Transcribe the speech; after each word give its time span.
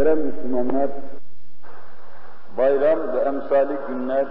Muhterem 0.00 0.18
Müslümanlar, 0.18 0.90
bayram 2.56 3.12
ve 3.12 3.18
emsali 3.18 3.76
günler, 3.88 4.26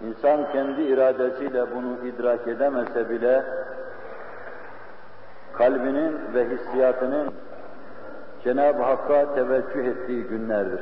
insan 0.00 0.52
kendi 0.52 0.82
iradesiyle 0.82 1.66
bunu 1.74 2.06
idrak 2.06 2.48
edemese 2.48 3.10
bile, 3.10 3.44
kalbinin 5.52 6.20
ve 6.34 6.48
hissiyatının 6.48 7.34
Cenab-ı 8.44 8.82
Hakk'a 8.82 9.34
teveccüh 9.34 9.84
ettiği 9.84 10.24
günlerdir. 10.24 10.80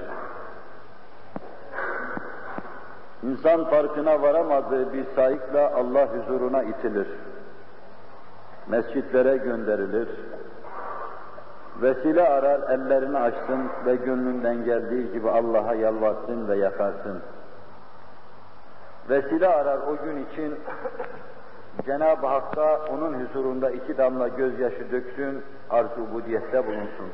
İnsan 3.23 3.65
farkına 3.65 4.23
varamadığı 4.23 4.93
bir 4.93 5.05
sayıkla 5.17 5.73
Allah 5.75 6.07
huzuruna 6.07 6.63
itilir. 6.63 7.09
Mescitlere 8.67 9.37
gönderilir. 9.37 10.09
Vesile 11.83 12.29
arar, 12.29 12.71
ellerini 12.71 13.19
açsın 13.19 13.71
ve 13.87 13.97
gönlünden 13.97 14.65
geldiği 14.65 15.13
gibi 15.13 15.31
Allah'a 15.31 15.75
yalvarsın 15.75 16.49
ve 16.49 16.57
yakarsın. 16.57 17.23
Vesile 19.11 19.49
arar 19.49 19.79
o 19.79 19.97
gün 20.05 20.27
için 20.27 20.59
Cenab-ı 21.87 22.27
Hakk'a 22.27 22.79
onun 22.93 23.15
huzurunda 23.15 23.71
iki 23.71 23.99
damla 23.99 24.29
gözyaşı 24.29 24.91
döksün, 24.93 25.43
arz-ı 25.71 26.03
ubudiyette 26.03 26.67
bulunsun. 26.67 27.11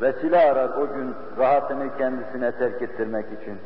Vesile 0.00 0.38
arar 0.38 0.68
o 0.68 0.88
gün 0.94 1.14
rahatını 1.38 1.96
kendisine 1.98 2.52
terk 2.52 2.82
ettirmek 2.82 3.26
için. 3.26 3.58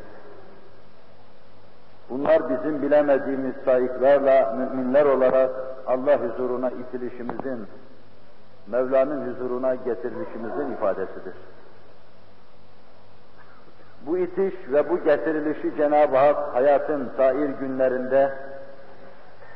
Bunlar 2.09 2.49
bizim 2.49 2.81
bilemediğimiz 2.81 3.55
sayıklarla 3.65 4.55
müminler 4.57 5.05
olarak 5.05 5.51
Allah 5.87 6.17
huzuruna 6.17 6.69
itilişimizin, 6.69 7.67
Mevla'nın 8.71 9.33
huzuruna 9.33 9.75
getirilişimizin 9.75 10.71
ifadesidir. 10.73 11.33
Bu 14.01 14.17
itiş 14.17 14.53
ve 14.67 14.89
bu 14.89 15.03
getirilişi 15.03 15.75
Cenab-ı 15.77 16.17
Hak 16.17 16.55
hayatın 16.55 17.11
sair 17.17 17.49
günlerinde, 17.49 18.33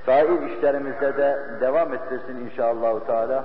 sair 0.05 0.41
işlerimizde 0.41 1.17
de 1.17 1.39
devam 1.61 1.93
ettirsin 1.93 2.35
inşallah 2.45 2.99
Teala. 2.99 3.43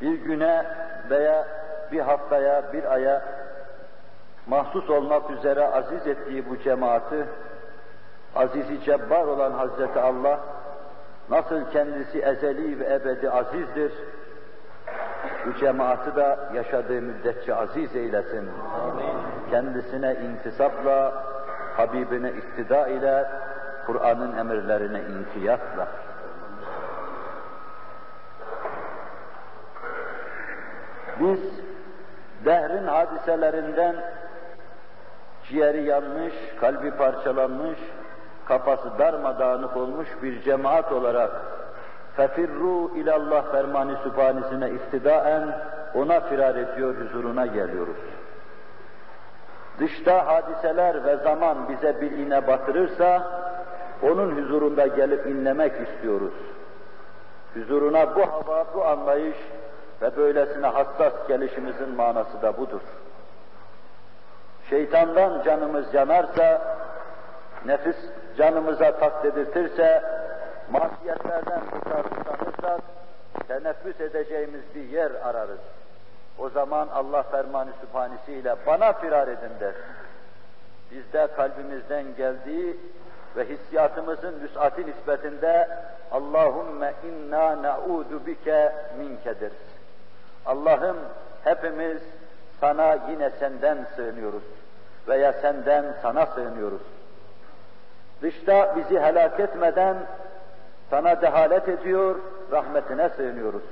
Bir 0.00 0.12
güne 0.12 0.66
veya 1.10 1.46
bir 1.92 2.00
haftaya, 2.00 2.72
bir 2.72 2.92
aya 2.92 3.22
mahsus 4.46 4.90
olmak 4.90 5.30
üzere 5.30 5.66
aziz 5.66 6.06
ettiği 6.06 6.50
bu 6.50 6.58
cemaati, 6.58 7.24
azizi 8.36 8.84
cebbar 8.84 9.24
olan 9.24 9.52
Hazreti 9.52 10.00
Allah, 10.00 10.40
nasıl 11.30 11.70
kendisi 11.70 12.18
ezeli 12.18 12.80
ve 12.80 12.94
ebedi 12.94 13.30
azizdir, 13.30 13.92
bu 15.46 15.54
cemaati 15.54 16.16
da 16.16 16.38
yaşadığı 16.54 17.02
müddetçe 17.02 17.54
aziz 17.54 17.96
eylesin. 17.96 18.50
Amin. 18.84 19.16
Kendisine 19.50 20.14
intisapla, 20.14 21.24
Habibine 21.76 22.30
iktida 22.30 22.88
ile, 22.88 23.26
Kur'an'ın 23.86 24.38
emirlerine 24.38 25.00
inkiyatla. 25.00 25.88
Biz 31.20 31.40
dehrin 32.44 32.86
hadiselerinden 32.86 33.96
ciğeri 35.48 35.82
yanmış, 35.82 36.34
kalbi 36.60 36.90
parçalanmış, 36.90 37.78
kafası 38.48 38.98
darmadağınık 38.98 39.76
olmuş 39.76 40.08
bir 40.22 40.42
cemaat 40.42 40.92
olarak 40.92 41.30
fefirru 42.16 42.90
ilallah 42.96 43.52
fermani 43.52 43.96
sübhanesine 44.02 44.70
iftidaen 44.70 45.58
ona 45.94 46.20
firar 46.20 46.54
ediyor, 46.54 46.94
huzuruna 46.94 47.46
geliyoruz. 47.46 47.96
Dışta 49.78 50.26
hadiseler 50.26 51.04
ve 51.04 51.16
zaman 51.16 51.68
bize 51.68 52.00
bir 52.00 52.10
iğne 52.10 52.46
batırırsa, 52.46 53.22
onun 54.02 54.36
huzurunda 54.36 54.86
gelip 54.86 55.26
inlemek 55.26 55.72
istiyoruz. 55.88 56.34
Huzuruna 57.54 58.16
bu 58.16 58.22
hava, 58.22 58.64
bu 58.74 58.84
anlayış 58.84 59.36
ve 60.02 60.16
böylesine 60.16 60.66
hassas 60.66 61.12
gelişimizin 61.28 61.88
manası 61.96 62.42
da 62.42 62.56
budur. 62.56 62.80
Şeytandan 64.70 65.42
canımız 65.42 65.94
yanarsa, 65.94 66.76
nefis 67.66 67.96
canımıza 68.38 68.98
takdedirtirse, 68.98 70.02
masiyetlerden 70.70 71.60
tutarsanırsak, 71.70 72.80
teneffüs 73.48 74.00
edeceğimiz 74.00 74.60
bir 74.74 74.84
yer 74.84 75.10
ararız. 75.10 75.60
O 76.38 76.48
zaman 76.48 76.88
Allah 76.88 77.22
fermanı 77.22 77.70
sübhanesiyle 77.80 78.56
bana 78.66 78.92
firar 78.92 79.28
edin 79.28 79.60
der. 79.60 79.74
Bizde 80.90 81.26
kalbimizden 81.36 82.16
geldiği 82.16 82.76
ve 83.36 83.48
hissiyatımızın 83.48 84.40
vüs'ati 84.40 84.86
nispetinde 84.86 85.68
Allahümme 86.12 86.94
inna 87.04 87.62
na'udu 87.62 88.26
bike 88.26 88.72
minkedir. 88.98 89.52
Allah'ım 90.46 90.96
hepimiz 91.44 92.02
sana 92.60 92.98
yine 93.10 93.30
senden 93.30 93.86
sığınıyoruz 93.96 94.42
veya 95.08 95.32
senden 95.32 95.84
sana 96.02 96.26
sığınıyoruz. 96.26 96.82
Dışta 98.22 98.76
bizi 98.76 99.00
helak 99.00 99.40
etmeden 99.40 99.96
sana 100.90 101.22
dehalet 101.22 101.68
ediyor, 101.68 102.16
rahmetine 102.52 103.08
sığınıyoruz. 103.08 103.62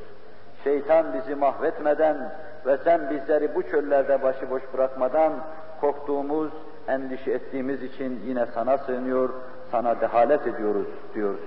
Şeytan 0.65 1.07
bizi 1.13 1.35
mahvetmeden 1.35 2.33
ve 2.67 2.77
sen 2.85 3.11
bizleri 3.11 3.55
bu 3.55 3.63
çöllerde 3.63 4.23
başıboş 4.23 4.63
bırakmadan 4.75 5.33
korktuğumuz, 5.81 6.53
endişe 6.89 7.31
ettiğimiz 7.31 7.83
için 7.83 8.21
yine 8.25 8.47
sana 8.55 8.79
sığınıyor, 8.79 9.31
sana 9.71 10.01
dehalet 10.01 10.47
ediyoruz 10.47 10.87
diyoruz. 11.15 11.41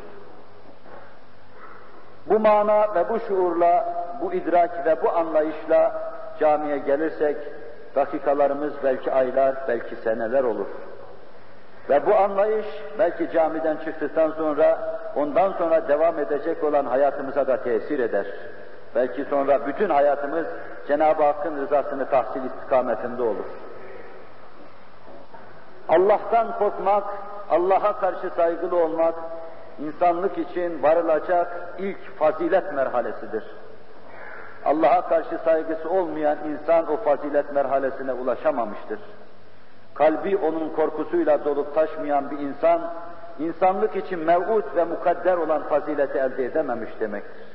Bu 2.25 2.39
mana 2.39 2.95
ve 2.95 3.09
bu 3.09 3.19
şuurla, 3.19 3.93
bu 4.21 4.33
idrak 4.33 4.85
ve 4.85 5.03
bu 5.03 5.09
anlayışla 5.09 6.11
camiye 6.39 6.77
gelirsek, 6.77 7.37
dakikalarımız 7.95 8.73
belki 8.83 9.11
aylar, 9.11 9.55
belki 9.67 9.95
seneler 9.95 10.43
olur. 10.43 10.67
Ve 11.89 12.05
bu 12.05 12.15
anlayış 12.15 12.65
belki 12.99 13.31
camiden 13.31 13.77
çıktıktan 13.77 14.31
sonra, 14.31 14.97
ondan 15.15 15.51
sonra 15.51 15.87
devam 15.87 16.19
edecek 16.19 16.63
olan 16.63 16.85
hayatımıza 16.85 17.47
da 17.47 17.63
tesir 17.63 17.99
eder. 17.99 18.25
Belki 18.95 19.25
sonra 19.25 19.67
bütün 19.67 19.89
hayatımız 19.89 20.45
Cenab-ı 20.87 21.23
Hakk'ın 21.23 21.57
rızasını 21.57 22.09
tahsil 22.09 22.41
istikametinde 22.45 23.21
olur. 23.21 23.45
Allah'tan 25.89 26.57
korkmak, 26.59 27.03
Allah'a 27.49 27.99
karşı 27.99 28.29
saygılı 28.35 28.83
olmak, 28.83 29.15
insanlık 29.79 30.37
için 30.37 30.83
varılacak 30.83 31.47
ilk 31.77 32.17
fazilet 32.19 32.73
merhalesidir. 32.73 33.43
Allah'a 34.65 35.09
karşı 35.09 35.37
saygısı 35.45 35.89
olmayan 35.89 36.37
insan 36.47 36.91
o 36.91 36.97
fazilet 36.97 37.53
merhalesine 37.53 38.13
ulaşamamıştır. 38.13 38.99
Kalbi 39.95 40.37
onun 40.37 40.69
korkusuyla 40.69 41.45
dolup 41.45 41.75
taşmayan 41.75 42.31
bir 42.31 42.39
insan, 42.39 42.81
insanlık 43.39 43.95
için 43.95 44.19
mev'ud 44.19 44.75
ve 44.75 44.83
mukadder 44.83 45.37
olan 45.37 45.63
fazileti 45.63 46.17
elde 46.17 46.45
edememiş 46.45 46.89
demektir. 46.99 47.45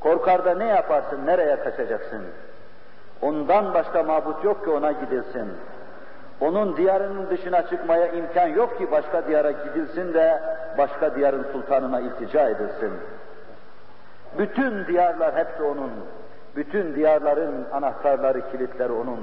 Korkar 0.00 0.44
da 0.44 0.54
ne 0.54 0.66
yaparsın, 0.66 1.26
nereye 1.26 1.56
kaçacaksın? 1.56 2.22
Ondan 3.22 3.74
başka 3.74 4.02
mabut 4.02 4.44
yok 4.44 4.64
ki 4.64 4.70
ona 4.70 4.92
gidilsin. 4.92 5.48
Onun 6.40 6.76
diyarının 6.76 7.30
dışına 7.30 7.68
çıkmaya 7.68 8.06
imkan 8.06 8.46
yok 8.46 8.78
ki 8.78 8.90
başka 8.90 9.26
diyara 9.26 9.50
gidilsin 9.50 10.14
de 10.14 10.42
başka 10.78 11.14
diyarın 11.14 11.46
sultanına 11.52 12.00
iltica 12.00 12.48
edilsin. 12.48 12.92
Bütün 14.38 14.86
diyarlar 14.86 15.36
hepsi 15.36 15.62
onun. 15.62 15.90
Bütün 16.56 16.94
diyarların 16.94 17.66
anahtarları, 17.72 18.50
kilitleri 18.50 18.92
onun. 18.92 19.20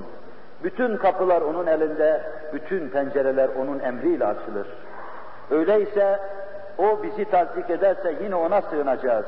Bütün 0.63 0.97
kapılar 0.97 1.41
onun 1.41 1.67
elinde, 1.67 2.21
bütün 2.53 2.89
pencereler 2.89 3.49
onun 3.59 3.79
emriyle 3.79 4.25
açılır. 4.25 4.67
Öyleyse 5.51 6.19
o 6.77 7.03
bizi 7.03 7.25
tasdik 7.25 7.69
ederse 7.69 8.15
yine 8.23 8.35
ona 8.35 8.61
sığınacağız. 8.61 9.25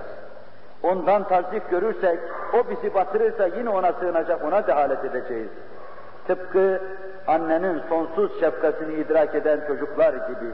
Ondan 0.84 1.24
tasdik 1.24 1.70
görürsek, 1.70 2.20
o 2.54 2.70
bizi 2.70 2.94
batırırsa 2.94 3.48
yine 3.48 3.70
ona 3.70 3.94
sığınacak, 3.94 4.44
ona 4.44 4.68
dehalet 4.68 5.06
edeceğiz. 5.06 5.50
Tıpkı 6.28 6.82
annenin 7.28 7.82
sonsuz 7.90 8.40
şefkatini 8.40 8.94
idrak 8.94 9.36
eden 9.36 9.60
çocuklar 9.68 10.14
gibi, 10.14 10.52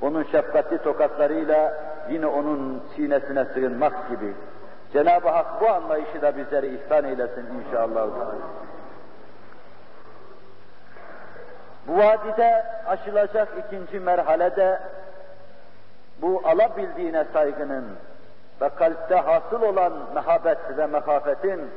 onun 0.00 0.22
şefkatli 0.22 0.78
tokatlarıyla 0.78 1.74
yine 2.10 2.26
onun 2.26 2.82
sinesine 2.96 3.44
sığınmak 3.44 4.08
gibi. 4.08 4.32
Cenab-ı 4.92 5.28
Hak 5.28 5.60
bu 5.60 5.68
anlayışı 5.68 6.22
da 6.22 6.36
bizlere 6.36 6.68
ihsan 6.68 7.04
eylesin 7.04 7.46
inşallah. 7.66 8.08
Bu 11.86 11.98
vadide 11.98 12.64
aşılacak 12.86 13.48
ikinci 13.66 14.00
merhalede 14.00 14.80
bu 16.22 16.42
alabildiğine 16.44 17.24
saygının, 17.32 17.84
ve 18.62 18.68
kalpte 18.68 19.14
hasıl 19.14 19.62
olan 19.62 19.92
mehabet 20.14 20.58
ve 20.78 20.86
mehafetin 20.86 21.70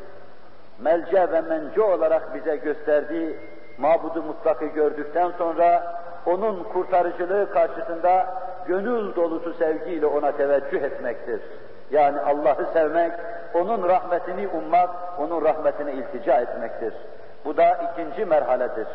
melce 0.79 1.31
ve 1.31 1.41
mence 1.41 1.81
olarak 1.81 2.35
bize 2.35 2.55
gösterdiği 2.55 3.39
mabudu 3.77 4.23
mutlakı 4.23 4.65
gördükten 4.65 5.31
sonra 5.37 5.95
onun 6.25 6.63
kurtarıcılığı 6.63 7.51
karşısında 7.51 8.27
gönül 8.67 9.15
dolusu 9.15 9.53
sevgiyle 9.53 10.05
ona 10.05 10.31
teveccüh 10.31 10.81
etmektir. 10.81 11.41
Yani 11.91 12.19
Allah'ı 12.19 12.65
sevmek, 12.73 13.11
onun 13.53 13.89
rahmetini 13.89 14.47
ummak, 14.47 14.89
onun 15.19 15.43
rahmetine 15.43 15.93
iltica 15.93 16.39
etmektir. 16.39 16.93
Bu 17.45 17.57
da 17.57 17.91
ikinci 17.91 18.25
merhaledir. 18.25 18.87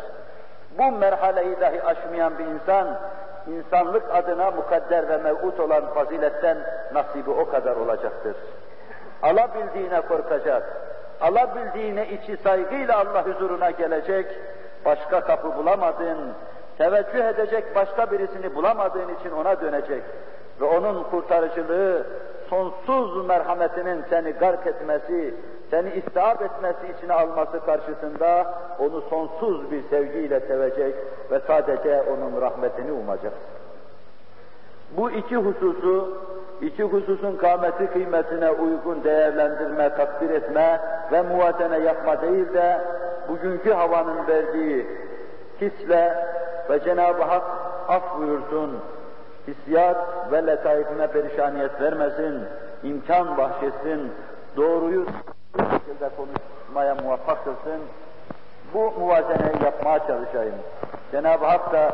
Bu 0.78 0.93
merhaleyi 0.93 1.61
dahi 1.61 1.82
aşmayan 1.82 2.38
bir 2.38 2.44
insan, 2.44 2.99
insanlık 3.46 4.14
adına 4.14 4.50
mukadder 4.50 5.08
ve 5.08 5.17
mev'ut 5.17 5.61
olan 5.61 5.94
faziletten 5.94 6.58
nasibi 6.93 7.31
o 7.31 7.50
kadar 7.50 7.76
olacaktır. 7.76 8.37
Alabildiğine 9.22 10.00
korkacak, 10.00 10.62
alabildiğine 11.20 12.08
içi 12.08 12.37
saygıyla 12.37 12.99
Allah 12.99 13.26
huzuruna 13.26 13.70
gelecek, 13.70 14.26
başka 14.84 15.20
kapı 15.20 15.56
bulamadığın, 15.56 16.32
teveccüh 16.78 17.25
edecek 17.25 17.75
başka 17.75 18.11
birisini 18.11 18.55
bulamadığın 18.55 19.14
için 19.20 19.31
ona 19.31 19.61
dönecek 19.61 20.02
ve 20.61 20.64
onun 20.64 21.02
kurtarıcılığı, 21.02 22.06
sonsuz 22.50 23.26
merhametinin 23.26 24.05
seni 24.11 24.32
gark 24.32 24.67
etmesi, 24.67 25.34
seni 25.70 25.90
istihap 25.90 26.43
etmesi 26.43 26.78
içine 26.99 27.12
alması 27.12 27.61
karşısında 27.67 28.55
onu 28.78 29.00
sonsuz 29.00 29.70
bir 29.70 29.82
sevgiyle 29.90 30.40
sevecek 30.40 30.94
ve 31.31 31.40
sadece 31.46 32.02
onun 32.02 32.40
rahmetini 32.40 32.93
umacak. 32.93 33.32
Bu 34.96 35.11
iki 35.11 35.37
hususu, 35.37 36.19
iki 36.61 36.82
hususun 36.82 37.37
kâmeti 37.37 37.87
kıymetine 37.87 38.50
uygun 38.50 39.05
değerlendirme, 39.05 39.94
takdir 39.94 40.31
etme 40.31 40.81
ve 41.12 41.22
muvatene 41.22 41.78
yapma 41.78 42.22
değil 42.22 42.55
de 42.55 42.81
bugünkü 43.28 43.72
havanın 43.72 44.26
verdiği 44.26 44.87
hisle 45.61 46.14
ve 46.70 46.81
Cenab-ı 46.81 47.22
Hak 47.22 47.43
af 47.88 48.19
buyursun, 48.19 48.78
hissiyat 49.49 49.96
ve 50.32 50.46
letaifine 50.46 51.06
perişaniyet 51.06 51.81
vermesin, 51.81 52.40
imkan 52.82 53.37
bahşetsin, 53.37 54.12
doğruyu 54.56 55.06
şekilde 55.58 56.11
konuşmaya 56.17 56.94
muvaffak 56.94 57.44
kılsın. 57.44 57.81
Bu 58.75 58.91
muvazeneyi 58.91 59.64
yapmaya 59.64 60.06
çalışayım. 60.06 60.55
Cenab-ı 61.12 61.47
Hak 61.47 61.73
da 61.73 61.93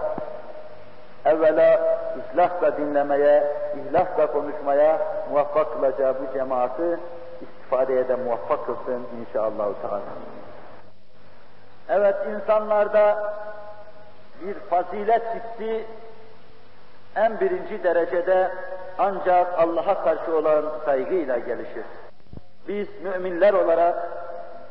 evvela 1.24 1.98
ihlasla 2.18 2.76
dinlemeye, 2.76 3.44
ihlasla 3.76 4.32
konuşmaya 4.32 4.98
muvaffak 5.30 5.72
kılacağı 5.72 6.14
bu 6.14 6.32
cemaati 6.32 6.98
istifadeye 7.40 8.08
de 8.08 8.14
muvaffak 8.16 8.66
kılsın 8.66 9.06
inşallah. 9.20 9.66
Evet 11.88 12.16
insanlarda 12.34 13.32
bir 14.42 14.54
fazilet 14.54 15.22
hissi 15.34 15.84
en 17.16 17.40
birinci 17.40 17.84
derecede 17.84 18.50
ancak 18.98 19.58
Allah'a 19.58 20.04
karşı 20.04 20.36
olan 20.36 20.64
saygıyla 20.84 21.38
gelişir. 21.38 21.84
Biz 22.68 22.88
müminler 23.02 23.54
olarak 23.54 23.94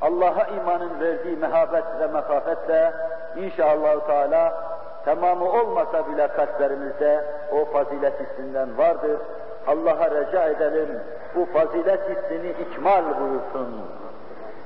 Allah'a 0.02 0.48
imanın 0.48 1.00
verdiği 1.00 1.38
mehabet 1.38 1.84
ve 2.00 2.08
mekafetle 2.08 2.94
inşallah 3.38 4.08
Teala 4.08 4.54
tamamı 5.06 5.52
olmasa 5.52 6.08
bile 6.08 6.28
kalplerimizde 6.28 7.24
o 7.52 7.66
fazilet 7.66 8.14
hissinden 8.20 8.78
vardır. 8.78 9.20
Allah'a 9.68 10.12
reca 10.12 10.48
edelim 10.48 11.00
bu 11.36 11.46
fazilet 11.46 12.00
hissini 12.10 12.50
ikmal 12.50 13.04
buyursun. 13.20 13.82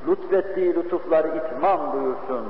Lütfettiği 0.08 0.76
lütufları 0.76 1.28
itmam 1.28 1.94
buyursun. 1.94 2.46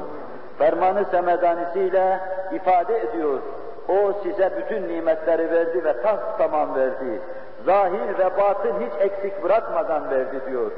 Fermanı 0.58 1.06
semedanisiyle 1.12 2.20
ifade 2.52 3.00
ediyor. 3.00 3.40
O 3.90 4.14
size 4.24 4.52
bütün 4.58 4.88
nimetleri 4.88 5.52
verdi 5.52 5.86
ve 5.86 6.02
tas 6.02 6.20
tamam 6.38 6.76
verdi. 6.76 7.22
Zahir 7.66 8.18
ve 8.20 8.38
batın 8.38 8.74
hiç 8.80 9.12
eksik 9.12 9.44
bırakmadan 9.44 10.12
verdi 10.12 10.42
diyor. 10.50 10.72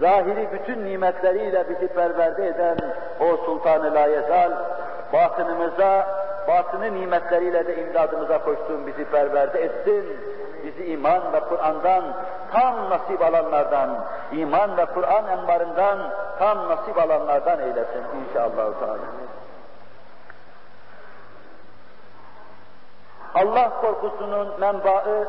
Zahiri 0.00 0.48
bütün 0.52 0.84
nimetleriyle 0.84 1.64
bizi 1.68 1.88
perverde 1.88 2.46
eden 2.46 2.76
o 3.20 3.36
Sultan-ı 3.36 3.94
Layezal, 3.94 4.52
batınımıza, 5.12 6.06
batını 6.48 6.94
nimetleriyle 6.94 7.66
de 7.66 7.76
imdadımıza 7.82 8.38
koştuğun 8.44 8.86
bizi 8.86 9.04
perverde 9.04 9.64
etsin. 9.64 10.04
Bizi 10.64 10.84
iman 10.84 11.32
ve 11.32 11.40
Kur'an'dan 11.40 12.04
tam 12.52 12.90
nasip 12.90 13.22
alanlardan, 13.22 13.90
iman 14.32 14.76
ve 14.76 14.86
Kur'an 14.86 15.28
enbarından 15.28 15.98
tam 16.38 16.68
nasip 16.68 16.98
alanlardan 16.98 17.60
eylesin 17.60 18.02
inşallah. 18.28 18.80
Teala. 18.80 18.98
Allah 23.34 23.80
korkusunun 23.80 24.60
menbaı 24.60 25.24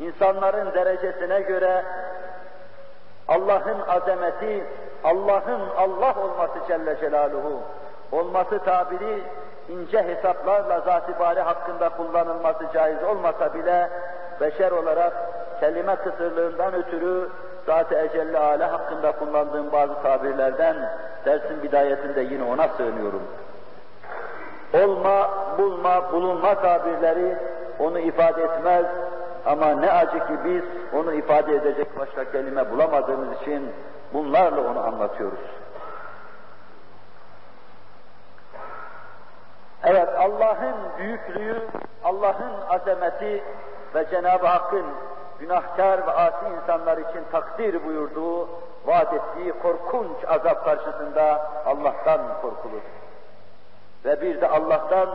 insanların 0.00 0.74
derecesine 0.74 1.40
göre 1.40 1.84
Allah'ın 3.28 3.80
azameti, 3.88 4.64
Allah'ın 5.04 5.60
Allah 5.76 6.14
olması 6.22 6.58
Celle 6.68 6.96
Celaluhu, 7.00 7.60
olması 8.12 8.58
tabiri 8.58 9.22
ince 9.68 10.02
hesaplarla 10.02 10.80
zat-ı 10.80 11.18
bari 11.20 11.40
hakkında 11.40 11.88
kullanılması 11.88 12.64
caiz 12.74 13.02
olmasa 13.02 13.54
bile 13.54 13.90
beşer 14.40 14.72
olarak 14.72 15.12
kelime 15.60 15.96
kısırlığından 15.96 16.74
ötürü 16.74 17.28
Zat-ı 17.66 17.94
Ecelle 17.94 18.64
hakkında 18.64 19.12
kullandığım 19.12 19.72
bazı 19.72 20.02
tabirlerden 20.02 20.76
dersin 21.24 21.62
bidayetinde 21.62 22.20
yine 22.20 22.44
ona 22.44 22.68
sığınıyorum. 22.68 23.22
Olma, 24.84 25.30
bulma, 25.58 26.12
bulunma 26.12 26.54
tabirleri 26.54 27.36
onu 27.78 27.98
ifade 27.98 28.42
etmez 28.42 28.86
ama 29.46 29.66
ne 29.66 29.92
acı 29.92 30.18
ki 30.18 30.38
biz 30.44 30.62
onu 30.92 31.12
ifade 31.12 31.54
edecek 31.54 31.98
başka 31.98 32.32
kelime 32.32 32.70
bulamadığımız 32.70 33.42
için 33.42 33.72
bunlarla 34.12 34.70
onu 34.70 34.80
anlatıyoruz. 34.80 35.38
Evet 39.84 40.08
Allah'ın 40.18 40.74
büyüklüğü, 40.98 41.62
Allah'ın 42.04 42.52
azameti 42.70 43.44
ve 43.94 44.06
Cenab-ı 44.10 44.46
Hakk'ın 44.46 44.86
günahkar 45.40 46.06
ve 46.06 46.12
asi 46.12 46.46
insanlar 46.62 46.98
için 46.98 47.24
takdir 47.32 47.84
buyurduğu, 47.84 48.48
vaat 48.86 49.12
ettiği 49.12 49.52
korkunç 49.52 50.24
azap 50.28 50.64
karşısında 50.64 51.50
Allah'tan 51.66 52.20
korkulur. 52.42 52.82
Ve 54.06 54.20
bir 54.20 54.40
de 54.40 54.48
Allah'tan, 54.48 55.08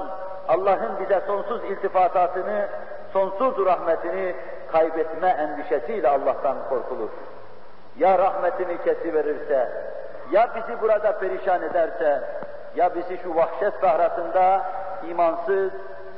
Allah'ın 0.48 1.00
bize 1.00 1.21
sonsuz 1.27 1.63
iltifatatını, 1.63 2.67
sonsuz 3.13 3.65
rahmetini 3.65 4.36
kaybetme 4.71 5.29
endişesiyle 5.29 6.10
Allah'tan 6.10 6.57
korkulur. 6.69 7.10
Ya 7.98 8.17
rahmetini 8.17 8.83
kesiverirse, 8.83 9.69
ya 10.31 10.50
bizi 10.55 10.81
burada 10.81 11.19
perişan 11.19 11.62
ederse, 11.62 12.21
ya 12.75 12.95
bizi 12.95 13.17
şu 13.17 13.36
vahşet 13.36 13.74
sahrasında 13.81 14.62
imansız, 15.10 15.71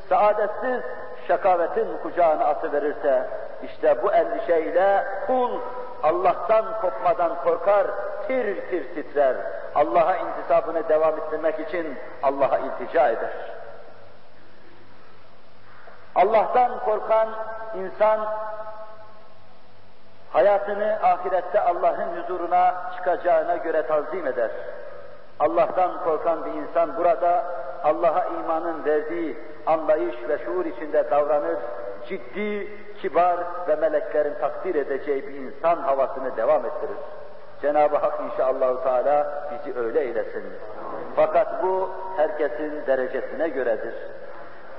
saadetsiz 0.09 0.81
şakavetin 1.27 1.87
kucağına 2.03 2.45
atıverirse, 2.45 3.27
işte 3.63 4.03
bu 4.03 4.11
endişeyle 4.11 5.03
kul 5.27 5.59
Allah'tan 6.03 6.65
kopmadan 6.81 7.31
korkar, 7.43 7.87
tir 8.27 8.69
tir 8.69 8.95
titrer. 8.95 9.35
Allah'a 9.75 10.15
intisabını 10.15 10.89
devam 10.89 11.17
ettirmek 11.17 11.59
için 11.59 11.97
Allah'a 12.23 12.57
iltica 12.57 13.09
eder. 13.09 13.33
Allah'tan 16.15 16.79
korkan 16.79 17.29
insan 17.75 18.19
hayatını 20.33 20.99
ahirette 21.03 21.59
Allah'ın 21.59 22.21
huzuruna 22.21 22.75
çıkacağına 22.95 23.55
göre 23.55 23.87
tanzim 23.87 24.27
eder. 24.27 24.51
Allah'tan 25.39 26.03
korkan 26.03 26.45
bir 26.45 26.51
insan 26.51 26.97
burada 26.97 27.45
Allah'a 27.83 28.25
imanın 28.25 28.85
verdiği 28.85 29.37
anlayış 29.65 30.15
ve 30.29 30.37
şuur 30.45 30.65
içinde 30.65 31.11
davranır, 31.11 31.57
ciddi, 32.07 32.77
kibar 33.01 33.39
ve 33.67 33.75
meleklerin 33.75 34.33
takdir 34.33 34.75
edeceği 34.75 35.27
bir 35.27 35.33
insan 35.33 35.75
havasını 35.75 36.37
devam 36.37 36.65
ettirir. 36.65 36.97
Cenab-ı 37.63 37.97
Hak 37.97 38.19
inşallah 38.31 38.83
Teala 38.83 39.47
bizi 39.51 39.79
öyle 39.79 40.01
eylesin. 40.01 40.43
Fakat 41.15 41.63
bu 41.63 41.89
herkesin 42.17 42.85
derecesine 42.87 43.49
göredir. 43.49 43.93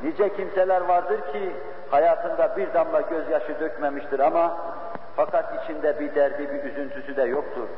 Nice 0.03 0.37
kimseler 0.37 0.81
vardır 0.81 1.21
ki 1.33 1.53
hayatında 1.91 2.57
bir 2.57 2.75
damla 2.75 3.01
gözyaşı 3.01 3.61
dökmemiştir 3.61 4.21
ama 4.21 4.57
fakat 5.17 5.45
içinde 5.63 6.01
bir 6.01 6.15
derdi, 6.15 6.51
bir 6.51 6.65
üzüntüsü 6.65 7.17
de 7.17 7.23
yoktur. 7.23 7.69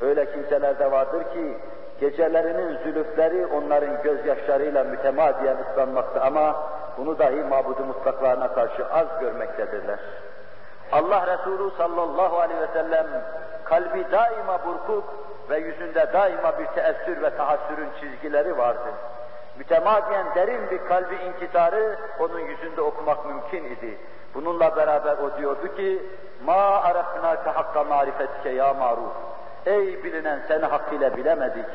Öyle 0.00 0.32
kimseler 0.32 0.78
de 0.78 0.90
vardır 0.90 1.22
ki 1.22 1.58
gecelerinin 2.00 2.78
zülüfleri 2.78 3.46
onların 3.46 4.02
gözyaşlarıyla 4.02 4.84
mütemadiyen 4.84 5.56
ıslanmakta 5.70 6.20
ama 6.20 6.56
bunu 6.96 7.18
dahi 7.18 7.44
mabudu 7.50 7.84
mutlaklarına 7.84 8.54
karşı 8.54 8.86
az 8.86 9.06
görmektedirler. 9.20 9.98
Allah 10.92 11.26
Resulü 11.26 11.70
sallallahu 11.76 12.38
aleyhi 12.38 12.60
ve 12.60 12.72
sellem 12.72 13.06
kalbi 13.68 14.04
daima 14.12 14.58
burkuk 14.66 15.04
ve 15.50 15.58
yüzünde 15.58 16.12
daima 16.12 16.58
bir 16.58 16.66
teessür 16.66 17.22
ve 17.22 17.36
tahassürün 17.36 17.88
çizgileri 18.00 18.58
vardı. 18.58 18.88
Mütemadiyen 19.58 20.26
derin 20.34 20.70
bir 20.70 20.88
kalbi 20.88 21.14
inkisarı 21.14 21.98
onun 22.20 22.40
yüzünde 22.40 22.80
okumak 22.80 23.26
mümkün 23.26 23.64
idi. 23.64 23.98
Bununla 24.34 24.76
beraber 24.76 25.16
o 25.18 25.38
diyordu 25.38 25.76
ki, 25.76 26.02
ma 26.44 26.82
arafnâke 26.82 27.50
hakka 27.50 27.84
marifetike 27.84 28.50
ya 28.50 28.74
maruf. 28.74 29.12
Ey 29.66 30.04
bilinen 30.04 30.40
seni 30.48 30.64
hakkıyla 30.64 31.16
bilemedik. 31.16 31.66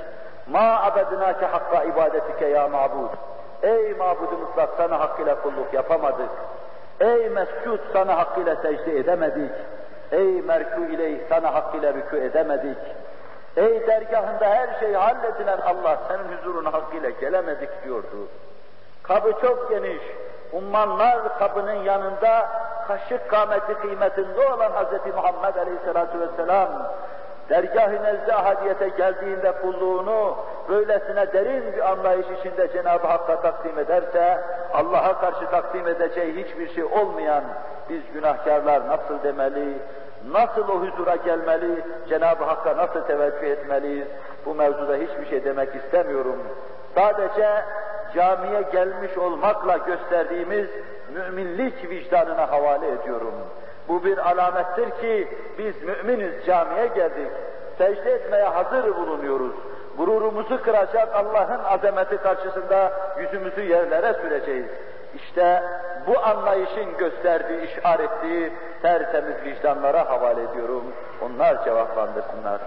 Ma 0.47 0.83
abednâke 0.83 1.45
hakka 1.45 1.83
ibadetike 1.83 2.45
ya 2.45 2.67
mabud. 2.67 3.09
Ey 3.63 3.93
mabudu 3.93 4.37
mutlak 4.37 4.69
sana 4.77 4.99
hakkıyla 4.99 5.41
kulluk 5.41 5.73
yapamadık. 5.73 6.29
Ey 6.99 7.29
mescud 7.29 7.79
sana 7.93 8.17
hakkıyla 8.17 8.55
secde 8.55 8.97
edemedik. 8.97 9.51
Ey 10.13 10.41
merku 10.41 10.81
ileyh 10.81 11.19
sana 11.29 11.53
hakkıyla 11.53 11.93
rükû 11.93 12.17
edemedik. 12.17 12.77
Ey 13.57 13.87
dergahında 13.87 14.45
her 14.45 14.79
şey 14.79 14.93
halledilen 14.93 15.57
Allah 15.57 15.97
senin 16.07 16.37
huzuruna 16.37 16.73
hakkıyla 16.73 17.09
gelemedik 17.09 17.83
diyordu. 17.83 18.27
Kabı 19.03 19.33
çok 19.41 19.69
geniş, 19.69 20.01
ummanlar 20.51 21.39
kabının 21.39 21.83
yanında 21.83 22.47
kaşık 22.87 23.29
kâmeti 23.29 23.73
kıymetinde 23.73 24.47
olan 24.47 24.69
Hz. 24.69 25.15
Muhammed 25.15 25.55
Aleyhisselatü 25.55 26.19
Vesselam 26.19 26.69
dergah-ı 27.49 28.03
nezde 28.03 28.35
ahadiyete 28.35 28.89
geldiğinde 28.89 29.51
kulluğunu 29.51 30.37
böylesine 30.69 31.33
derin 31.33 31.73
bir 31.73 31.91
anlayış 31.91 32.25
içinde 32.39 32.71
Cenab-ı 32.73 33.07
Hakk'a 33.07 33.41
takdim 33.41 33.79
ederse, 33.79 34.43
Allah'a 34.73 35.19
karşı 35.19 35.49
takdim 35.51 35.87
edeceği 35.87 36.45
hiçbir 36.45 36.73
şey 36.75 36.83
olmayan 36.83 37.43
biz 37.89 38.01
günahkarlar 38.13 38.87
nasıl 38.87 39.23
demeli, 39.23 39.77
nasıl 40.31 40.67
o 40.69 40.81
huzura 40.81 41.15
gelmeli, 41.15 41.83
Cenab-ı 42.09 42.43
Hakk'a 42.43 42.77
nasıl 42.77 43.01
teveccüh 43.01 43.47
etmeliyiz, 43.47 44.07
bu 44.45 44.55
mevzuda 44.55 44.95
hiçbir 44.95 45.25
şey 45.29 45.43
demek 45.43 45.75
istemiyorum. 45.75 46.37
Sadece 46.95 47.63
camiye 48.15 48.61
gelmiş 48.61 49.17
olmakla 49.17 49.77
gösterdiğimiz 49.77 50.67
müminlik 51.13 51.89
vicdanına 51.89 52.51
havale 52.51 52.91
ediyorum. 52.91 53.33
Bu 53.87 54.03
bir 54.03 54.17
alamettir 54.17 54.89
ki 54.89 55.27
biz 55.57 55.83
müminiz 55.83 56.45
camiye 56.45 56.87
geldik. 56.87 57.31
Secde 57.77 58.11
etmeye 58.11 58.43
hazır 58.43 58.95
bulunuyoruz. 58.95 59.53
Gururumuzu 59.97 60.61
kıracak 60.63 61.15
Allah'ın 61.15 61.63
azameti 61.63 62.17
karşısında 62.17 62.91
yüzümüzü 63.19 63.61
yerlere 63.61 64.13
süreceğiz. 64.13 64.65
İşte 65.33 65.63
bu 66.07 66.25
anlayışın 66.25 66.97
gösterdiği, 66.97 67.61
işaret 67.61 68.11
ettiği 68.11 68.53
tertemiz 68.81 69.43
vicdanlara 69.43 70.09
havale 70.09 70.43
ediyorum. 70.43 70.83
Onlar 71.21 71.65
cevaplandırsınlar. 71.65 72.61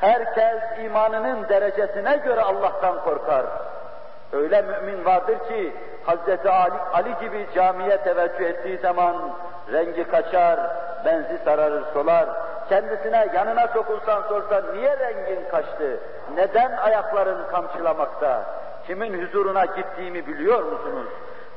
Herkes 0.00 0.62
imanının 0.84 1.48
derecesine 1.48 2.16
göre 2.16 2.40
Allah'tan 2.40 3.04
korkar. 3.04 3.46
Öyle 4.32 4.62
mümin 4.62 5.04
vardır 5.04 5.38
ki 5.48 5.72
Hazreti 6.04 6.50
Ali, 6.50 6.74
Ali 6.92 7.14
gibi 7.20 7.46
camiye 7.54 7.96
teveccüh 7.98 8.44
ettiği 8.44 8.78
zaman 8.78 9.16
rengi 9.72 10.08
kaçar, 10.10 10.60
benzi 11.04 11.38
sararır 11.44 11.84
solar. 11.92 12.28
Kendisine 12.68 13.28
yanına 13.34 13.68
sokulsan 13.68 14.22
sorsan 14.28 14.62
niye 14.74 14.98
rengin 14.98 15.48
kaçtı? 15.50 16.00
Neden 16.34 16.76
ayakların 16.76 17.46
kamçılamakta? 17.50 18.42
Kimin 18.86 19.26
huzuruna 19.26 19.64
gittiğimi 19.64 20.26
biliyor 20.26 20.62
musunuz? 20.62 21.06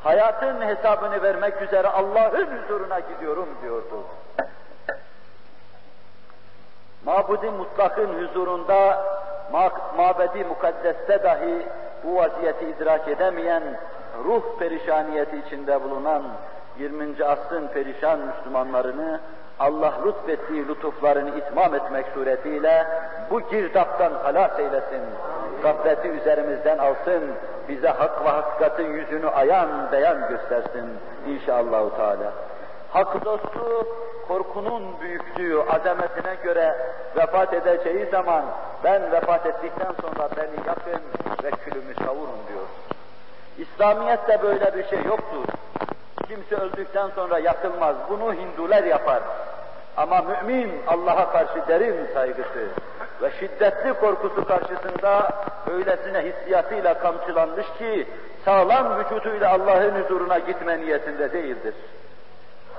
Hayatın 0.04 0.62
hesabını 0.62 1.24
vermek 1.24 1.62
üzere 1.62 1.88
Allah'ın 1.88 2.48
huzuruna 2.48 3.00
gidiyorum 3.00 3.50
diyordu. 3.62 4.04
Mabudi 7.06 7.50
mutlakın 7.50 8.24
huzurunda, 8.24 9.06
mabedi 9.98 10.44
mukaddeste 10.44 11.24
dahi 11.24 11.68
bu 12.04 12.16
vaziyeti 12.16 12.66
idrak 12.66 13.08
edemeyen, 13.08 13.64
ruh 14.26 14.60
perişaniyeti 14.60 15.38
içinde 15.48 15.84
bulunan 15.84 16.24
20. 16.80 17.26
asrın 17.26 17.68
perişan 17.68 18.20
Müslümanlarını 18.20 19.20
Allah 19.60 19.94
lütfettiği 20.06 20.68
lütuflarını 20.68 21.38
itmam 21.38 21.76
etmek 21.76 22.06
suretiyle 22.14 22.88
bu 23.32 23.42
girdaptan 23.42 24.12
halas 24.24 24.60
eylesin. 24.60 25.02
Gafleti 25.64 26.08
üzerimizden 26.08 26.78
alsın, 26.78 27.24
bize 27.70 27.90
hak 27.90 28.26
ve 28.26 28.30
hakikatin 28.30 28.94
yüzünü 28.94 29.28
ayan 29.28 29.70
beyan 29.92 30.30
göstersin 30.30 30.86
inşallah 31.28 31.90
Teala. 31.98 32.34
Hak 32.92 33.26
dostu 33.26 33.88
korkunun 34.28 34.84
büyüklüğü, 35.02 35.62
azametine 35.62 36.36
göre 36.44 36.76
vefat 37.16 37.54
edeceği 37.54 38.06
zaman 38.12 38.44
ben 38.84 39.12
vefat 39.12 39.46
ettikten 39.46 39.92
sonra 40.02 40.30
beni 40.38 40.68
yakın 40.68 41.02
ve 41.44 41.52
külümü 41.52 41.96
savurun 41.96 42.40
diyor. 42.48 42.68
İslamiyet'te 43.58 44.42
böyle 44.42 44.76
bir 44.76 44.88
şey 44.88 45.00
yoktur. 45.04 45.46
Kimse 46.30 46.56
öldükten 46.56 47.10
sonra 47.16 47.40
yakılmaz. 47.40 47.96
Bunu 48.10 48.34
Hindular 48.34 48.84
yapar. 48.84 49.20
Ama 49.98 50.22
mümin 50.22 50.72
Allah'a 50.88 51.32
karşı 51.32 51.68
derin 51.68 52.08
saygısı 52.14 52.68
ve 53.22 53.32
şiddetli 53.40 53.94
korkusu 53.94 54.46
karşısında 54.46 55.32
öylesine 55.72 56.22
hissiyatıyla 56.22 57.00
kamçılanmış 57.00 57.66
ki 57.78 58.08
sağlam 58.46 59.00
vücuduyla 59.00 59.52
Allah'ın 59.52 60.04
huzuruna 60.04 60.40
gitme 60.40 60.80
niyetinde 60.80 61.34
değildir. 61.34 61.74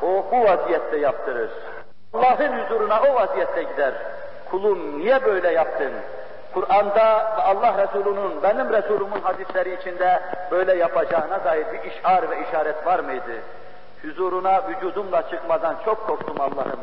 O 0.03 0.25
bu 0.33 0.45
vaziyette 0.45 0.97
yaptırır. 0.97 1.51
Allah'ın 2.15 2.65
huzuruna 2.65 3.03
o 3.03 3.15
vaziyette 3.15 3.63
gider. 3.63 3.95
Kulum 4.51 4.99
niye 4.99 5.25
böyle 5.25 5.51
yaptın? 5.51 5.93
Kur'an'da 6.55 7.37
Allah 7.45 7.75
Resulü'nün, 7.83 8.43
benim 8.43 8.73
Resulümün 8.73 9.21
hadisleri 9.23 9.75
içinde 9.75 10.21
böyle 10.51 10.75
yapacağına 10.75 11.45
dair 11.45 11.67
bir 11.73 11.91
işar 11.91 12.31
ve 12.31 12.35
işaret 12.49 12.87
var 12.87 12.99
mıydı? 12.99 13.33
Huzuruna 14.03 14.63
vücudumla 14.69 15.23
çıkmadan 15.31 15.77
çok 15.85 16.07
korktum 16.07 16.41
Allah'ım. 16.41 16.81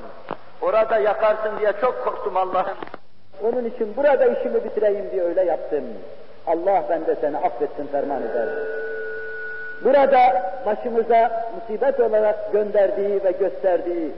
Orada 0.62 0.98
yakarsın 0.98 1.60
diye 1.60 1.74
çok 1.82 2.06
korktum 2.06 2.38
Allah'ım. 2.38 2.78
Onun 3.44 3.66
için 3.66 3.94
burada 3.98 4.26
işimi 4.26 4.64
bitireyim 4.64 5.12
diye 5.12 5.24
öyle 5.24 5.44
yaptım. 5.44 5.84
Allah 6.48 6.84
ben 6.90 7.06
de 7.06 7.16
seni 7.22 7.38
affetsin 7.38 7.88
ferman 7.88 8.22
eder. 8.22 8.48
Burada 9.84 10.52
başımıza 10.66 11.50
musibet 11.56 12.00
olarak 12.00 12.54
gönderdiği 12.54 13.24
ve 13.24 13.32
gösterdiği, 13.32 14.12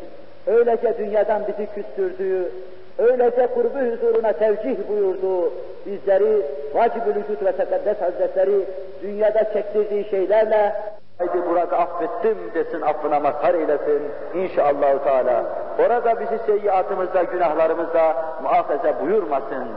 öylece 0.48 0.98
dünyadan 0.98 1.41
bizi 1.48 1.68
küstürdüğü, 1.75 2.51
öylece 3.00 3.48
kurbu 3.48 3.79
huzuruna 3.79 4.34
tevcih 4.34 4.77
buyurduğu, 4.89 5.53
bizleri 5.86 6.46
vacib-ül 6.74 7.15
vücut 7.15 7.46
ve 7.46 7.51
tekaddes 7.51 8.01
hazretleri 8.01 8.65
dünyada 9.01 9.53
çektirdiği 9.53 10.06
şeylerle 10.10 10.75
Haydi 11.20 11.46
burada 11.50 11.77
affettim 11.77 12.38
desin, 12.53 12.82
affına 12.82 13.20
mazhar 13.20 13.53
eylesin 13.53 14.01
inşallah 14.34 15.03
Teala. 15.03 15.44
Orada 15.79 16.20
bizi 16.20 16.39
seyyiatımızda, 16.46 17.24
günahlarımızda 17.24 18.15
muhafaza 18.44 19.01
buyurmasın. 19.01 19.68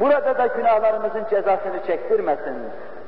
Burada 0.00 0.38
da 0.38 0.46
günahlarımızın 0.46 1.24
cezasını 1.30 1.86
çektirmesin. 1.86 2.56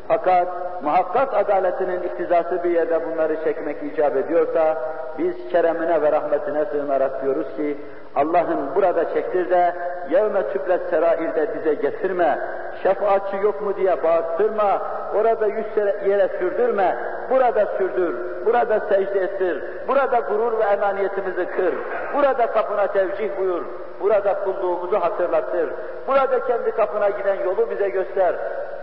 Fakat 0.08 0.48
muhakkak 0.82 1.34
adaletinin 1.34 2.02
iktizası 2.02 2.64
bir 2.64 2.70
yerde 2.70 3.00
bunları 3.06 3.44
çekmek 3.44 3.76
icap 3.82 4.16
ediyorsa, 4.16 4.76
biz 5.18 5.34
keremine 5.50 6.02
ve 6.02 6.12
rahmetine 6.12 6.64
sığınarak 6.64 7.22
diyoruz 7.22 7.46
ki, 7.56 7.76
Allah'ın 8.16 8.74
burada 8.74 9.14
çektir 9.14 9.50
de, 9.50 9.74
yevme 10.10 10.42
tüblet 10.52 10.80
serairde 10.90 11.54
bize 11.54 11.74
getirme, 11.74 12.38
şefaatçi 12.82 13.36
yok 13.36 13.62
mu 13.62 13.76
diye 13.76 14.02
bağırtırma, 14.02 14.82
orada 15.14 15.46
yüz 15.46 15.66
yere 16.06 16.28
sürdürme, 16.38 16.96
burada 17.30 17.66
sürdür, 17.78 18.16
burada 18.46 18.80
secde 18.80 19.20
ettir, 19.20 19.64
burada 19.88 20.18
gurur 20.18 20.58
ve 20.58 20.62
emaniyetimizi 20.62 21.46
kır, 21.46 21.74
burada 22.14 22.46
kapına 22.46 22.86
tevcih 22.86 23.38
buyur, 23.38 23.62
burada 24.00 24.34
kulluğumuzu 24.44 25.00
hatırlatır, 25.00 25.70
burada 26.06 26.46
kendi 26.46 26.70
kapına 26.70 27.08
giden 27.08 27.44
yolu 27.44 27.70
bize 27.70 27.88
göster, 27.88 28.34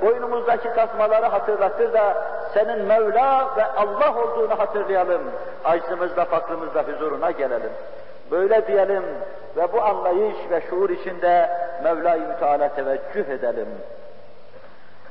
boynumuzdaki 0.01 0.73
tasmaları 0.75 1.25
hatırlatır 1.25 1.93
da 1.93 2.17
senin 2.53 2.85
Mevla 2.85 3.47
ve 3.57 3.65
Allah 3.65 4.15
olduğunu 4.23 4.59
hatırlayalım, 4.59 5.21
aczımızda, 5.65 6.25
fakrımızda 6.25 6.83
huzuruna 6.83 7.31
gelelim. 7.31 7.71
Böyle 8.31 8.67
diyelim 8.67 9.03
ve 9.57 9.73
bu 9.73 9.81
anlayış 9.81 10.35
ve 10.51 10.61
şuur 10.69 10.89
içinde 10.89 11.49
Mevla-i 11.83 12.19
Müteala 12.19 12.75
teveccüh 12.75 13.29
edelim. 13.29 13.67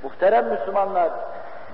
Muhterem 0.03 0.47
Müslümanlar, 0.49 1.11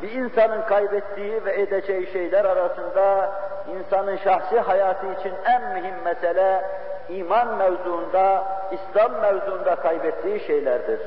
bir 0.03 0.13
insanın 0.13 0.63
kaybettiği 0.63 1.45
ve 1.45 1.61
edeceği 1.61 2.13
şeyler 2.13 2.45
arasında 2.45 3.31
insanın 3.79 4.17
şahsi 4.17 4.61
hayatı 4.61 5.07
için 5.21 5.33
en 5.45 5.63
mühim 5.63 5.95
mesele 6.05 6.65
iman 7.09 7.57
mevzuunda, 7.57 8.45
İslam 8.71 9.13
mevzuunda 9.13 9.77
kaybettiği 9.77 10.41
şeylerdir. 10.41 11.01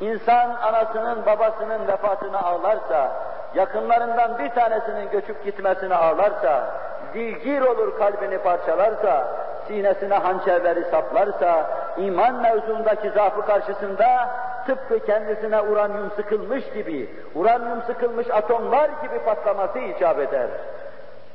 İnsan 0.00 0.50
anasının 0.62 1.26
babasının 1.26 1.88
vefatını 1.88 2.42
ağlarsa, 2.42 3.12
yakınlarından 3.54 4.38
bir 4.38 4.50
tanesinin 4.50 5.10
göçüp 5.10 5.44
gitmesini 5.44 5.94
ağlarsa, 5.94 6.70
dilgir 7.14 7.60
olur 7.60 7.98
kalbini 7.98 8.38
parçalarsa, 8.38 9.28
sinesine 9.68 10.14
hançerleri 10.14 10.84
saplarsa, 10.84 11.70
iman 11.96 12.34
mevzuundaki 12.34 13.10
zaafı 13.10 13.46
karşısında 13.46 14.28
tıpkı 14.66 14.98
kendisine 15.06 15.60
uranyum 15.60 16.10
sıkılmış 16.16 16.64
gibi, 16.70 17.10
uranyum 17.34 17.82
sıkılmış 17.82 18.30
atomlar 18.30 18.90
gibi 19.02 19.18
patlaması 19.24 19.78
icap 19.78 20.18
eder. 20.18 20.48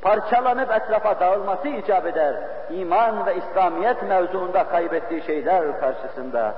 Parçalanıp 0.01 0.71
etrafa 0.71 1.19
dağılması 1.19 1.67
icap 1.67 2.05
eder. 2.05 2.35
İman 2.69 3.25
ve 3.25 3.35
İslamiyet 3.35 4.03
mevzuunda 4.03 4.63
kaybettiği 4.63 5.21
şeyler 5.21 5.79
karşısında. 5.79 6.53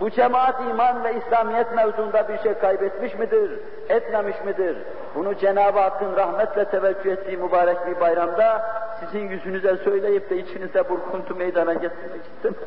Bu 0.00 0.10
cemaat 0.10 0.60
iman 0.60 1.04
ve 1.04 1.14
İslamiyet 1.14 1.72
mevzuunda 1.74 2.28
bir 2.28 2.38
şey 2.38 2.54
kaybetmiş 2.54 3.14
midir, 3.14 3.50
etmemiş 3.88 4.36
midir? 4.44 4.76
Bunu 5.14 5.34
Cenab-ı 5.34 5.78
Hakk'ın 5.78 6.16
rahmetle 6.16 6.64
teveccüh 6.64 7.12
ettiği 7.12 7.36
mübarek 7.36 7.86
bir 7.86 8.00
bayramda 8.00 8.62
sizin 9.00 9.28
yüzünüze 9.28 9.76
söyleyip 9.76 10.30
de 10.30 10.36
içinizde 10.36 10.88
burkuntu 10.88 11.34
meydana 11.34 11.72
getirmek 11.72 12.20
istemem. 12.36 12.60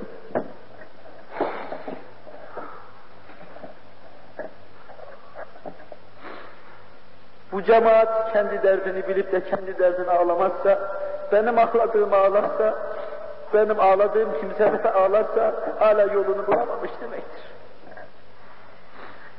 Bu 7.52 7.64
cemaat 7.64 8.34
kendi 8.34 8.64
derdini 8.64 9.08
bilip 9.08 9.32
de 9.32 9.44
kendi 9.44 9.80
derdini 9.80 10.10
ağlamazsa, 10.10 10.80
benim 11.32 11.58
ağladığımı 11.58 12.16
ağlarsa, 12.16 12.76
benim 13.54 13.80
ağladığım 13.80 14.30
kimse 14.42 14.84
de 14.84 14.92
ağlarsa 14.92 15.54
hala 15.80 16.02
yolunu 16.02 16.48
bulamamış 16.48 16.92
demektir. 17.02 17.44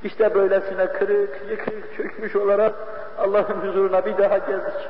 İşte 0.05 0.35
böylesine 0.35 0.87
kırık, 0.87 1.41
yıkık, 1.51 1.97
çökmüş 1.97 2.37
olarak 2.37 2.75
Allah'ın 3.19 3.69
huzuruna 3.69 4.07
bir 4.07 4.19
daha 4.19 4.39
geldik. 4.39 4.89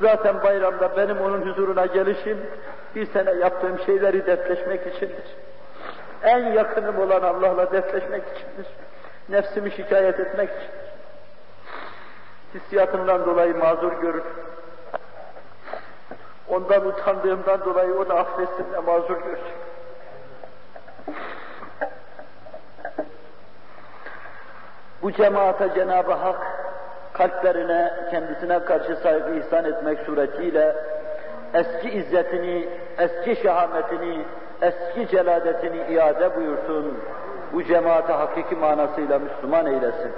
Zaten 0.00 0.42
bayramda 0.42 0.96
benim 0.96 1.20
onun 1.20 1.46
huzuruna 1.46 1.86
gelişim 1.86 2.38
bir 2.94 3.06
sene 3.06 3.30
yaptığım 3.30 3.78
şeyleri 3.78 4.26
defleşmek 4.26 4.86
içindir. 4.86 5.36
En 6.22 6.38
yakınım 6.38 6.98
olan 6.98 7.22
Allah'la 7.22 7.72
defleşmek 7.72 8.22
içindir. 8.22 8.66
Nefsimi 9.28 9.70
şikayet 9.70 10.20
etmek 10.20 10.50
içindir. 10.50 10.90
Hissiyatımdan 12.54 13.26
dolayı 13.26 13.56
mazur 13.56 13.92
görür. 13.92 14.22
Ondan 16.50 16.86
utandığımdan 16.86 17.64
dolayı 17.64 17.94
onu 17.94 18.12
affetsin 18.12 18.72
de 18.72 18.78
mazur 18.78 19.16
görsün. 19.16 19.54
Bu 25.02 25.12
cemaate 25.12 25.70
Cenab-ı 25.74 26.12
Hak 26.12 26.46
kalplerine, 27.12 27.92
kendisine 28.10 28.64
karşı 28.64 28.96
saygı 28.96 29.34
ihsan 29.34 29.64
etmek 29.64 29.98
suretiyle 29.98 30.76
eski 31.54 31.90
izzetini, 31.90 32.68
eski 32.98 33.42
şehametini, 33.42 34.24
eski 34.62 35.08
celadetini 35.08 35.94
iade 35.94 36.36
buyursun. 36.36 36.98
Bu 37.52 37.64
cemaate 37.64 38.12
hakiki 38.12 38.56
manasıyla 38.56 39.18
Müslüman 39.18 39.66
eylesin. 39.66 40.12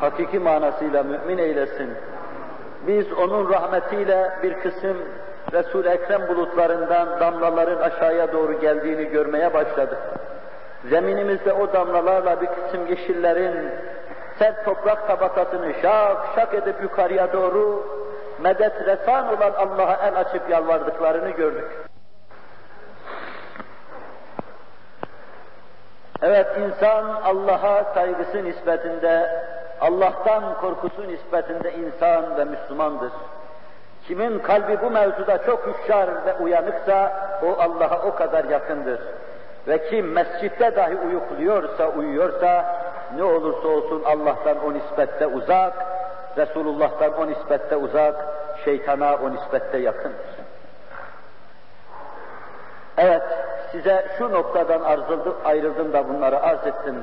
Hakiki 0.00 0.38
manasıyla 0.38 1.02
mümin 1.02 1.38
eylesin. 1.38 1.90
Biz 2.86 3.12
onun 3.12 3.50
rahmetiyle 3.50 4.30
bir 4.42 4.54
kısım 4.60 4.96
Resul-i 5.52 5.88
Ekrem 5.88 6.28
bulutlarından 6.28 7.20
damlaların 7.20 7.80
aşağıya 7.80 8.32
doğru 8.32 8.60
geldiğini 8.60 9.04
görmeye 9.04 9.54
başladık. 9.54 9.98
Zeminimizde 10.90 11.52
o 11.52 11.72
damlalarla 11.72 12.40
bir 12.40 12.46
kısım 12.46 12.86
yeşillerin 12.86 13.70
sert 14.38 14.64
toprak 14.64 15.06
tabakasını 15.06 15.74
şak 15.82 16.16
şak 16.36 16.54
edip 16.54 16.82
yukarıya 16.82 17.32
doğru 17.32 17.86
medet 18.42 18.86
resan 18.86 19.36
olan 19.36 19.52
Allah'a 19.52 20.06
el 20.06 20.20
açıp 20.20 20.50
yalvardıklarını 20.50 21.30
gördük. 21.30 21.70
Evet 26.22 26.46
insan 26.58 27.04
Allah'a 27.24 27.94
saygısı 27.94 28.44
nispetinde, 28.44 29.44
Allah'tan 29.80 30.60
korkusu 30.60 31.08
nispetinde 31.08 31.72
insan 31.72 32.36
ve 32.36 32.44
Müslümandır. 32.44 33.12
Kimin 34.06 34.38
kalbi 34.38 34.78
bu 34.82 34.90
mevzuda 34.90 35.38
çok 35.38 35.66
hüşşar 35.66 36.26
ve 36.26 36.34
uyanıksa 36.34 37.12
o 37.42 37.62
Allah'a 37.62 38.02
o 38.02 38.14
kadar 38.14 38.44
yakındır. 38.44 39.00
Ve 39.68 39.88
kim 39.90 40.12
mescitte 40.12 40.76
dahi 40.76 40.96
uyukluyorsa, 40.96 41.88
uyuyorsa 41.88 42.64
ne 43.16 43.24
olursa 43.24 43.68
olsun 43.68 44.02
Allah'tan 44.04 44.64
o 44.64 44.74
nispette 44.74 45.26
uzak, 45.26 45.72
Resulullah'tan 46.36 47.12
o 47.18 47.26
nispette 47.26 47.76
uzak, 47.76 48.14
şeytana 48.64 49.16
o 49.16 49.32
nispette 49.32 49.78
yakındır. 49.78 50.32
Evet, 52.98 53.22
size 53.72 54.06
şu 54.18 54.32
noktadan 54.32 54.82
arzıldım, 54.82 55.36
ayrıldım 55.44 55.92
da 55.92 56.08
bunları 56.08 56.42
arz 56.42 56.66
ettim. 56.66 56.96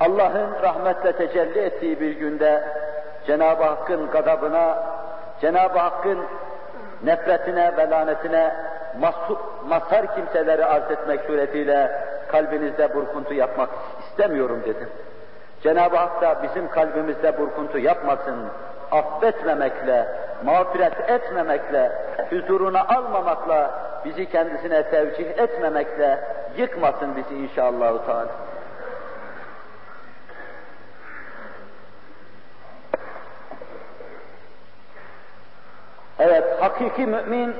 Allah'ın 0.00 0.62
rahmetle 0.62 1.12
tecelli 1.12 1.58
ettiği 1.58 2.00
bir 2.00 2.12
günde 2.12 2.64
Cenab-ı 3.26 3.64
Hakk'ın 3.64 4.10
gadabına, 4.10 4.78
Cenab-ı 5.40 5.78
Hakk'ın 5.78 6.18
nefretine 7.04 7.76
ve 7.76 7.90
lanetine 7.90 8.54
mazhar 9.68 10.14
kimseleri 10.14 10.64
arz 10.64 10.90
etmek 10.90 11.20
suretiyle 11.20 11.90
kalbinizde 12.28 12.94
burkuntu 12.94 13.34
yapmak 13.34 13.68
istemiyorum 14.00 14.62
dedim. 14.64 14.88
Cenab-ı 15.62 15.96
Hak 15.96 16.22
da 16.22 16.42
bizim 16.42 16.68
kalbimizde 16.68 17.38
burkuntu 17.38 17.78
yapmasın, 17.78 18.36
affetmemekle, 18.90 20.08
mağfiret 20.44 21.10
etmemekle, 21.10 21.92
huzuruna 22.30 22.86
almamakla, 22.88 23.70
bizi 24.04 24.30
kendisine 24.30 24.82
tevcih 24.82 25.38
etmemekle 25.38 26.20
yıkmasın 26.56 27.16
bizi 27.16 27.34
inşallah. 27.34 28.06
Teala. 28.06 28.26
Evet, 36.24 36.44
hakiki 36.60 37.06
mümin 37.06 37.54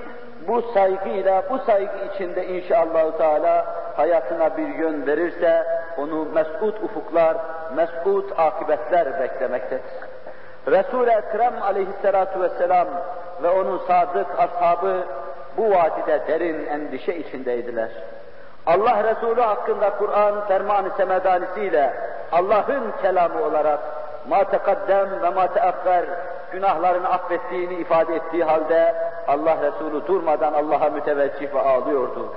bu 0.49 0.63
saygıyla, 0.63 1.43
bu 1.51 1.59
saygı 1.59 1.99
içinde 2.15 2.47
inşallah 2.47 3.19
Teala 3.19 3.67
hayatına 3.97 4.57
bir 4.57 4.69
yön 4.69 5.07
verirse 5.07 5.67
onu 5.99 6.25
mesut 6.25 6.83
ufuklar, 6.83 7.37
mesut 7.77 8.39
akıbetler 8.39 9.21
beklemektedir. 9.21 9.85
Resul-i 10.67 11.11
Ekrem 11.11 11.63
aleyhissalatu 11.63 12.41
vesselam 12.41 12.89
ve 13.43 13.49
onun 13.49 13.79
sadık 13.79 14.27
ashabı 14.39 15.05
bu 15.57 15.71
vadide 15.71 16.21
derin 16.29 16.67
endişe 16.67 17.15
içindeydiler. 17.15 17.91
Allah 18.67 19.05
Resulü 19.05 19.41
hakkında 19.41 19.91
Kur'an 19.91 20.47
ferman-ı 20.49 20.91
semedanisiyle 20.97 21.95
Allah'ın 22.33 22.93
kelamı 23.03 23.43
olarak 23.43 23.81
ma 24.29 24.45
tekaddem 24.45 25.23
ve 25.23 25.31
ma 25.31 25.47
teakhar 25.47 26.05
günahlarını 26.55 27.09
affettiğini 27.09 27.75
ifade 27.75 28.15
ettiği 28.15 28.45
halde 28.45 28.95
Allah 29.29 29.57
Resulü 29.63 30.07
durmadan 30.07 30.53
Allah'a 30.53 30.91
müteveccih 30.91 31.55
ve 31.55 31.61
ağlıyordu. 31.61 32.29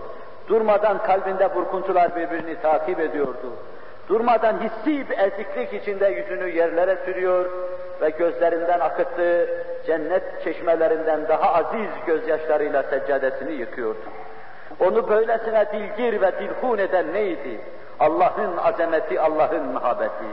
Durmadan 0.49 0.97
kalbinde 1.03 1.55
burkuntular 1.55 2.15
birbirini 2.15 2.61
takip 2.61 2.99
ediyordu. 2.99 3.53
Durmadan 4.09 4.55
hissi 4.59 5.09
bir 5.09 5.17
eziklik 5.17 5.73
içinde 5.73 6.07
yüzünü 6.07 6.49
yerlere 6.49 6.97
sürüyor 7.05 7.45
ve 8.01 8.09
gözlerinden 8.09 8.79
akıttığı 8.79 9.49
cennet 9.87 10.43
çeşmelerinden 10.43 11.27
daha 11.27 11.53
aziz 11.53 11.89
gözyaşlarıyla 12.07 12.83
seccadesini 12.83 13.51
yıkıyordu. 13.51 13.99
Onu 14.79 15.09
böylesine 15.09 15.65
dilgir 15.73 16.21
ve 16.21 16.31
dilhun 16.39 16.77
eden 16.77 17.13
neydi? 17.13 17.61
Allah'ın 17.99 18.57
azameti, 18.57 19.21
Allah'ın 19.21 19.65
muhabbeti. 19.65 20.25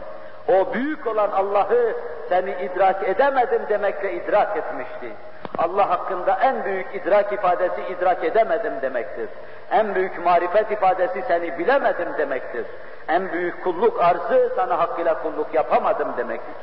O 0.48 0.74
büyük 0.74 1.06
olan 1.06 1.30
Allah'ı 1.30 1.94
seni 2.28 2.50
idrak 2.50 3.08
edemedim 3.08 3.62
demekle 3.68 4.12
idrak 4.12 4.56
etmişti. 4.56 5.12
Allah 5.58 5.90
hakkında 5.90 6.38
en 6.42 6.64
büyük 6.64 6.94
idrak 6.94 7.32
ifadesi 7.32 7.80
idrak 7.90 8.24
edemedim 8.24 8.72
demektir. 8.82 9.28
En 9.70 9.94
büyük 9.94 10.24
marifet 10.24 10.70
ifadesi 10.70 11.22
seni 11.28 11.58
bilemedim 11.58 12.08
demektir. 12.18 12.66
En 13.08 13.32
büyük 13.32 13.64
kulluk 13.64 14.02
arzı 14.02 14.52
sana 14.56 14.78
hakkıyla 14.78 15.22
kulluk 15.22 15.54
yapamadım 15.54 16.08
demektir. 16.16 16.54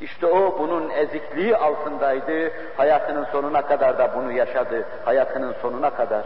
İşte 0.00 0.26
o 0.26 0.58
bunun 0.58 0.90
ezikliği 0.90 1.56
altındaydı. 1.56 2.50
Hayatının 2.76 3.24
sonuna 3.24 3.62
kadar 3.62 3.98
da 3.98 4.10
bunu 4.16 4.32
yaşadı. 4.32 4.84
Hayatının 5.04 5.54
sonuna 5.62 5.90
kadar. 5.90 6.22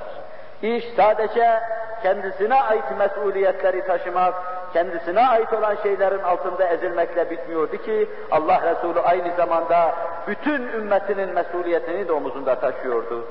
İş 0.62 0.85
sadece 0.96 1.61
kendisine 2.02 2.54
ait 2.54 2.85
mesuliyetleri 2.98 3.87
taşımak, 3.87 4.35
kendisine 4.76 5.28
ait 5.28 5.52
olan 5.52 5.76
şeylerin 5.82 6.22
altında 6.22 6.68
ezilmekle 6.68 7.30
bitmiyordu 7.30 7.76
ki 7.76 8.08
Allah 8.30 8.62
Resulü 8.62 9.00
aynı 9.00 9.36
zamanda 9.36 9.94
bütün 10.26 10.68
ümmetinin 10.68 11.34
mesuliyetini 11.34 12.08
de 12.08 12.12
omuzunda 12.12 12.60
taşıyordu. 12.60 13.24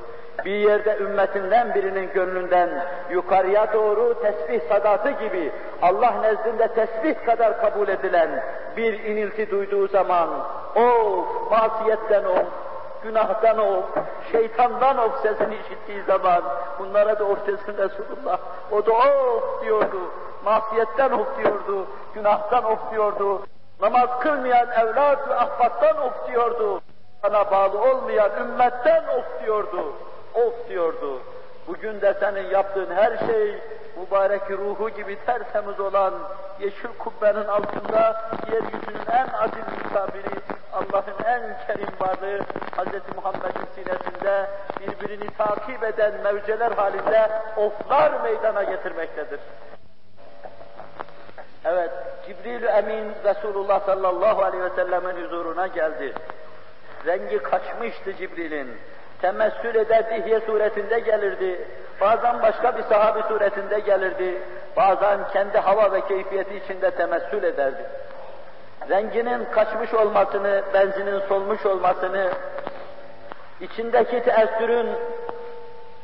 Bir 0.45 0.51
yerde 0.51 0.97
ümmetinden 0.97 1.75
birinin 1.75 2.09
gönlünden 2.13 2.69
yukarıya 3.09 3.73
doğru 3.73 4.21
tesbih 4.21 4.69
sadatı 4.69 5.09
gibi 5.09 5.51
Allah 5.81 6.13
nezdinde 6.21 6.67
tesbih 6.67 7.25
kadar 7.25 7.61
kabul 7.61 7.87
edilen 7.87 8.43
bir 8.77 9.03
inilti 9.03 9.51
duyduğu 9.51 9.87
zaman 9.87 10.29
of 10.75 11.51
masiyetten 11.51 12.23
of, 12.23 12.45
günahtan 13.03 13.57
of, 13.57 13.85
şeytandan 14.31 14.97
of 14.97 15.21
sesini 15.21 15.55
işittiği 15.55 16.03
zaman 16.07 16.43
bunlara 16.79 17.19
da 17.19 17.23
of 17.25 17.47
desin 17.47 17.77
Resulullah. 17.77 18.37
O 18.71 18.85
da 18.85 18.91
of 18.91 19.63
diyordu, 19.63 19.99
masiyetten 20.45 21.11
of 21.11 21.37
diyordu, 21.37 21.87
günahtan 22.13 22.63
of 22.63 22.91
diyordu. 22.91 23.41
Namaz 23.81 24.09
kılmayan 24.19 24.67
evlat 24.71 25.29
ve 25.29 25.35
ahbattan 25.35 25.97
of 26.01 26.27
diyordu. 26.27 26.81
Sana 27.21 27.51
bağlı 27.51 27.81
olmayan 27.81 28.31
ümmetten 28.41 29.03
of 29.07 29.43
diyordu. 29.45 29.93
Of 30.33 30.69
diyordu. 30.69 31.19
Bugün 31.67 32.01
de 32.01 32.13
senin 32.19 32.49
yaptığın 32.49 32.95
her 32.95 33.17
şey 33.17 33.61
mübarek 33.97 34.51
ruhu 34.51 34.89
gibi 34.89 35.17
tertemiz 35.25 35.79
olan 35.79 36.13
yeşil 36.59 36.89
kubbenin 36.99 37.47
altında 37.47 38.29
yeryüzünün 38.51 39.05
en 39.11 39.27
aziz 39.27 39.83
misafiri, 39.83 40.39
Allah'ın 40.73 41.25
en 41.25 41.57
kerim 41.67 41.93
varlığı 41.99 42.39
Hz. 42.77 43.15
Muhammed'in 43.15 43.67
sinesinde 43.75 44.49
birbirini 44.79 45.29
takip 45.37 45.83
eden 45.83 46.13
mevceler 46.23 46.71
halinde 46.71 47.29
oflar 47.57 48.23
meydana 48.23 48.63
getirmektedir. 48.63 49.39
Evet, 51.65 51.91
cibril 52.27 52.63
Emin 52.63 53.11
Resulullah 53.25 53.85
sallallahu 53.85 54.43
aleyhi 54.43 54.63
ve 54.63 54.69
sellemin 54.69 55.25
huzuruna 55.25 55.67
geldi. 55.67 56.13
Rengi 57.05 57.39
kaçmıştı 57.39 58.13
Cibril'in. 58.17 58.77
Temessül 59.21 59.75
eder 59.75 60.09
dihye 60.09 60.39
suretinde 60.39 60.99
gelirdi. 60.99 61.67
Bazen 62.01 62.41
başka 62.41 62.77
bir 62.77 62.83
sahabi 62.83 63.21
suretinde 63.21 63.79
gelirdi. 63.79 64.41
Bazen 64.77 65.19
kendi 65.33 65.57
hava 65.57 65.91
ve 65.91 66.01
keyfiyeti 66.01 66.55
içinde 66.55 66.91
temessül 66.91 67.43
ederdi. 67.43 67.85
Renginin 68.89 69.45
kaçmış 69.51 69.93
olmasını, 69.93 70.63
benzinin 70.73 71.19
solmuş 71.19 71.65
olmasını, 71.65 72.31
içindeki 73.61 74.23
teessürün 74.23 74.89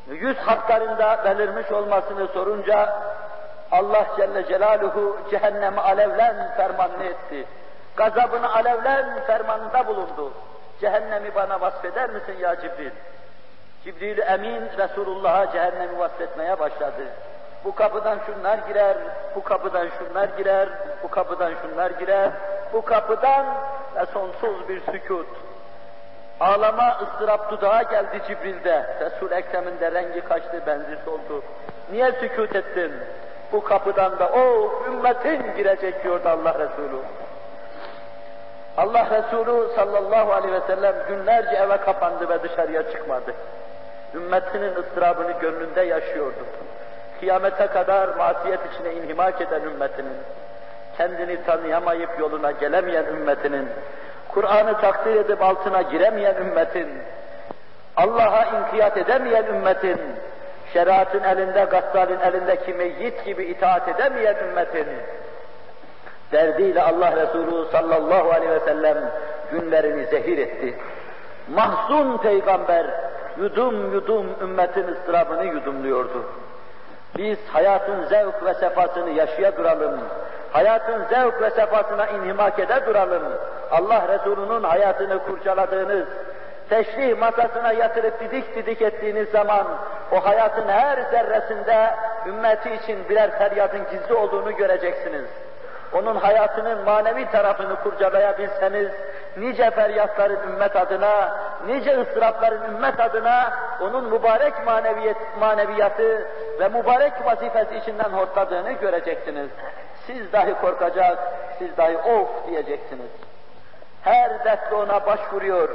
yüz 0.07 0.37
hatlarında 0.37 1.21
belirmiş 1.25 1.71
olmasını 1.71 2.27
sorunca 2.27 3.03
Allah 3.71 4.05
Celle 4.17 4.47
Celaluhu 4.47 5.17
cehennemi 5.31 5.79
alevlen 5.79 6.53
fermanını 6.57 7.03
etti. 7.03 7.45
Gazabını 7.95 8.55
alevlen 8.55 9.19
fermanında 9.27 9.87
bulundu. 9.87 10.31
Cehennemi 10.81 11.35
bana 11.35 11.61
vasfeder 11.61 12.09
misin 12.09 12.35
ya 12.39 12.55
Cibril? 12.55 12.91
Cibril 13.83 14.19
Emin 14.19 14.61
Resulullah'a 14.77 15.51
cehennemi 15.51 15.99
vasfetmeye 15.99 16.59
başladı. 16.59 17.03
Bu 17.65 17.75
kapıdan 17.75 18.19
şunlar 18.25 18.57
girer, 18.57 18.97
bu 19.35 19.43
kapıdan 19.43 19.89
şunlar 19.99 20.29
girer, 20.37 20.69
bu 21.03 21.07
kapıdan 21.09 21.53
şunlar 21.61 21.91
girer, 21.91 22.31
bu 22.73 22.85
kapıdan 22.85 23.45
ve 23.95 24.05
sonsuz 24.05 24.69
bir 24.69 24.81
sükut. 24.91 25.27
Ağlama, 26.39 26.99
ıstırap 27.01 27.51
dudağa 27.51 27.81
geldi 27.81 28.21
Cibril'de. 28.27 28.85
Resul 29.01 29.31
Ekrem'in 29.31 29.79
de 29.79 29.91
rengi 29.91 30.21
kaçtı, 30.21 30.61
benzi 30.67 30.97
soldu. 31.05 31.43
Niye 31.91 32.11
sükut 32.11 32.55
ettin? 32.55 32.91
Bu 33.51 33.63
kapıdan 33.63 34.19
da 34.19 34.29
o 34.29 34.71
ümmetin 34.87 35.55
girecek 35.57 36.03
diyordu 36.03 36.29
Allah 36.29 36.53
Resulü. 36.53 36.97
Allah 38.77 39.07
Resulü 39.11 39.75
sallallahu 39.75 40.33
aleyhi 40.33 40.53
ve 40.53 40.61
sellem 40.67 40.95
günlerce 41.07 41.55
eve 41.55 41.77
kapandı 41.77 42.29
ve 42.29 42.43
dışarıya 42.43 42.91
çıkmadı. 42.91 43.33
Ümmetinin 44.15 44.75
ıstırabını 44.75 45.31
gönlünde 45.31 45.81
yaşıyordu. 45.81 46.45
Kıyamete 47.19 47.67
kadar 47.67 48.07
masiyet 48.07 48.59
içine 48.73 48.93
inhimak 48.93 49.41
eden 49.41 49.61
ümmetinin, 49.61 50.17
kendini 50.97 51.43
tanıyamayıp 51.43 52.19
yoluna 52.19 52.51
gelemeyen 52.51 53.05
ümmetinin, 53.05 53.69
Kur'an'ı 54.27 54.81
takdir 54.81 55.15
edip 55.15 55.41
altına 55.41 55.81
giremeyen 55.81 56.35
ümmetin, 56.35 56.89
Allah'a 57.97 58.45
inkiyat 58.45 58.97
edemeyen 58.97 59.45
ümmetin, 59.45 59.99
şeriatın 60.73 61.23
elinde, 61.23 61.63
gassalin 61.63 62.19
elindeki 62.19 62.73
meyyit 62.73 63.25
gibi 63.25 63.43
itaat 63.45 63.87
edemeyen 63.87 64.35
ümmetin, 64.35 64.87
derdiyle 66.31 66.81
Allah 66.81 67.11
Resulü 67.15 67.65
sallallahu 67.71 68.31
aleyhi 68.31 68.51
ve 68.51 68.59
sellem 68.59 68.97
günlerini 69.51 70.05
zehir 70.05 70.37
etti. 70.37 70.77
Mahzun 71.55 72.17
peygamber 72.17 72.85
yudum 73.37 73.93
yudum 73.93 74.25
ümmetin 74.41 74.87
ıstırabını 74.87 75.45
yudumluyordu. 75.45 76.25
Biz 77.17 77.37
hayatın 77.47 78.03
zevk 78.03 78.45
ve 78.45 78.53
sefasını 78.53 79.09
yaşaya 79.09 79.57
duralım. 79.57 79.99
Hayatın 80.51 81.03
zevk 81.09 81.41
ve 81.41 81.49
sefasına 81.49 82.07
inhimak 82.07 82.59
ede 82.59 82.85
duralım. 82.85 83.23
Allah 83.71 84.07
Resulü'nün 84.07 84.63
hayatını 84.63 85.19
kurcaladığınız, 85.19 86.05
teşrih 86.71 87.17
masasına 87.19 87.71
yatırıp 87.71 88.19
didik 88.19 88.55
didik 88.55 88.81
ettiğiniz 88.81 89.29
zaman 89.29 89.67
o 90.11 90.25
hayatın 90.25 90.67
her 90.67 90.97
zerresinde 91.11 91.95
ümmeti 92.27 92.69
için 92.83 93.09
birer 93.09 93.37
feryadın 93.37 93.81
gizli 93.91 94.13
olduğunu 94.13 94.55
göreceksiniz 94.55 95.25
onun 95.93 96.15
hayatının 96.15 96.83
manevi 96.83 97.31
tarafını 97.31 97.75
kurcalayabilseniz, 97.75 98.91
nice 99.37 99.71
feryatların 99.71 100.39
ümmet 100.51 100.75
adına, 100.75 101.37
nice 101.67 102.01
ıstırapların 102.01 102.75
ümmet 102.75 102.99
adına, 102.99 103.53
onun 103.81 104.09
mübarek 104.09 104.65
maneviyet, 104.65 105.17
maneviyatı 105.39 106.27
ve 106.59 106.67
mübarek 106.67 107.25
vazifesi 107.25 107.77
içinden 107.77 108.09
hortladığını 108.09 108.71
göreceksiniz. 108.71 109.49
Siz 110.07 110.33
dahi 110.33 110.53
korkacak, 110.61 111.17
siz 111.59 111.77
dahi 111.77 111.97
of 111.97 112.47
diyeceksiniz. 112.47 113.11
Her 114.03 114.45
dertle 114.45 114.75
ona 114.75 115.05
başvuruyor, 115.05 115.69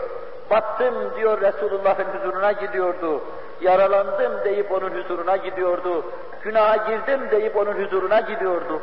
battım 0.51 0.95
diyor 1.17 1.41
Resulullah'ın 1.41 2.05
huzuruna 2.05 2.53
gidiyordu. 2.53 3.23
Yaralandım 3.61 4.45
deyip 4.45 4.73
onun 4.73 4.91
huzuruna 4.91 5.37
gidiyordu. 5.37 6.05
Günaha 6.43 6.89
girdim 6.89 7.21
deyip 7.31 7.57
onun 7.57 7.85
huzuruna 7.85 8.21
gidiyordu. 8.21 8.83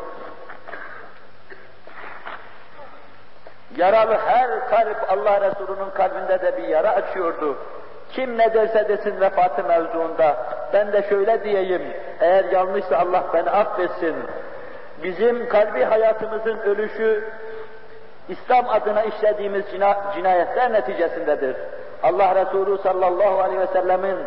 Yaralı 3.78 4.18
her 4.26 4.70
kalp 4.70 5.12
Allah 5.12 5.42
Resulü'nün 5.42 5.90
kalbinde 5.90 6.42
de 6.42 6.58
bir 6.58 6.68
yara 6.68 6.90
açıyordu. 6.90 7.58
Kim 8.12 8.38
ne 8.38 8.54
derse 8.54 8.90
desin 8.90 9.22
vefatı 9.22 9.64
mevzuunda, 9.64 10.38
ben 10.74 10.94
de 10.94 11.04
şöyle 11.10 11.44
diyeyim, 11.44 11.82
eğer 12.20 12.46
yanlışsa 12.46 12.98
Allah 12.98 13.24
beni 13.34 13.50
affetsin. 13.50 14.16
Bizim 15.04 15.50
kalbi 15.50 15.84
hayatımızın 15.84 16.60
ölüşü, 16.60 17.24
İslam 18.30 18.70
adına 18.70 19.04
işlediğimiz 19.04 19.66
cina 19.72 19.98
cinayetler 20.16 20.74
neticesindedir. 20.74 21.56
Allah 22.04 22.36
Resulü 22.36 22.78
sallallahu 22.78 23.42
aleyhi 23.42 23.60
ve 23.60 23.68
sellemin 23.68 24.18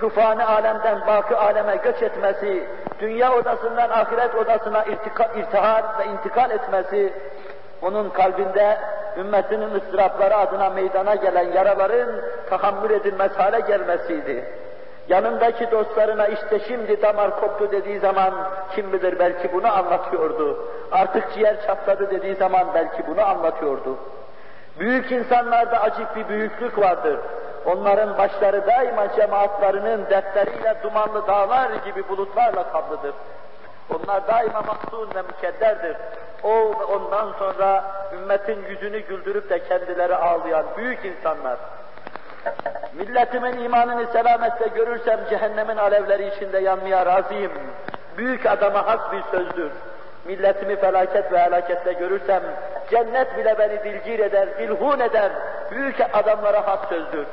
şu 0.00 0.08
fani 0.08 0.44
alemden 0.44 1.06
baki 1.06 1.36
aleme 1.36 1.76
göç 1.76 2.02
etmesi, 2.02 2.66
dünya 3.00 3.32
odasından 3.32 3.90
ahiret 3.90 4.34
odasına 4.34 4.84
irtihal 5.36 5.82
ve 5.98 6.04
intikal 6.04 6.50
etmesi, 6.50 7.12
onun 7.82 8.10
kalbinde 8.10 8.78
ümmetinin 9.16 9.74
ıstırapları 9.74 10.36
adına 10.36 10.70
meydana 10.70 11.14
gelen 11.14 11.52
yaraların 11.52 12.10
tahammül 12.50 12.90
edilmez 12.90 13.32
hale 13.38 13.60
gelmesiydi. 13.60 14.59
Yanındaki 15.08 15.70
dostlarına 15.70 16.26
işte 16.26 16.60
şimdi 16.68 17.02
damar 17.02 17.40
koptu 17.40 17.72
dediği 17.72 17.98
zaman 17.98 18.34
kim 18.74 18.92
bilir 18.92 19.18
belki 19.18 19.52
bunu 19.52 19.72
anlatıyordu. 19.72 20.64
Artık 20.92 21.34
ciğer 21.34 21.66
çatladı 21.66 22.10
dediği 22.10 22.34
zaman 22.34 22.66
belki 22.74 23.06
bunu 23.06 23.26
anlatıyordu. 23.26 23.96
Büyük 24.78 25.12
insanlarda 25.12 25.80
acık 25.80 26.16
bir 26.16 26.28
büyüklük 26.28 26.78
vardır. 26.78 27.18
Onların 27.66 28.18
başları 28.18 28.66
daima 28.66 29.12
cemaatlarının 29.16 30.06
dertleriyle 30.10 30.76
dumanlı 30.82 31.26
dağlar 31.26 31.70
gibi 31.84 32.08
bulutlarla 32.08 32.72
kaplıdır. 32.72 33.14
Onlar 33.90 34.28
daima 34.28 34.62
mahzun 34.62 35.08
ve 35.14 35.22
mükedderdir. 35.22 35.96
O 36.42 36.72
ondan 36.94 37.32
sonra 37.38 37.84
ümmetin 38.12 38.64
yüzünü 38.68 38.98
güldürüp 38.98 39.50
de 39.50 39.58
kendileri 39.58 40.16
ağlayan 40.16 40.64
büyük 40.76 41.04
insanlar. 41.04 41.58
Milletimin 42.94 43.58
imanını 43.64 44.06
selamette 44.12 44.66
görürsem 44.68 45.20
cehennemin 45.30 45.76
alevleri 45.76 46.26
içinde 46.26 46.58
yanmaya 46.58 47.06
razıyım. 47.06 47.52
Büyük 48.16 48.46
adama 48.46 48.86
has 48.86 49.00
bir 49.12 49.22
sözdür. 49.30 49.70
Milletimi 50.24 50.76
felaket 50.76 51.32
ve 51.32 51.38
helakette 51.38 51.92
görürsem 51.92 52.42
cennet 52.90 53.38
bile 53.38 53.58
beni 53.58 53.84
dilgir 53.84 54.18
eder, 54.18 54.58
dilhun 54.58 55.00
eder. 55.00 55.32
Büyük 55.70 55.96
adamlara 56.12 56.66
has 56.66 56.80
sözdür. 56.88 57.26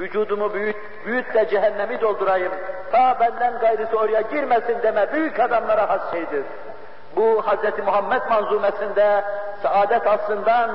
Vücudumu 0.00 0.54
büyüt, 0.54 0.76
büyüt 1.06 1.34
de 1.34 1.48
cehennemi 1.48 2.00
doldurayım. 2.00 2.52
Ta 2.92 3.16
benden 3.20 3.58
gayrısı 3.58 3.96
oraya 3.96 4.20
girmesin 4.20 4.82
deme 4.82 5.12
büyük 5.12 5.40
adamlara 5.40 5.90
has 5.90 6.10
şeydir. 6.10 6.44
Bu 7.16 7.42
Hz. 7.42 7.78
Muhammed 7.86 8.22
manzumesinde 8.30 9.24
saadet 9.62 10.06
asrından 10.06 10.70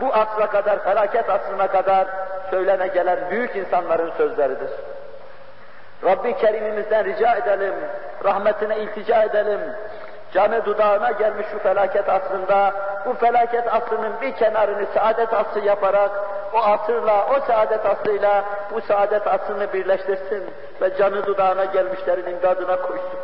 bu 0.00 0.14
asra 0.14 0.46
kadar, 0.46 0.84
felaket 0.84 1.30
asrına 1.30 1.66
kadar 1.66 2.06
söylene 2.50 2.86
gelen 2.86 3.18
büyük 3.30 3.56
insanların 3.56 4.10
sözleridir. 4.16 4.70
Rabbi 6.04 6.36
Kerim'imizden 6.36 7.04
rica 7.04 7.34
edelim, 7.34 7.74
rahmetine 8.24 8.78
iltica 8.78 9.22
edelim, 9.22 9.60
canı 10.32 10.64
dudağına 10.64 11.10
gelmiş 11.10 11.46
şu 11.52 11.58
felaket 11.58 12.08
asrında, 12.08 12.72
bu 13.06 13.14
felaket 13.14 13.74
asrının 13.74 14.12
bir 14.20 14.32
kenarını 14.32 14.86
saadet 14.94 15.34
asrı 15.34 15.60
yaparak 15.60 16.10
o 16.52 16.58
asırla, 16.58 17.26
o 17.36 17.40
saadet 17.40 17.86
asrıyla 17.86 18.44
bu 18.72 18.80
saadet 18.80 19.26
asrını 19.26 19.72
birleştirsin 19.72 20.44
ve 20.80 20.96
canı 20.96 21.26
dudağına 21.26 21.64
gelmişlerin 21.64 22.26
imdadına 22.26 22.76
koysun. 22.76 23.20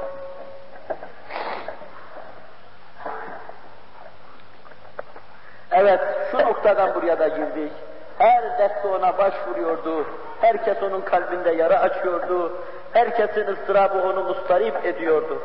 Evet, 5.71 5.99
şu 6.31 6.37
noktadan 6.37 6.95
buraya 6.95 7.19
da 7.19 7.27
girdik. 7.27 7.71
Her 8.17 8.59
derste 8.59 8.87
ona 8.87 9.17
başvuruyordu. 9.17 10.05
Herkes 10.41 10.83
onun 10.83 11.01
kalbinde 11.01 11.51
yara 11.51 11.79
açıyordu. 11.79 12.51
Herkesin 12.93 13.47
ıstırabı 13.47 14.01
onu 14.07 14.23
mustarip 14.23 14.85
ediyordu. 14.85 15.41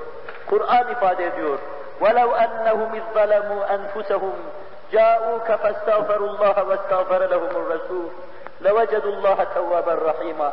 Kur'an 0.46 0.90
ifade 0.90 1.27
ediyor. 1.27 1.59
وَلَوْ 2.01 2.29
أَنَّهُمْ 2.44 2.90
اِذْ 2.98 3.05
ظَلَمُوا 3.14 3.62
أَنْفُسَهُمْ 3.77 4.37
جَاءُوكَ 4.92 5.48
فَاسْتَغْفَرُوا 5.62 6.29
اللّٰهَ 6.33 6.57
وَاسْتَغْفَرَ 6.68 7.20
لَهُمُ 7.33 7.53
الرَّسُولُ 7.62 8.09
لَوَجَدُوا 8.66 9.12
اللّٰهَ 9.16 9.38
تَوَّابًا 9.55 9.94
رَحِيمًا 10.11 10.51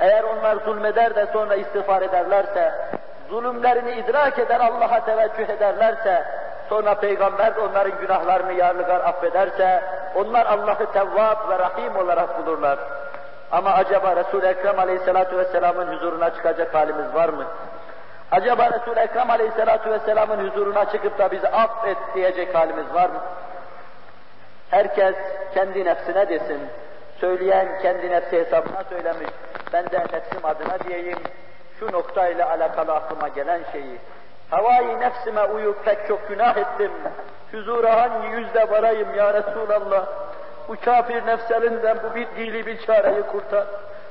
Eğer 0.00 0.22
onlar 0.22 0.56
zulmeder 0.56 1.14
de 1.14 1.26
sonra 1.32 1.54
istiğfar 1.54 2.02
ederlerse, 2.02 2.72
zulümlerini 3.28 3.92
idrak 3.92 4.38
eder 4.38 4.60
Allah'a 4.60 5.04
teveccüh 5.04 5.48
ederlerse, 5.48 6.24
sonra 6.71 6.95
peygamber 6.95 7.55
de 7.55 7.59
onların 7.59 7.99
günahlarını 8.01 8.53
yarlıgar 8.53 8.99
affederse, 8.99 9.83
onlar 10.15 10.45
Allah'ı 10.45 10.91
tevvab 10.91 11.49
ve 11.49 11.59
rahim 11.59 11.95
olarak 11.95 12.39
bulurlar. 12.39 12.79
Ama 13.51 13.71
acaba 13.71 14.15
Resul-i 14.15 14.45
Ekrem 14.45 14.79
Aleyhisselatü 14.79 15.37
Vesselam'ın 15.37 15.87
huzuruna 15.87 16.29
çıkacak 16.29 16.75
halimiz 16.75 17.13
var 17.13 17.29
mı? 17.29 17.45
Acaba 18.31 18.69
Resul-i 18.71 18.99
Ekrem 18.99 19.29
Aleyhisselatü 19.29 19.91
Vesselam'ın 19.91 20.49
huzuruna 20.49 20.91
çıkıp 20.91 21.19
da 21.19 21.31
bizi 21.31 21.47
affet 21.47 21.97
diyecek 22.15 22.55
halimiz 22.55 22.93
var 22.93 23.09
mı? 23.09 23.21
Herkes 24.69 25.15
kendi 25.53 25.85
nefsine 25.85 26.29
desin. 26.29 26.59
Söyleyen 27.19 27.67
kendi 27.81 28.11
nefsi 28.11 28.39
hesabına 28.39 28.83
söylemiş. 28.89 29.29
Ben 29.73 29.85
de 29.91 29.99
nefsim 29.99 30.45
adına 30.45 30.79
diyeyim. 30.79 31.19
Şu 31.79 31.91
noktayla 31.91 32.49
alakalı 32.49 32.93
aklıma 32.93 33.27
gelen 33.27 33.61
şeyi. 33.71 33.97
Havai 34.51 34.99
nefsime 34.99 35.43
uyup 35.43 35.85
pek 35.85 36.07
çok 36.07 36.29
günah 36.29 36.57
ettim. 36.57 36.91
Huzura 37.51 38.01
hangi 38.01 38.27
yüzle 38.27 38.69
varayım 38.69 39.15
ya 39.15 39.33
Resulallah? 39.33 40.05
Bu 40.67 40.75
kafir 40.85 41.25
nefselinden 41.25 41.97
bu 42.03 42.15
bir 42.15 42.27
dili 42.37 42.65
bir 42.65 42.85
çareyi 42.85 43.21
kurtar. 43.21 43.65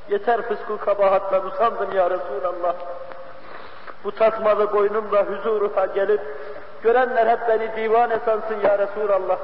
Yeter 0.08 0.42
fısku 0.42 0.78
kabahatla 0.78 1.40
usandım 1.40 1.96
ya 1.96 2.10
Resulallah. 2.10 2.74
Bu 4.04 4.12
tasmalı 4.12 4.72
boynumla 4.72 5.22
huzuruna 5.22 5.86
gelip 5.86 6.20
görenler 6.82 7.26
hep 7.26 7.48
beni 7.48 7.76
divane 7.76 8.18
sansın 8.24 8.60
ya 8.64 8.78
Resulallah. 8.78 9.38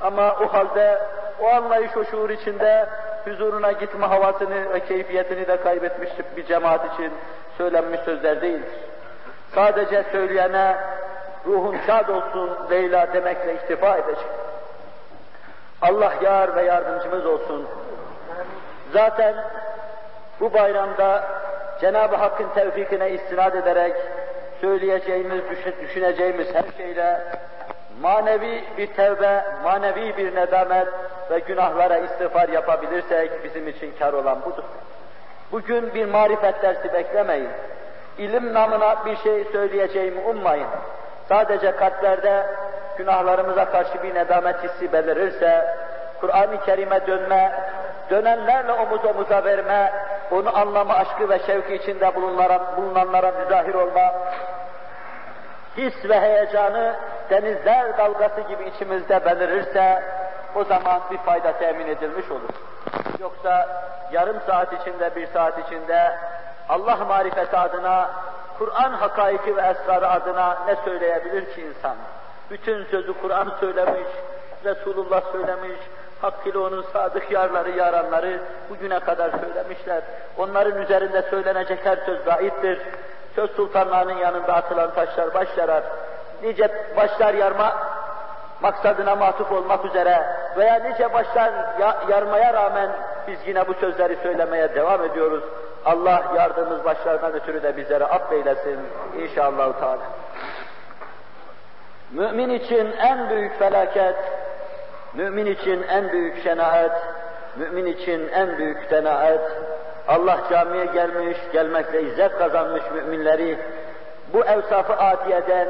Ama 0.00 0.36
o 0.42 0.52
halde 0.52 0.98
o 1.40 1.48
anlayış, 1.48 1.96
o 1.96 2.04
şuur 2.04 2.30
içinde 2.30 2.86
huzuruna 3.24 3.72
gitme 3.72 4.06
havasını 4.06 4.74
ve 4.74 4.80
keyfiyetini 4.80 5.46
de 5.46 5.56
kaybetmiş 5.56 6.10
bir 6.36 6.46
cemaat 6.46 6.94
için 6.94 7.12
söylenmiş 7.58 8.00
sözler 8.00 8.42
değildir. 8.42 8.72
Sadece 9.54 10.04
söyleyene 10.12 10.76
ruhun 11.46 11.76
şad 11.86 12.08
olsun 12.08 12.50
Leyla 12.70 13.12
demekle 13.12 13.54
iktifa 13.54 13.96
edecek. 13.96 14.26
Allah 15.82 16.12
yar 16.22 16.56
ve 16.56 16.62
yardımcımız 16.62 17.26
olsun. 17.26 17.66
Zaten 18.92 19.34
bu 20.40 20.52
bayramda 20.52 21.24
Cenab-ı 21.80 22.16
Hakk'ın 22.16 22.48
tevfikine 22.48 23.10
istinad 23.10 23.54
ederek 23.54 23.96
söyleyeceğimiz, 24.60 25.42
düşüneceğimiz 25.82 26.54
her 26.54 26.64
şeyle 26.76 27.20
manevi 28.00 28.64
bir 28.78 28.86
tevbe, 28.86 29.44
manevi 29.64 30.16
bir 30.16 30.34
nedamet 30.34 30.88
ve 31.30 31.38
günahlara 31.38 31.98
istiğfar 31.98 32.48
yapabilirsek 32.48 33.44
bizim 33.44 33.68
için 33.68 33.92
kar 33.98 34.12
olan 34.12 34.44
budur. 34.44 34.64
Bugün 35.52 35.94
bir 35.94 36.04
marifet 36.04 36.62
dersi 36.62 36.92
beklemeyin. 36.92 37.50
İlim 38.18 38.54
namına 38.54 39.04
bir 39.06 39.16
şey 39.16 39.44
söyleyeceğimi 39.44 40.20
ummayın. 40.20 40.68
Sadece 41.28 41.76
kalplerde 41.76 42.46
günahlarımıza 42.98 43.64
karşı 43.64 44.02
bir 44.02 44.14
nedamet 44.14 44.64
hissi 44.64 44.92
belirirse, 44.92 45.74
Kur'an-ı 46.20 46.60
Kerim'e 46.64 47.06
dönme, 47.06 47.52
dönenlerle 48.10 48.72
omuz 48.72 49.04
omuza 49.04 49.44
verme, 49.44 49.92
onu 50.30 50.58
anlama 50.58 50.94
aşkı 50.94 51.28
ve 51.28 51.38
şevki 51.38 51.74
içinde 51.74 52.14
bulunanlara, 52.14 52.76
bulunanlara 52.76 53.32
müzahir 53.32 53.74
olma, 53.74 54.14
his 55.76 56.08
ve 56.08 56.20
heyecanı 56.20 56.94
denizler 57.30 57.98
dalgası 57.98 58.40
gibi 58.40 58.64
içimizde 58.64 59.24
belirirse, 59.24 60.02
o 60.54 60.64
zaman 60.64 61.00
bir 61.10 61.18
fayda 61.18 61.52
temin 61.52 61.86
edilmiş 61.86 62.30
olur. 62.30 62.54
Yoksa 63.20 63.68
yarım 64.12 64.40
saat 64.46 64.72
içinde, 64.72 65.16
bir 65.16 65.26
saat 65.26 65.58
içinde 65.58 66.12
Allah 66.68 66.96
marifeti 66.96 67.56
adına, 67.56 68.10
Kur'an 68.58 68.92
hakaiki 68.92 69.56
ve 69.56 69.60
esrarı 69.60 70.08
adına 70.08 70.58
ne 70.66 70.76
söyleyebilir 70.84 71.54
ki 71.54 71.62
insan? 71.62 71.96
Bütün 72.50 72.84
sözü 72.84 73.12
Kur'an 73.20 73.52
söylemiş, 73.60 74.08
Resulullah 74.64 75.22
söylemiş, 75.32 75.78
hakkıyla 76.20 76.60
onun 76.60 76.82
sadık 76.82 77.30
yarları, 77.30 77.70
yaranları 77.70 78.40
bugüne 78.70 79.00
kadar 79.00 79.30
söylemişler. 79.30 80.02
Onların 80.38 80.82
üzerinde 80.82 81.22
söylenecek 81.22 81.86
her 81.86 81.96
söz 81.96 82.24
gaittir. 82.24 82.78
Söz 83.34 83.50
sultanlarının 83.50 84.16
yanında 84.16 84.54
atılan 84.54 84.94
taşlar 84.94 85.34
baş 85.34 85.48
yarar. 85.56 85.82
Nice 86.42 86.94
başlar 86.96 87.34
yarma 87.34 87.76
maksadına 88.60 89.16
matuf 89.16 89.52
olmak 89.52 89.84
üzere 89.84 90.22
veya 90.56 90.74
nice 90.74 91.12
başlar 91.12 91.52
yarmaya 92.08 92.54
rağmen 92.54 92.90
biz 93.28 93.38
yine 93.46 93.68
bu 93.68 93.74
sözleri 93.74 94.16
söylemeye 94.22 94.74
devam 94.74 95.04
ediyoruz. 95.04 95.44
Allah 95.88 96.22
yardımımız 96.36 96.84
başlarından 96.84 97.32
ötürü 97.32 97.62
de 97.62 97.76
bizlere 97.76 98.04
affeylesin 98.04 98.78
inşallah. 99.18 99.80
Teala. 99.80 100.02
Mümin 102.12 102.50
için 102.50 102.92
en 102.92 103.30
büyük 103.30 103.58
felaket, 103.58 104.16
mümin 105.14 105.46
için 105.46 105.82
en 105.82 106.12
büyük 106.12 106.42
şenaat, 106.42 107.02
mümin 107.56 107.86
için 107.86 108.28
en 108.28 108.58
büyük 108.58 108.90
denaat, 108.90 109.40
Allah 110.08 110.38
camiye 110.50 110.84
gelmiş, 110.84 111.38
gelmekle 111.52 112.02
izzet 112.02 112.38
kazanmış 112.38 112.82
müminleri 112.94 113.58
bu 114.32 114.44
evsafı 114.44 114.92
adiyeden 114.92 115.68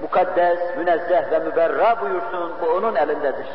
mukaddes, 0.00 0.58
münezzeh 0.76 1.30
ve 1.30 1.38
müberra 1.38 2.00
buyursun, 2.00 2.52
bu 2.62 2.66
onun 2.66 2.94
elindedir. 2.94 3.46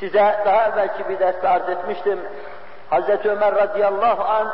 Size 0.00 0.36
daha 0.44 0.68
evvelki 0.68 1.08
bir 1.08 1.18
derste 1.18 1.48
arz 1.48 1.68
etmiştim. 1.68 2.20
Hz. 2.90 3.26
Ömer 3.26 3.54
radıyallahu 3.54 4.24
an 4.24 4.48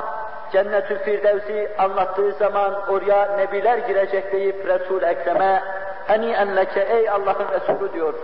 Cennet-ül 0.53 0.99
Firdevs'i 0.99 1.71
anlattığı 1.79 2.33
zaman 2.33 2.75
oraya 2.89 3.37
nebiler 3.37 3.79
girecek 3.79 4.33
deyip 4.33 4.67
Resul 4.67 5.03
Ekrem'e 5.03 5.63
hani 6.07 6.31
enleke 6.31 6.81
ey 6.81 7.11
Allah'ın 7.11 7.49
Resulü 7.53 7.93
diyor. 7.93 8.15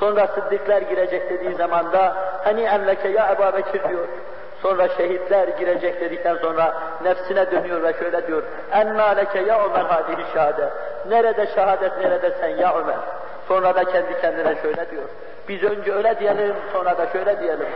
Sonra 0.00 0.26
sıddıklar 0.26 0.82
girecek 0.82 1.30
dediği 1.30 1.54
zaman 1.54 1.92
da 1.92 2.16
hani 2.44 2.62
enleke 2.62 3.08
ya 3.08 3.32
Ebu 3.32 3.56
Bekir 3.56 3.88
diyor. 3.88 4.08
Sonra 4.62 4.88
şehitler 4.88 5.48
girecek 5.48 6.00
dedikten 6.00 6.36
sonra 6.36 6.74
nefsine 7.02 7.50
dönüyor 7.50 7.82
ve 7.82 7.92
şöyle 7.92 8.26
diyor. 8.26 8.42
Enna 8.72 9.06
leke 9.06 9.40
ya 9.40 9.64
Ömer 9.64 9.84
hadihi 9.84 10.32
şahade. 10.34 10.68
Nerede 11.08 11.46
şehadet 11.54 11.98
nerede 11.98 12.30
sen 12.40 12.48
ya 12.48 12.74
Ömer. 12.78 12.96
Sonra 13.48 13.74
da 13.74 13.84
kendi 13.84 14.20
kendine 14.20 14.56
şöyle 14.62 14.90
diyor. 14.90 15.08
Biz 15.48 15.62
önce 15.62 15.92
öyle 15.92 16.18
diyelim 16.20 16.54
sonra 16.72 16.98
da 16.98 17.06
şöyle 17.12 17.40
diyelim. 17.40 17.66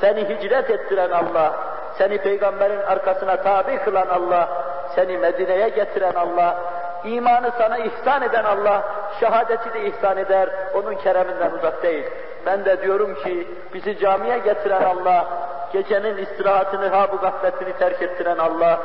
Seni 0.00 0.28
hicret 0.28 0.70
ettiren 0.70 1.10
Allah, 1.10 1.54
seni 1.98 2.18
peygamberin 2.18 2.80
arkasına 2.80 3.36
tabi 3.36 3.78
kılan 3.78 4.08
Allah, 4.08 4.48
seni 4.94 5.18
Medine'ye 5.18 5.68
getiren 5.68 6.14
Allah, 6.14 6.56
imanı 7.04 7.50
sana 7.58 7.78
ihsan 7.78 8.22
eden 8.22 8.44
Allah, 8.44 8.82
şehadeti 9.20 9.74
de 9.74 9.86
ihsan 9.86 10.16
eder, 10.16 10.48
onun 10.74 10.94
kereminden 10.94 11.50
uzak 11.50 11.82
değil. 11.82 12.04
Ben 12.46 12.64
de 12.64 12.82
diyorum 12.82 13.14
ki, 13.14 13.48
bizi 13.74 13.98
camiye 13.98 14.38
getiren 14.38 14.82
Allah, 14.82 15.26
gecenin 15.72 16.16
istirahatını, 16.16 16.88
ha 16.88 17.12
bu 17.12 17.16
gafletini 17.16 17.72
terk 17.72 18.02
ettiren 18.02 18.38
Allah, 18.38 18.80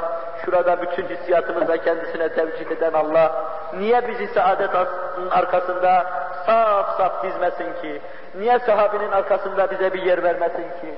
şurada 0.46 0.82
bütün 0.82 1.04
hissiyatımızla 1.08 1.78
kendisine 1.78 2.30
tevcih 2.30 2.72
eden 2.72 2.94
Allah, 2.94 3.46
niye 3.74 4.08
bizi 4.08 4.28
saadet 4.28 4.70
arkasında 5.32 6.06
saf 6.46 6.98
saf 6.98 7.24
dizmesin 7.24 7.82
ki? 7.82 8.02
Niye 8.40 8.60
sahabinin 8.60 9.12
arkasında 9.12 9.72
bize 9.72 9.94
bir 9.94 10.02
yer 10.02 10.24
vermesin 10.24 10.64
ki? 10.64 10.96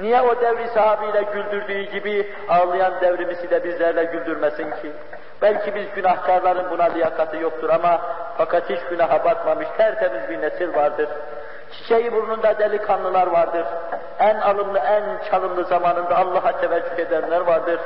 Niye 0.00 0.20
o 0.20 0.40
devri 0.40 0.68
sahabiyle 0.68 1.22
güldürdüğü 1.22 1.82
gibi 1.82 2.32
ağlayan 2.48 3.00
devrimizi 3.00 3.50
de 3.50 3.64
bizlerle 3.64 4.04
güldürmesin 4.04 4.70
ki? 4.70 4.92
Belki 5.42 5.74
biz 5.74 5.86
günahkarların 5.94 6.70
buna 6.70 6.84
liyakati 6.84 7.36
yoktur 7.36 7.70
ama 7.70 8.00
fakat 8.36 8.70
hiç 8.70 8.80
günaha 8.90 9.24
batmamış 9.24 9.66
tertemiz 9.76 10.28
bir 10.30 10.40
nesil 10.40 10.74
vardır. 10.74 11.08
Çiçeği 11.72 12.12
burnunda 12.12 12.58
delikanlılar 12.58 13.26
vardır. 13.26 13.64
En 14.18 14.36
alımlı, 14.40 14.78
en 14.78 15.02
çalımlı 15.30 15.64
zamanında 15.64 16.16
Allah'a 16.16 16.60
teveccüh 16.60 16.98
edenler 16.98 17.40
vardır. 17.40 17.80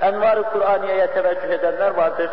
Envar-ı 0.00 0.42
Kur'aniye'ye 0.42 1.06
teveccüh 1.06 1.50
edenler 1.50 1.96
vardır. 1.96 2.30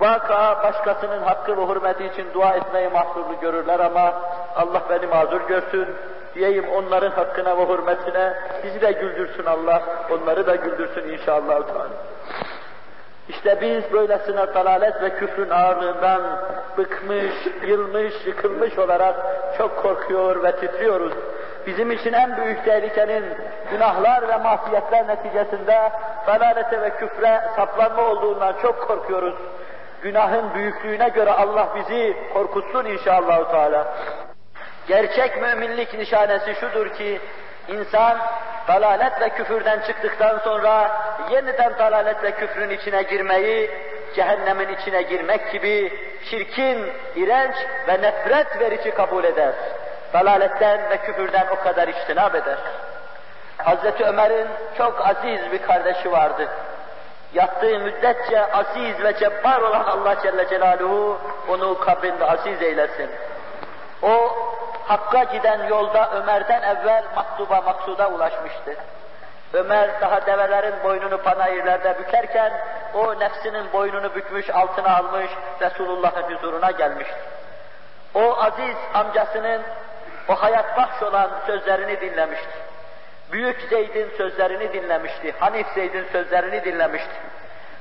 Vaka 0.00 0.62
başkasının 0.62 1.22
hakkı 1.22 1.56
ve 1.56 1.66
hürmeti 1.66 2.06
için 2.06 2.26
dua 2.34 2.54
etmeyi 2.54 2.88
mahsurlu 2.88 3.40
görürler 3.40 3.80
ama 3.80 4.14
Allah 4.56 4.82
beni 4.90 5.06
mazur 5.06 5.40
görsün. 5.40 5.88
Diyeyim 6.34 6.68
onların 6.68 7.10
hakkına 7.10 7.58
ve 7.58 7.66
hürmetine 7.66 8.34
bizi 8.64 8.80
de 8.80 8.92
güldürsün 8.92 9.44
Allah, 9.46 9.82
onları 10.10 10.46
da 10.46 10.54
güldürsün 10.54 11.08
inşallah. 11.08 11.60
İşte 13.28 13.58
biz 13.60 13.92
böylesine 13.92 14.54
dalalet 14.54 15.02
ve 15.02 15.10
küfrün 15.10 15.50
ağırlığından 15.50 16.22
bıkmış, 16.78 17.34
yılmış, 17.66 18.14
yıkılmış 18.26 18.78
olarak 18.78 19.14
çok 19.58 19.82
korkuyor 19.82 20.42
ve 20.42 20.56
titriyoruz. 20.56 21.12
Bizim 21.66 21.90
için 21.90 22.12
en 22.12 22.36
büyük 22.36 22.64
tehlikenin 22.64 23.24
günahlar 23.70 24.28
ve 24.28 24.36
masiyetler 24.36 25.06
neticesinde 25.06 25.92
dalalete 26.26 26.80
ve 26.80 26.90
küfre 26.90 27.40
saplanma 27.56 28.02
olduğundan 28.02 28.54
çok 28.62 28.88
korkuyoruz. 28.88 29.34
Günahın 30.02 30.54
büyüklüğüne 30.54 31.08
göre 31.08 31.30
Allah 31.30 31.68
bizi 31.76 32.16
korkutsun 32.34 32.84
inşallah 32.84 33.50
Teala. 33.50 33.86
Gerçek 34.90 35.42
müminlik 35.42 35.94
nişanesi 35.94 36.54
şudur 36.54 36.94
ki 36.94 37.20
insan 37.68 38.18
dalalet 38.68 39.20
ve 39.20 39.28
küfürden 39.28 39.80
çıktıktan 39.86 40.38
sonra 40.38 40.90
yeniden 41.30 41.78
dalalet 41.78 42.22
ve 42.22 42.30
küfrün 42.30 42.70
içine 42.70 43.02
girmeyi 43.02 43.70
cehennemin 44.14 44.68
içine 44.68 45.02
girmek 45.02 45.52
gibi 45.52 45.92
şirkin, 46.30 46.92
iğrenç 47.16 47.54
ve 47.88 48.02
nefret 48.02 48.60
verici 48.60 48.90
kabul 48.90 49.24
eder. 49.24 49.52
Dalaletten 50.12 50.90
ve 50.90 50.96
küfürden 50.96 51.46
o 51.50 51.64
kadar 51.64 51.88
iştinab 51.88 52.34
eder. 52.34 52.58
Hazreti 53.58 54.04
Ömer'in 54.04 54.48
çok 54.78 55.06
aziz 55.08 55.52
bir 55.52 55.62
kardeşi 55.62 56.12
vardı. 56.12 56.48
Yattığı 57.34 57.78
müddetçe 57.78 58.52
aziz 58.52 59.04
ve 59.04 59.16
cebbar 59.16 59.60
olan 59.60 59.84
Allah 59.84 60.16
Celle 60.22 60.48
Celaluhu 60.48 61.18
onu 61.48 61.80
kabrinde 61.80 62.24
aziz 62.24 62.62
eylesin. 62.62 63.10
O 64.02 64.32
Hakk'a 64.90 65.24
giden 65.24 65.68
yolda 65.68 66.10
Ömer'den 66.10 66.62
evvel 66.62 67.04
maktuba 67.16 67.60
maksuda 67.60 68.08
ulaşmıştı. 68.08 68.76
Ömer 69.52 70.00
daha 70.00 70.26
develerin 70.26 70.74
boynunu 70.84 71.22
panayırlarda 71.22 71.98
bükerken 71.98 72.52
o 72.94 73.20
nefsinin 73.20 73.72
boynunu 73.72 74.14
bükmüş, 74.14 74.50
altına 74.50 74.96
almış 74.96 75.30
Resulullah'ın 75.60 76.22
huzuruna 76.22 76.70
gelmişti. 76.70 77.14
O 78.14 78.36
aziz 78.42 78.76
amcasının 78.94 79.62
o 80.28 80.34
hayat 80.34 80.76
bahş 80.76 81.02
olan 81.02 81.30
sözlerini 81.46 82.00
dinlemişti. 82.00 82.58
Büyük 83.32 83.60
Zeyd'in 83.70 84.10
sözlerini 84.16 84.72
dinlemişti. 84.72 85.34
Hanif 85.40 85.66
Zeyd'in 85.74 86.06
sözlerini 86.12 86.64
dinlemişti. 86.64 87.14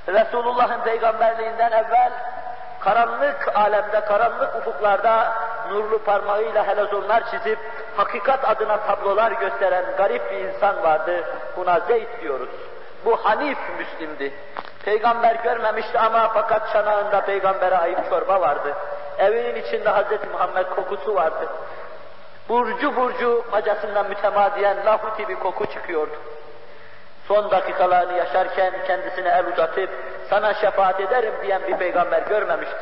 Resulullah'ın 0.08 0.82
peygamberliğinden 0.82 1.72
evvel 1.72 2.12
karanlık 2.80 3.52
alemde, 3.56 4.00
karanlık 4.00 4.56
ufuklarda 4.56 5.34
nurlu 5.70 6.00
parmağıyla 6.00 6.68
helezonlar 6.68 7.32
çizip 7.32 7.60
hakikat 7.98 8.50
adına 8.50 8.78
tablolar 8.78 9.32
gösteren 9.32 9.86
garip 9.98 10.32
bir 10.32 10.38
insan 10.38 10.84
vardı. 10.84 11.24
Buna 11.58 11.80
Zeyd 11.80 12.22
diyoruz. 12.22 12.50
Bu 13.06 13.16
Hanif 13.18 13.58
Müslim'di. 13.78 14.34
Peygamber 14.86 15.36
görmemişti 15.36 16.00
ama 16.00 16.32
fakat 16.34 16.74
çanağında 16.74 17.22
peygambere 17.22 17.78
ait 17.78 18.10
çorba 18.10 18.42
vardı. 18.42 18.74
Evinin 19.18 19.56
içinde 19.56 19.90
Hz. 19.90 20.32
Muhammed 20.32 20.66
kokusu 20.66 21.16
vardı. 21.16 21.50
Burcu 22.50 22.96
burcu 22.96 23.46
bacasından 23.52 24.10
mütemadiyen 24.10 24.86
lahuti 24.86 25.28
bir 25.28 25.36
koku 25.36 25.66
çıkıyordu. 25.66 26.16
Son 27.28 27.52
dakikalarını 27.52 28.18
yaşarken 28.18 28.74
kendisine 28.88 29.30
el 29.30 29.48
uzatıp 29.54 29.90
sana 30.30 30.54
şefaat 30.54 31.00
ederim 31.00 31.34
diyen 31.42 31.62
bir 31.68 31.78
peygamber 31.78 32.22
görmemişti. 32.22 32.78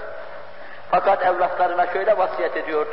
Fakat 0.92 1.26
evlatlarına 1.26 1.88
şöyle 1.88 2.18
vasiyet 2.18 2.58
ediyordu. 2.58 2.92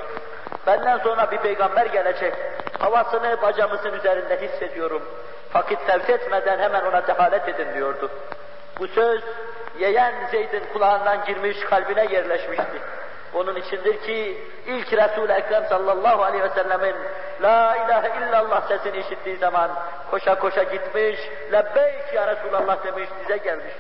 Benden 0.67 0.99
sonra 0.99 1.31
bir 1.31 1.39
peygamber 1.39 1.87
gelecek. 1.87 2.35
Havasını 2.79 3.43
bacamızın 3.43 3.93
üzerinde 3.93 4.41
hissediyorum. 4.41 5.03
Vakit 5.55 5.87
tevk 5.87 6.11
etmeden 6.11 6.59
hemen 6.59 6.85
ona 6.85 7.07
dehalet 7.07 7.49
edin 7.49 7.75
diyordu. 7.75 8.11
Bu 8.79 8.89
söz 8.89 9.23
yeğen 9.79 10.15
Zeyd'in 10.31 10.63
kulağından 10.73 11.25
girmiş, 11.25 11.61
kalbine 11.61 12.07
yerleşmişti. 12.13 12.81
Onun 13.35 13.57
içindir 13.57 14.01
ki 14.01 14.39
ilk 14.67 14.93
Resul-i 14.93 15.33
Ekrem 15.33 15.65
sallallahu 15.69 16.23
aleyhi 16.23 16.45
ve 16.45 16.49
sellemin 16.49 16.97
La 17.43 17.77
ilahe 17.77 18.27
illallah 18.27 18.69
sesini 18.69 18.99
işittiği 18.99 19.37
zaman 19.37 19.71
koşa 20.11 20.39
koşa 20.39 20.63
gitmiş, 20.63 21.21
lebbeyk 21.53 22.15
ya 22.15 22.27
Resulallah 22.27 22.85
demiş, 22.85 23.09
bize 23.23 23.37
gelmiş. 23.37 23.75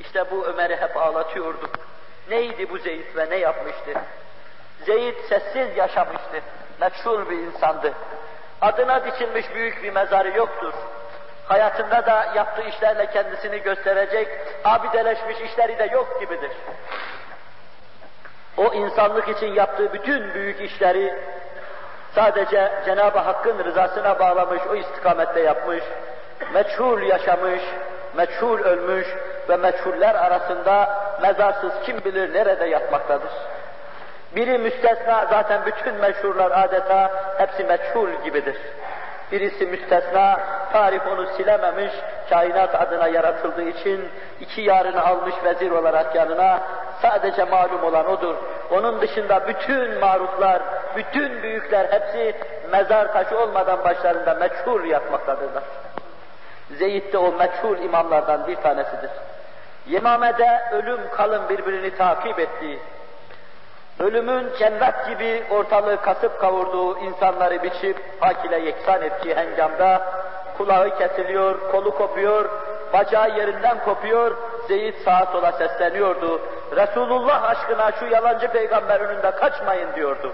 İşte 0.00 0.30
bu 0.30 0.46
Ömer'i 0.46 0.76
hep 0.76 0.96
ağlatıyordu. 0.96 1.70
Neydi 2.32 2.70
bu 2.70 2.78
Zeyd 2.78 3.16
ve 3.16 3.30
ne 3.30 3.36
yapmıştı? 3.36 3.92
Zeyd 4.86 5.16
sessiz 5.28 5.76
yaşamıştı. 5.76 6.40
Meçhul 6.80 7.30
bir 7.30 7.38
insandı. 7.38 7.92
Adına 8.60 9.04
dikilmiş 9.04 9.54
büyük 9.54 9.82
bir 9.82 9.92
mezarı 9.92 10.38
yoktur. 10.38 10.72
Hayatında 11.48 12.06
da 12.06 12.32
yaptığı 12.34 12.62
işlerle 12.62 13.06
kendisini 13.06 13.62
gösterecek, 13.62 14.28
abideleşmiş 14.64 15.40
işleri 15.40 15.78
de 15.78 15.84
yok 15.92 16.20
gibidir. 16.20 16.50
O 18.56 18.72
insanlık 18.74 19.28
için 19.28 19.54
yaptığı 19.54 19.92
bütün 19.92 20.34
büyük 20.34 20.60
işleri 20.60 21.14
sadece 22.14 22.72
Cenab-ı 22.84 23.18
Hakk'ın 23.18 23.64
rızasına 23.64 24.18
bağlamış, 24.18 24.62
o 24.70 24.74
istikamette 24.74 25.40
yapmış, 25.40 25.84
meçhul 26.54 27.02
yaşamış, 27.02 27.62
meçhul 28.16 28.60
ölmüş 28.60 29.06
ve 29.48 29.56
meçhuller 29.56 30.14
arasında 30.14 30.98
mezarsız 31.22 31.72
kim 31.86 32.04
bilir 32.04 32.34
nerede 32.34 32.66
yatmaktadır. 32.66 33.30
Biri 34.36 34.58
müstesna, 34.58 35.26
zaten 35.30 35.66
bütün 35.66 35.94
meşhurlar 35.94 36.50
adeta 36.64 37.10
hepsi 37.38 37.64
meçhul 37.64 38.08
gibidir. 38.24 38.56
Birisi 39.32 39.66
müstesna, 39.66 40.40
tarih 40.72 41.06
onu 41.06 41.26
silememiş, 41.26 41.92
kainat 42.30 42.74
adına 42.74 43.08
yaratıldığı 43.08 43.62
için 43.62 44.08
iki 44.40 44.60
yarını 44.60 45.06
almış 45.06 45.34
vezir 45.44 45.70
olarak 45.70 46.14
yanına, 46.14 46.60
sadece 47.02 47.44
malum 47.44 47.84
olan 47.84 48.10
odur. 48.10 48.34
Onun 48.70 49.00
dışında 49.00 49.48
bütün 49.48 49.98
maruflar, 49.98 50.62
bütün 50.96 51.42
büyükler 51.42 51.86
hepsi 51.90 52.34
mezar 52.72 53.12
taşı 53.12 53.38
olmadan 53.38 53.84
başlarında 53.84 54.34
meçhul 54.34 54.84
yatmaktadırlar. 54.84 55.62
Zeyd 56.70 57.12
de 57.12 57.18
o 57.18 57.32
meçhul 57.32 57.78
imamlardan 57.78 58.46
bir 58.46 58.56
tanesidir. 58.56 59.10
Yemamede 59.86 60.60
ölüm 60.72 61.00
kalın 61.16 61.48
birbirini 61.48 61.96
takip 61.96 62.38
ettiği, 62.38 62.78
ölümün 64.00 64.48
cennet 64.58 65.06
gibi 65.08 65.44
ortalığı 65.50 66.02
kasıp 66.02 66.40
kavurduğu 66.40 66.98
insanları 66.98 67.62
biçip 67.62 67.96
hak 68.20 68.44
ile 68.44 68.58
yeksan 68.58 69.02
ettiği 69.02 69.34
hengamda 69.34 70.02
kulağı 70.58 70.98
kesiliyor, 70.98 71.70
kolu 71.72 71.96
kopuyor, 71.96 72.50
bacağı 72.92 73.38
yerinden 73.38 73.84
kopuyor, 73.84 74.36
Zeyd 74.68 74.94
sağa 75.04 75.26
sola 75.32 75.52
sesleniyordu. 75.52 76.40
Resulullah 76.76 77.42
aşkına 77.44 77.92
şu 77.92 78.06
yalancı 78.06 78.48
peygamber 78.48 79.00
önünde 79.00 79.30
kaçmayın 79.30 79.94
diyordu. 79.94 80.32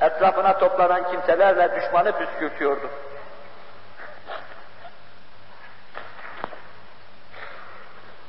Etrafına 0.00 0.58
toplanan 0.58 1.10
kimselerle 1.10 1.76
düşmanı 1.76 2.12
püskürtüyordu. 2.12 2.88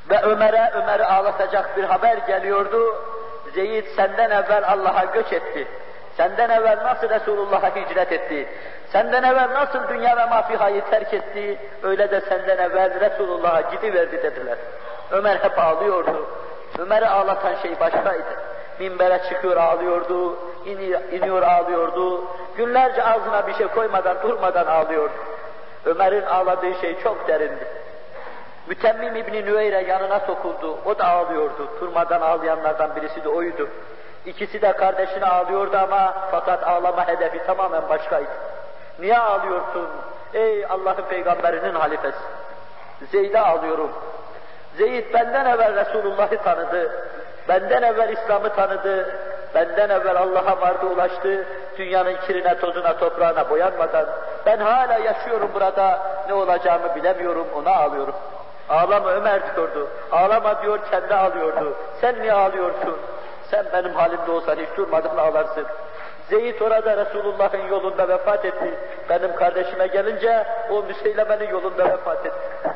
Ve 0.09 0.21
Ömer'e, 0.21 0.71
Ömer'i 0.73 1.05
ağlatacak 1.05 1.77
bir 1.77 1.83
haber 1.83 2.17
geliyordu. 2.17 2.95
Zeyd 3.53 3.85
senden 3.95 4.29
evvel 4.29 4.63
Allah'a 4.67 5.05
göç 5.05 5.33
etti. 5.33 5.67
Senden 6.17 6.49
evvel 6.49 6.77
nasıl 6.83 7.09
Resulullah'a 7.09 7.75
hicret 7.75 8.11
etti? 8.11 8.47
Senden 8.91 9.23
evvel 9.23 9.53
nasıl 9.53 9.89
dünya 9.89 10.17
ve 10.17 10.25
mafihayı 10.25 10.81
terk 10.89 11.13
etti? 11.13 11.57
Öyle 11.83 12.11
de 12.11 12.21
senden 12.21 12.57
evvel 12.57 12.99
Resulullah'a 12.99 13.61
gidiverdi 13.61 14.23
dediler. 14.23 14.57
Ömer 15.11 15.35
hep 15.35 15.59
ağlıyordu. 15.59 16.29
Ömer'i 16.79 17.07
ağlatan 17.07 17.55
şey 17.61 17.79
başkaydı. 17.79 18.47
Minbere 18.79 19.21
çıkıyor 19.29 19.57
ağlıyordu, 19.57 20.37
iniyor 21.11 21.41
ağlıyordu. 21.41 22.23
Günlerce 22.57 23.03
ağzına 23.03 23.47
bir 23.47 23.53
şey 23.53 23.67
koymadan 23.67 24.17
durmadan 24.23 24.65
ağlıyordu. 24.65 25.13
Ömer'in 25.85 26.25
ağladığı 26.25 26.73
şey 26.81 26.99
çok 27.03 27.27
derindi. 27.27 27.67
Mütemmim 28.67 29.15
İbni 29.15 29.45
Nüveyre 29.45 29.81
yanına 29.81 30.19
sokuldu. 30.19 30.77
O 30.85 30.97
da 30.97 31.07
ağlıyordu. 31.07 31.79
Turmadan 31.79 32.21
ağlayanlardan 32.21 32.95
birisi 32.95 33.23
de 33.23 33.29
oydu. 33.29 33.69
İkisi 34.25 34.61
de 34.61 34.71
kardeşine 34.71 35.25
ağlıyordu 35.25 35.77
ama 35.77 36.13
fakat 36.31 36.67
ağlama 36.67 37.07
hedefi 37.07 37.45
tamamen 37.45 37.89
başkaydı. 37.89 38.29
Niye 38.99 39.17
ağlıyorsun? 39.17 39.87
Ey 40.33 40.65
Allah'ın 40.65 41.03
peygamberinin 41.09 41.75
halifesi. 41.75 42.17
Zeyd'e 43.11 43.39
ağlıyorum. 43.39 43.91
Zeyd 44.77 45.13
benden 45.13 45.45
evvel 45.45 45.85
Resulullah'ı 45.85 46.37
tanıdı. 46.43 46.91
Benden 47.47 47.81
evvel 47.81 48.09
İslam'ı 48.09 48.49
tanıdı. 48.49 49.15
Benden 49.55 49.89
evvel 49.89 50.17
Allah'a 50.17 50.61
vardı 50.61 50.85
ulaştı. 50.85 51.45
Dünyanın 51.77 52.15
kirine, 52.27 52.59
tozuna, 52.59 52.97
toprağına 52.97 53.49
boyanmadan. 53.49 54.05
Ben 54.45 54.57
hala 54.57 54.97
yaşıyorum 54.97 55.51
burada. 55.53 55.99
Ne 56.27 56.33
olacağımı 56.33 56.95
bilemiyorum. 56.95 57.47
Ona 57.55 57.71
ağlıyorum. 57.71 58.15
Ağlama 58.69 59.11
Ömer 59.11 59.55
diyordu. 59.55 59.89
Ağlama 60.11 60.61
diyor 60.61 60.79
kendi 60.91 61.15
ağlıyordu. 61.15 61.73
Sen 62.01 62.21
niye 62.21 62.33
ağlıyorsun? 62.33 62.97
Sen 63.51 63.65
benim 63.73 63.93
halimde 63.93 64.31
olsan 64.31 64.55
hiç 64.55 64.77
durmadan 64.77 65.17
ağlarsın. 65.17 65.65
Zeyd 66.29 66.61
orada 66.61 66.97
Resulullah'ın 67.05 67.67
yolunda 67.67 68.07
vefat 68.07 68.45
etti. 68.45 68.79
Benim 69.09 69.35
kardeşime 69.35 69.87
gelince 69.87 70.47
o 70.71 70.83
Müseyleme'nin 70.83 71.49
yolunda 71.49 71.85
vefat 71.85 72.25
etti. 72.25 72.69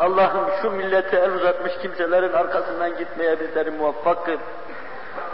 Allah'ım 0.00 0.50
şu 0.62 0.70
millete 0.70 1.16
el 1.16 1.30
uzatmış 1.32 1.72
kimselerin 1.82 2.32
arkasından 2.32 2.96
gitmeye 2.98 3.40
bizleri 3.40 3.70
muvaffak 3.70 4.26
kıl. 4.26 4.38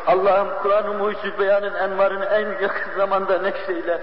Allah'ım 0.06 0.48
Kur'an-ı 0.62 0.94
Mucizül 0.94 1.38
Beyan'ın 1.38 1.74
envarını 1.74 2.24
en 2.24 2.62
yakın 2.62 2.96
zamanda 2.96 3.38
neşreyle. 3.38 4.00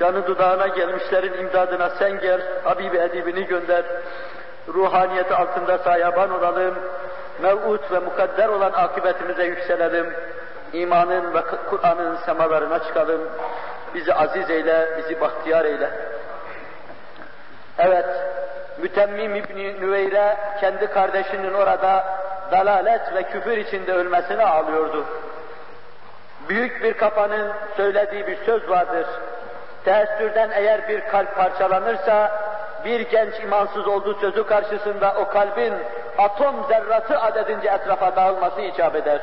Canı 0.00 0.26
dudağına 0.26 0.66
gelmişlerin 0.66 1.38
imdadına 1.38 1.90
sen 1.90 2.20
gel, 2.20 2.40
Habibi 2.64 2.96
edibini 2.96 3.46
gönder. 3.46 3.84
Ruhaniyeti 4.74 5.34
altında 5.34 5.78
sayaban 5.78 6.30
olalım. 6.30 6.74
Mev'ut 7.42 7.92
ve 7.92 7.98
mukadder 7.98 8.48
olan 8.48 8.72
akıbetimize 8.72 9.44
yükselelim. 9.44 10.12
İmanın 10.72 11.34
ve 11.34 11.40
Kur'an'ın 11.70 12.16
semalarına 12.16 12.78
çıkalım. 12.78 13.20
Bizi 13.94 14.14
aziz 14.14 14.50
eyle, 14.50 14.88
bizi 14.98 15.20
bahtiyar 15.20 15.64
eyle. 15.64 15.90
Evet, 17.78 18.06
Mütemmim 18.78 19.36
İbni 19.36 19.80
Nüveyre 19.80 20.36
kendi 20.60 20.86
kardeşinin 20.86 21.54
orada 21.54 22.04
dalalet 22.50 23.14
ve 23.14 23.22
küfür 23.22 23.56
içinde 23.56 23.92
ölmesini 23.92 24.44
ağlıyordu. 24.44 25.04
Büyük 26.48 26.82
bir 26.82 26.92
kafanın 26.92 27.52
söylediği 27.76 28.26
bir 28.26 28.36
söz 28.46 28.68
vardır. 28.68 29.06
Teessürden 29.84 30.50
eğer 30.54 30.88
bir 30.88 31.00
kalp 31.00 31.36
parçalanırsa, 31.36 32.30
bir 32.84 33.00
genç 33.00 33.40
imansız 33.40 33.86
olduğu 33.88 34.14
sözü 34.14 34.46
karşısında 34.46 35.14
o 35.18 35.28
kalbin 35.28 35.74
atom 36.18 36.54
zerratı 36.68 37.20
adedince 37.20 37.68
etrafa 37.68 38.16
dağılması 38.16 38.60
icap 38.60 38.96
eder. 38.96 39.20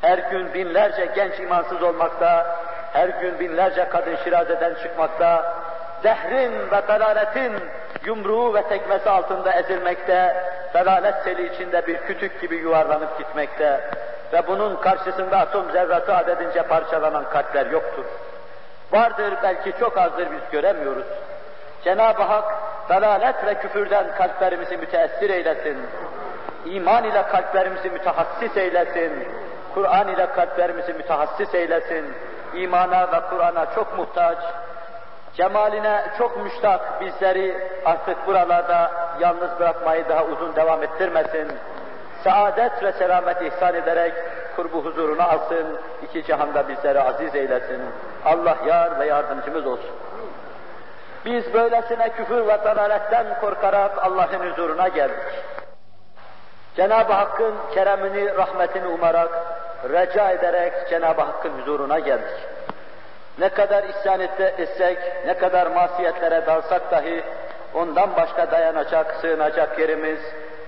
Her 0.00 0.18
gün 0.18 0.54
binlerce 0.54 1.06
genç 1.14 1.40
imansız 1.40 1.82
olmakta, 1.82 2.56
her 2.92 3.08
gün 3.08 3.40
binlerce 3.40 3.88
kadın 3.88 4.16
şirazeden 4.24 4.74
çıkmakta, 4.74 5.54
zehrin 6.02 6.52
ve 6.52 6.88
dalaletin 6.88 7.52
yumruğu 8.04 8.54
ve 8.54 8.62
tekmesi 8.62 9.10
altında 9.10 9.52
ezilmekte, 9.52 10.36
dalalet 10.74 11.14
seli 11.24 11.54
içinde 11.54 11.86
bir 11.86 11.96
kütük 11.96 12.40
gibi 12.40 12.56
yuvarlanıp 12.56 13.18
gitmekte 13.18 13.80
ve 14.32 14.46
bunun 14.46 14.76
karşısında 14.76 15.38
atom 15.38 15.70
zerratı 15.70 16.14
adedince 16.14 16.62
parçalanan 16.62 17.24
kalpler 17.30 17.66
yoktur. 17.66 18.04
Vardır 18.92 19.34
belki 19.42 19.72
çok 19.80 19.98
azdır 19.98 20.28
biz 20.32 20.50
göremiyoruz. 20.52 21.06
Cenab-ı 21.84 22.22
Hak 22.22 22.44
dalalet 22.88 23.46
ve 23.46 23.54
küfürden 23.54 24.06
kalplerimizi 24.18 24.76
müteessir 24.76 25.30
eylesin. 25.30 25.78
İman 26.64 27.04
ile 27.04 27.22
kalplerimizi 27.22 27.90
mütehassis 27.90 28.56
eylesin. 28.56 29.28
Kur'an 29.74 30.08
ile 30.08 30.26
kalplerimizi 30.26 30.92
mütehassis 30.92 31.54
eylesin. 31.54 32.14
İmana 32.54 33.12
ve 33.12 33.20
Kur'an'a 33.30 33.74
çok 33.74 33.98
muhtaç, 33.98 34.38
cemaline 35.36 36.04
çok 36.18 36.44
müştak 36.44 37.00
bizleri 37.00 37.68
artık 37.84 38.26
buralarda 38.26 38.90
yalnız 39.20 39.50
bırakmayı 39.60 40.08
daha 40.08 40.24
uzun 40.24 40.56
devam 40.56 40.82
ettirmesin. 40.82 41.52
Saadet 42.24 42.82
ve 42.82 42.92
selamet 42.92 43.42
ihsan 43.42 43.74
ederek 43.74 44.14
kurbu 44.56 44.84
huzuruna 44.84 45.24
alsın, 45.24 45.66
iki 46.02 46.24
cihanda 46.24 46.68
bizleri 46.68 47.00
aziz 47.00 47.34
eylesin. 47.34 47.82
Allah 48.24 48.56
yar 48.66 49.00
ve 49.00 49.06
yardımcımız 49.06 49.66
olsun. 49.66 49.90
Biz 51.24 51.54
böylesine 51.54 52.08
küfür 52.08 52.46
ve 52.46 52.64
dalaletten 52.64 53.26
korkarak 53.40 54.04
Allah'ın 54.04 54.50
huzuruna 54.50 54.88
geldik. 54.88 55.44
Cenab-ı 56.76 57.12
Hakk'ın 57.12 57.54
keremini, 57.74 58.36
rahmetini 58.36 58.86
umarak, 58.86 59.30
reca 59.90 60.30
ederek 60.30 60.72
Cenab-ı 60.90 61.22
Hakk'ın 61.22 61.60
huzuruna 61.60 61.98
geldik. 61.98 62.48
Ne 63.38 63.48
kadar 63.48 63.84
isyan 63.84 64.20
etsek, 64.58 64.98
ne 65.26 65.34
kadar 65.38 65.66
masiyetlere 65.66 66.46
dalsak 66.46 66.90
dahi 66.90 67.24
ondan 67.74 68.16
başka 68.16 68.50
dayanacak, 68.50 69.16
sığınacak 69.20 69.78
yerimiz, 69.78 70.18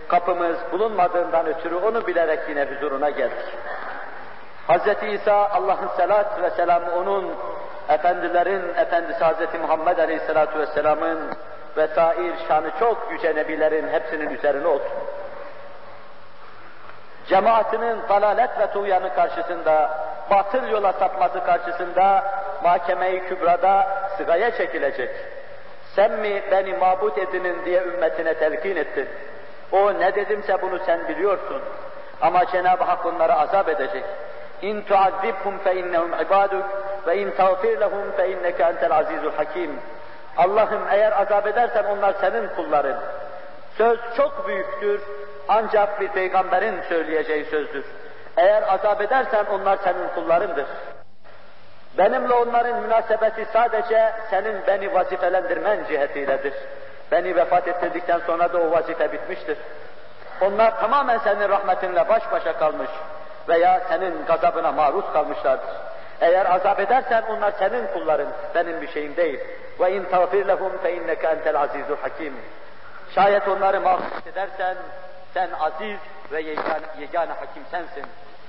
kapımız 0.09 0.57
bulunmadığından 0.73 1.47
ötürü 1.47 1.75
onu 1.75 2.07
bilerek 2.07 2.41
yine 2.49 2.65
huzuruna 2.65 3.11
geldik. 3.11 3.57
Hz. 4.69 5.03
İsa 5.13 5.49
Allah'ın 5.49 5.89
selat 5.97 6.43
ve 6.43 6.51
selamı 6.51 6.95
onun 6.97 7.35
efendilerin 7.89 8.75
efendisi 8.75 9.25
Hz. 9.25 9.61
Muhammed 9.61 9.99
Aleyhisselatü 9.99 10.59
Vesselam'ın 10.59 11.21
ve 11.77 11.87
sair 11.87 12.35
şanı 12.49 12.71
çok 12.79 13.09
yüce 13.13 13.35
nebilerin 13.35 13.89
hepsinin 13.89 14.31
üzerine 14.31 14.67
olsun. 14.67 14.93
Cemaatinin 17.29 17.99
dalalet 18.09 18.59
ve 18.59 18.67
tuğyanı 18.73 19.15
karşısında, 19.15 19.91
batıl 20.31 20.69
yola 20.69 20.93
sapması 20.93 21.45
karşısında 21.45 22.25
mahkeme-i 22.63 23.29
kübrada 23.29 23.89
sigaya 24.17 24.51
çekilecek. 24.51 25.36
Sen 25.97 26.13
mi 26.13 26.43
beni 26.51 26.73
mabut 26.73 27.19
edinin 27.19 27.65
diye 27.65 27.83
ümmetine 27.83 28.35
telkin 28.35 28.77
ettin. 28.77 29.09
O 29.73 29.95
ne 29.95 30.15
dedimse 30.15 30.63
bunu 30.63 30.79
sen 30.87 31.09
biliyorsun. 31.09 31.63
Ama 32.21 32.47
Cenab-ı 32.47 32.85
Hak 32.85 33.07
onları 33.07 33.35
azap 33.35 33.69
edecek. 33.69 34.05
İn 34.63 34.83
tuazzibhum 34.83 35.59
fe 35.59 35.75
innehum 35.75 36.11
ibaduk 36.27 36.65
ve 37.07 37.19
in 37.19 37.31
tağfir 37.31 37.81
lehum 37.81 38.13
fe 38.17 38.31
inneke 38.31 38.63
entel 38.63 38.93
azizul 38.93 39.33
hakim. 39.37 39.71
Allah'ım 40.37 40.83
eğer 40.91 41.21
azap 41.21 41.47
edersen 41.47 41.85
onlar 41.85 42.15
senin 42.21 42.49
kulların. 42.49 42.97
Söz 43.79 43.99
çok 44.17 44.49
büyüktür 44.49 45.01
ancak 45.49 46.01
bir 46.01 46.09
peygamberin 46.09 46.83
söyleyeceği 46.89 47.45
sözdür. 47.45 47.85
Eğer 48.37 48.63
azap 48.75 49.01
edersen 49.01 49.45
onlar 49.53 49.77
senin 49.85 50.09
kullarındır. 50.15 50.67
Benimle 51.99 52.35
onların 52.35 52.83
münasebeti 52.83 53.47
sadece 53.53 54.13
senin 54.31 54.67
beni 54.67 54.95
vazifelendirmen 54.95 55.85
cihetiyledir. 55.89 56.55
Beni 57.13 57.37
vefat 57.37 57.69
ettirdikten 57.69 58.21
sonra 58.27 58.53
da 58.53 58.59
o 58.59 58.71
vazife 58.71 59.13
bitmiştir. 59.13 59.59
Onlar 60.41 60.81
tamamen 60.81 61.19
senin 61.19 61.49
rahmetinle 61.49 62.09
baş 62.09 62.33
başa 62.33 62.59
kalmış 62.59 62.91
veya 63.49 63.81
senin 63.89 64.27
gazabına 64.27 64.73
maruz 64.73 65.05
kalmışlardır. 65.13 65.71
Eğer 66.21 66.55
azap 66.55 66.81
edersen 66.81 67.25
onlar 67.31 67.53
senin 67.59 67.87
kulların, 67.87 68.29
benim 68.55 68.81
bir 68.81 68.89
şeyim 68.89 69.17
değil. 69.17 69.41
Ve 69.81 69.93
in 69.93 70.05
tağfir 70.05 70.49
lehum 70.49 70.79
fe 70.83 70.95
inneke 70.95 71.27
entel 71.27 71.61
azizul 71.61 71.97
hakim. 72.03 72.35
Şayet 73.15 73.49
onları 73.49 73.81
mağfiret 73.81 74.27
edersen 74.27 74.77
sen 75.35 75.51
aziz 75.61 75.99
ve 76.33 76.41
yegane, 76.41 76.87
yegane 77.01 77.33
hakim 77.33 77.63
sensin. 77.71 78.05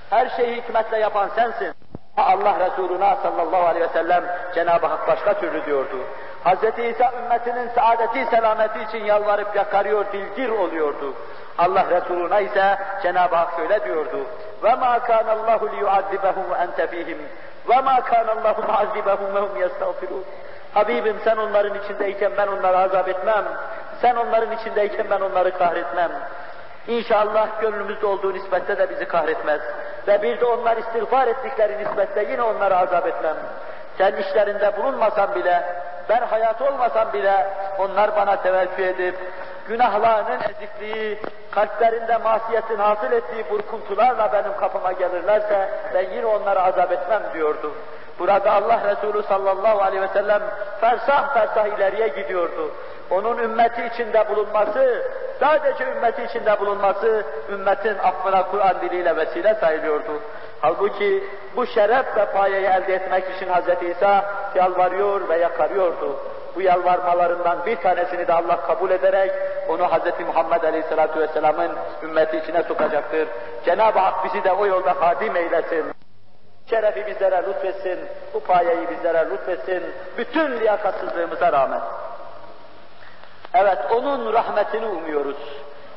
Her 0.09 0.29
şeyi 0.29 0.55
hikmetle 0.55 0.97
yapan 0.97 1.29
sensin. 1.35 1.73
Allah 2.16 2.60
Resuluna 2.60 3.16
sallallahu 3.16 3.66
aleyhi 3.66 3.84
ve 3.84 3.92
sellem 3.92 4.24
Cenab-ı 4.54 4.86
Hak 4.86 5.08
başka 5.08 5.34
türlü 5.34 5.66
diyordu. 5.66 5.96
Hz. 6.44 6.78
İsa 6.78 7.12
ümmetinin 7.22 7.68
saadeti, 7.68 8.26
selameti 8.26 8.82
için 8.82 9.04
yalvarıp 9.04 9.56
yakarıyor, 9.56 10.04
dilgir 10.12 10.48
oluyordu. 10.48 11.14
Allah 11.58 11.84
Resuluna 11.90 12.40
ise 12.40 12.78
Cenab-ı 13.02 13.36
Hak 13.36 13.50
şöyle 13.56 13.84
diyordu. 13.84 14.26
وَمَا 14.62 14.98
كَانَ 14.98 15.28
اللّٰهُ 15.36 15.60
لِيُعَذِّبَهُمْ 15.74 16.46
وَاَنْتَ 16.52 16.78
ف۪يهِمْ 16.92 17.18
وَمَا 17.68 17.96
كَانَ 18.10 18.28
اللّٰهُ 18.36 18.56
مُعَذِّبَهُمْ 18.70 19.28
وَهُمْ 19.36 19.52
يَسْتَغْفِرُونَ 19.64 20.24
Habibim 20.74 21.16
sen 21.24 21.36
onların 21.36 21.74
içindeyken 21.84 22.32
ben 22.38 22.46
onları 22.46 22.78
azap 22.78 23.08
etmem. 23.08 23.44
Sen 24.00 24.16
onların 24.16 24.52
içindeyken 24.52 25.06
ben 25.10 25.20
onları 25.20 25.58
kahretmem. 25.58 26.10
İnşallah 26.86 27.60
gönlümüzde 27.60 28.06
olduğu 28.06 28.34
nispette 28.34 28.78
de 28.78 28.90
bizi 28.90 29.04
kahretmez. 29.04 29.60
Ve 30.07 30.21
bir 30.21 30.39
de 30.39 30.45
onlar 30.45 30.77
istiğfar 30.77 31.27
ettikleri 31.27 31.77
nispette 31.77 32.23
yine 32.31 32.41
onları 32.41 32.77
azap 32.77 33.07
etmem. 33.07 33.35
Sen 33.97 34.15
işlerinde 34.15 34.77
bulunmasan 34.77 35.35
bile, 35.35 35.63
ben 36.09 36.21
hayat 36.21 36.61
olmasam 36.61 37.13
bile 37.13 37.47
onlar 37.79 38.15
bana 38.15 38.41
teveccüh 38.41 38.87
edip, 38.87 39.15
günahlarının 39.67 40.39
ezikliği, 40.41 41.19
kalplerinde 41.51 42.17
masiyetin 42.17 42.77
hasıl 42.77 43.11
ettiği 43.11 43.49
burkuntularla 43.49 44.33
benim 44.33 44.57
kapıma 44.57 44.91
gelirlerse 44.91 45.69
ben 45.93 46.09
yine 46.15 46.25
onları 46.25 46.61
azap 46.61 46.91
etmem 46.91 47.21
diyordu. 47.33 47.73
Burada 48.19 48.51
Allah 48.51 48.79
Resulü 48.83 49.23
sallallahu 49.23 49.81
aleyhi 49.81 50.01
ve 50.01 50.07
sellem 50.07 50.41
fersah 50.81 51.33
fersah 51.33 51.65
ileriye 51.65 52.07
gidiyordu. 52.07 52.71
Onun 53.11 53.37
ümmeti 53.37 53.89
içinde 53.93 54.29
bulunması, 54.29 55.03
sadece 55.39 55.83
ümmeti 55.91 56.23
içinde 56.23 56.59
bulunması, 56.59 57.23
ümmetin 57.51 57.97
affına 57.97 58.43
Kur'an 58.43 58.81
diliyle 58.81 59.15
vesile 59.15 59.55
sayılıyordu. 59.55 60.21
Halbuki 60.61 61.23
bu 61.55 61.65
şeref 61.65 62.17
ve 62.17 62.25
payeyi 62.25 62.65
elde 62.65 62.95
etmek 62.95 63.23
için 63.35 63.47
Hz. 63.47 63.83
İsa 63.97 64.25
yalvarıyor 64.55 65.29
ve 65.29 65.37
yakarıyordu. 65.37 66.19
Bu 66.55 66.61
yalvarmalarından 66.61 67.65
bir 67.65 67.75
tanesini 67.75 68.27
de 68.27 68.33
Allah 68.33 68.61
kabul 68.61 68.91
ederek 68.91 69.31
onu 69.69 69.87
Hz. 69.87 70.19
Muhammed 70.27 70.63
Aleyhisselatü 70.63 71.19
Vesselam'ın 71.19 71.71
ümmeti 72.03 72.37
içine 72.37 72.63
sokacaktır. 72.63 73.27
Cenab-ı 73.65 73.99
Hak 73.99 74.25
bizi 74.25 74.43
de 74.43 74.51
o 74.51 74.65
yolda 74.65 74.95
hadim 75.01 75.35
eylesin. 75.35 75.85
Şerefi 76.69 77.07
bizlere 77.07 77.43
lütfetsin, 77.47 77.99
bu 78.33 78.39
payeyi 78.39 78.89
bizlere 78.89 79.29
lütfetsin, 79.29 79.83
bütün 80.17 80.59
liyakatsızlığımıza 80.59 81.51
rağmen. 81.51 81.81
Evet, 83.59 83.77
onun 83.91 84.33
rahmetini 84.33 84.85
umuyoruz. 84.85 85.37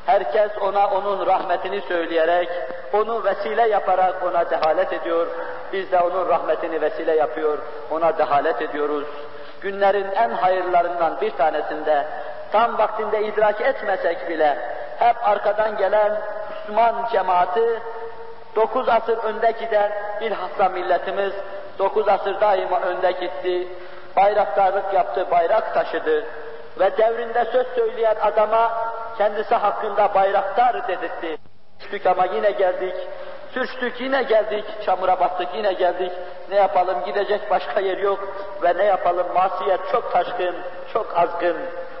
Herkes 0.05 0.51
ona 0.61 0.87
onun 0.87 1.25
rahmetini 1.25 1.81
söyleyerek, 1.81 2.49
onu 2.93 3.23
vesile 3.23 3.67
yaparak 3.67 4.23
ona 4.23 4.49
dehalet 4.49 4.93
ediyor. 4.93 5.27
Biz 5.73 5.91
de 5.91 5.99
onun 5.99 6.29
rahmetini 6.29 6.81
vesile 6.81 7.15
yapıyor, 7.15 7.57
ona 7.91 8.17
dehalet 8.17 8.61
ediyoruz. 8.61 9.07
Günlerin 9.61 10.11
en 10.15 10.29
hayırlarından 10.29 11.21
bir 11.21 11.31
tanesinde, 11.31 12.05
tam 12.51 12.77
vaktinde 12.77 13.23
idrak 13.23 13.61
etmesek 13.61 14.29
bile, 14.29 14.57
hep 14.99 15.15
arkadan 15.27 15.77
gelen 15.77 16.21
Müslüman 16.49 16.95
cemaati, 17.11 17.79
dokuz 18.55 18.89
asır 18.89 19.17
önde 19.17 19.51
giden 19.51 19.91
bilhassa 20.21 20.69
milletimiz, 20.69 21.33
dokuz 21.79 22.07
asır 22.07 22.41
daima 22.41 22.79
önde 22.79 23.11
gitti, 23.11 23.67
bayraktarlık 24.15 24.93
yaptı, 24.93 25.27
bayrak 25.31 25.73
taşıdı 25.73 26.25
ve 26.79 26.97
devrinde 26.97 27.45
söz 27.45 27.67
söyleyen 27.75 28.15
adama 28.21 28.71
kendisi 29.17 29.55
hakkında 29.55 30.13
bayraktar 30.15 30.87
dedirtti. 30.87 31.37
Sürçtük 31.79 32.05
ama 32.05 32.25
yine 32.25 32.51
geldik, 32.51 32.95
sürçtük 33.53 34.01
yine 34.01 34.23
geldik, 34.23 34.65
çamura 34.85 35.19
battık 35.19 35.47
yine 35.55 35.73
geldik. 35.73 36.11
Ne 36.49 36.55
yapalım 36.55 37.05
gidecek 37.05 37.49
başka 37.49 37.79
yer 37.79 37.97
yok 37.97 38.19
ve 38.63 38.77
ne 38.77 38.83
yapalım 38.83 39.27
masiyet 39.33 39.79
çok 39.91 40.11
taşkın, 40.11 40.55
çok 40.93 41.17
azgın. 41.17 41.57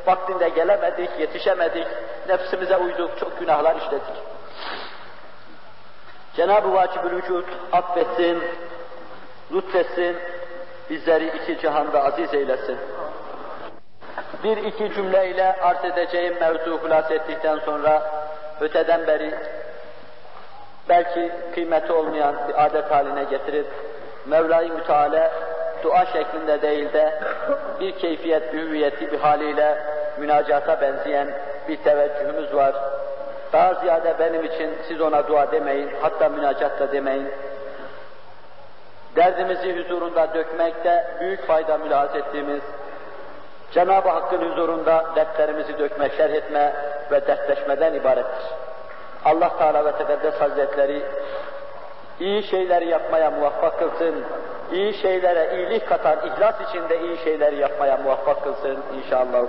Vaktinde 0.07 0.49
gelemedik, 0.49 1.09
yetişemedik, 1.19 1.87
nefsimize 2.27 2.77
uyduk, 2.77 3.19
çok 3.19 3.39
günahlar 3.39 3.75
işledik. 3.75 4.15
Cenab-ı 6.35 6.73
Vacibül 6.73 7.11
Vücud 7.17 7.47
affetsin, 7.71 8.43
lütfetsin, 9.53 10.17
bizleri 10.89 11.27
iki 11.27 11.61
cihanda 11.61 12.03
aziz 12.03 12.33
eylesin. 12.33 12.77
Bir 14.43 14.57
iki 14.57 14.93
cümleyle 14.93 15.55
arz 15.61 15.85
edeceğim 15.85 16.37
mevzu 16.39 16.77
hulas 16.77 17.11
ettikten 17.11 17.59
sonra 17.59 18.01
öteden 18.61 19.07
beri 19.07 19.35
belki 20.89 21.31
kıymeti 21.53 21.93
olmayan 21.93 22.35
bir 22.47 22.65
adet 22.65 22.91
haline 22.91 23.23
getirip 23.23 23.67
Mevla-i 24.25 24.71
Müteala 24.71 25.31
dua 25.83 26.05
şeklinde 26.05 26.61
değil 26.61 26.93
de 26.93 27.19
bir 27.79 27.91
keyfiyet, 27.91 28.53
bir 28.53 28.59
hüviyeti 28.59 29.11
bir 29.11 29.19
haliyle 29.19 29.77
münacata 30.17 30.81
benzeyen 30.81 31.27
bir 31.67 31.77
teveccühümüz 31.77 32.55
var. 32.55 32.75
Daha 33.53 33.73
ziyade 33.73 34.15
benim 34.19 34.45
için 34.45 34.69
siz 34.87 35.01
ona 35.01 35.27
dua 35.27 35.51
demeyin, 35.51 35.91
hatta 36.01 36.29
münacat 36.29 36.79
da 36.79 36.91
demeyin. 36.91 37.29
Derdimizi 39.15 39.79
huzurunda 39.79 40.33
dökmekte 40.33 41.07
büyük 41.19 41.47
fayda 41.47 41.77
mülahaz 41.77 42.15
ettiğimiz, 42.15 42.61
Cenab-ı 43.73 44.09
Hakk'ın 44.09 44.51
huzurunda 44.51 45.05
dertlerimizi 45.15 45.79
dökme, 45.79 46.09
şerh 46.09 46.33
etme 46.33 46.73
ve 47.11 47.27
dertleşmeden 47.27 47.93
ibarettir. 47.93 48.45
Allah 49.25 49.57
Teala 49.57 49.85
ve 49.85 49.91
Tekaddes 49.91 50.41
Hazretleri 50.41 51.05
iyi 52.19 52.43
şeyleri 52.43 52.87
yapmaya 52.87 53.31
muvaffak 53.31 53.79
kılsın, 53.79 54.25
iyi 54.71 54.93
şeylere 54.93 55.57
iyilik 55.57 55.89
katan, 55.89 56.17
ihlas 56.25 56.55
içinde 56.69 56.99
iyi 56.99 57.17
şeyleri 57.17 57.55
yapmaya 57.55 57.97
muvaffak 57.97 58.43
kılsın 58.43 58.77
inşallah. 58.97 59.43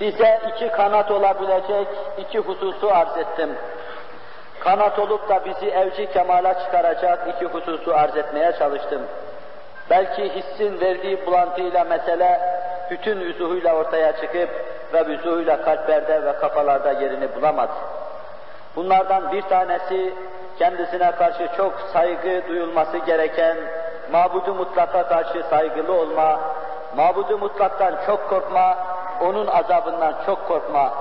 Bize 0.00 0.40
iki 0.54 0.70
kanat 0.70 1.10
olabilecek 1.10 1.88
iki 2.18 2.38
hususu 2.38 2.90
arz 2.90 3.16
ettim. 3.16 3.50
Kanat 4.68 4.98
olup 4.98 5.28
da 5.28 5.44
bizi 5.44 5.70
evci 5.70 6.12
kemala 6.12 6.54
çıkaracak 6.64 7.28
iki 7.28 7.44
hususu 7.44 7.94
arz 7.94 8.16
etmeye 8.16 8.52
çalıştım. 8.52 9.02
Belki 9.90 10.28
hissin 10.28 10.80
verdiği 10.80 11.26
bulantıyla 11.26 11.84
mesele 11.84 12.40
bütün 12.90 13.20
vüzuhuyla 13.20 13.74
ortaya 13.74 14.12
çıkıp 14.12 14.50
ve 14.92 15.06
vüzuhuyla 15.06 15.62
kalplerde 15.62 16.24
ve 16.24 16.32
kafalarda 16.32 16.92
yerini 16.92 17.34
bulamaz. 17.36 17.68
Bunlardan 18.76 19.32
bir 19.32 19.42
tanesi 19.42 20.14
kendisine 20.58 21.12
karşı 21.12 21.48
çok 21.56 21.80
saygı 21.92 22.48
duyulması 22.48 22.98
gereken, 22.98 23.56
mabudu 24.12 24.54
mutlaka 24.54 25.08
karşı 25.08 25.42
saygılı 25.50 25.92
olma, 25.92 26.40
mabudu 26.96 27.38
mutlaktan 27.38 27.94
çok 28.06 28.30
korkma, 28.30 28.78
onun 29.20 29.46
azabından 29.46 30.14
çok 30.26 30.48
korkma. 30.48 30.94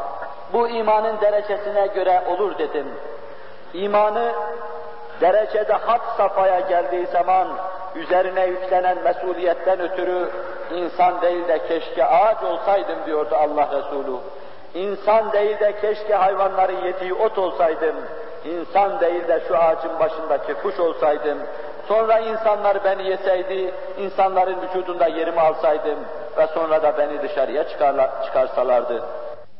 Bu 0.53 0.67
imanın 0.67 1.21
derecesine 1.21 1.87
göre 1.87 2.23
olur 2.27 2.57
dedim. 2.57 2.87
İmanı 3.73 4.31
derecede 5.21 5.73
had 5.73 6.17
safhaya 6.17 6.59
geldiği 6.59 7.07
zaman 7.07 7.47
üzerine 7.95 8.45
yüklenen 8.45 8.97
mesuliyetten 9.03 9.79
ötürü 9.79 10.29
insan 10.75 11.21
değil 11.21 11.47
de 11.47 11.67
keşke 11.67 12.05
ağaç 12.05 12.43
olsaydım 12.43 13.05
diyordu 13.05 13.35
Allah 13.35 13.69
Resulü. 13.71 14.17
İnsan 14.73 15.31
değil 15.31 15.59
de 15.59 15.75
keşke 15.81 16.15
hayvanların 16.15 16.85
yediği 16.85 17.13
ot 17.13 17.37
olsaydım. 17.37 17.95
İnsan 18.45 18.99
değil 18.99 19.27
de 19.27 19.41
şu 19.47 19.57
ağacın 19.57 19.99
başındaki 19.99 20.53
kuş 20.53 20.79
olsaydım. 20.79 21.37
Sonra 21.87 22.19
insanlar 22.19 22.83
beni 22.83 23.09
yeseydi, 23.09 23.73
insanların 23.97 24.57
vücudunda 24.61 25.07
yerimi 25.07 25.39
alsaydım 25.41 25.99
ve 26.37 26.47
sonra 26.47 26.83
da 26.83 26.97
beni 26.97 27.21
dışarıya 27.21 27.69
çıkarla, 27.69 28.23
çıkarsalardı. 28.25 29.03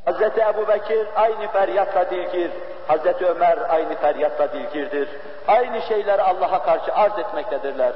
Hz. 0.06 0.22
Ebu 0.22 0.68
Bekir 0.68 1.08
aynı 1.16 1.48
feryatla 1.48 2.10
dilgir, 2.10 2.52
Hz. 2.90 3.22
Ömer 3.22 3.58
aynı 3.70 3.96
feryatla 3.96 4.54
dilgirdir. 4.54 5.10
Aynı 5.48 5.82
şeyler 5.82 6.20
Allah'a 6.20 6.64
karşı 6.64 6.94
arz 6.94 7.20
etmektedirler. 7.20 7.94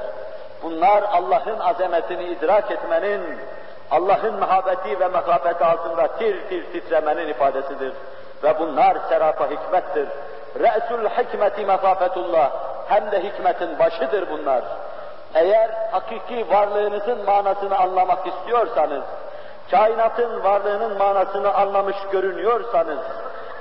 Bunlar 0.62 1.02
Allah'ın 1.02 1.60
azametini 1.60 2.24
idrak 2.24 2.70
etmenin, 2.70 3.38
Allah'ın 3.90 4.38
muhabbeti 4.38 5.00
ve 5.00 5.08
mekafeti 5.08 5.64
altında 5.64 6.06
tir 6.06 6.48
tir 6.48 6.72
titremenin 6.72 7.28
ifadesidir. 7.28 7.92
Ve 8.42 8.58
bunlar 8.58 8.96
serapa 9.08 9.50
hikmettir. 9.50 10.08
Re'sul 10.60 11.08
hikmeti 11.08 11.66
mekafetullah. 11.66 12.50
Hem 12.88 13.10
de 13.10 13.22
hikmetin 13.22 13.78
başıdır 13.78 14.30
bunlar. 14.30 14.62
Eğer 15.34 15.70
hakiki 15.90 16.50
varlığınızın 16.50 17.24
manasını 17.24 17.78
anlamak 17.78 18.26
istiyorsanız, 18.26 19.02
kainatın 19.70 20.44
varlığının 20.44 20.98
manasını 20.98 21.54
anlamış 21.54 21.96
görünüyorsanız, 22.12 22.98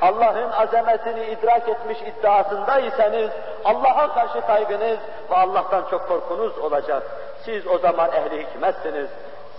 Allah'ın 0.02 0.52
azametini 0.52 1.26
idrak 1.26 1.70
etmiş 1.70 1.98
iddiasındaysanız, 2.02 3.32
Allah'a 3.66 4.14
karşı 4.14 4.42
saygınız 4.48 5.00
ve 5.32 5.36
Allah'tan 5.36 5.84
çok 5.92 6.08
korkunuz 6.08 6.58
olacak. 6.58 7.04
Siz 7.46 7.68
o 7.68 7.78
zaman 7.78 8.12
ehli 8.12 8.42
hikmetsiniz. 8.42 9.10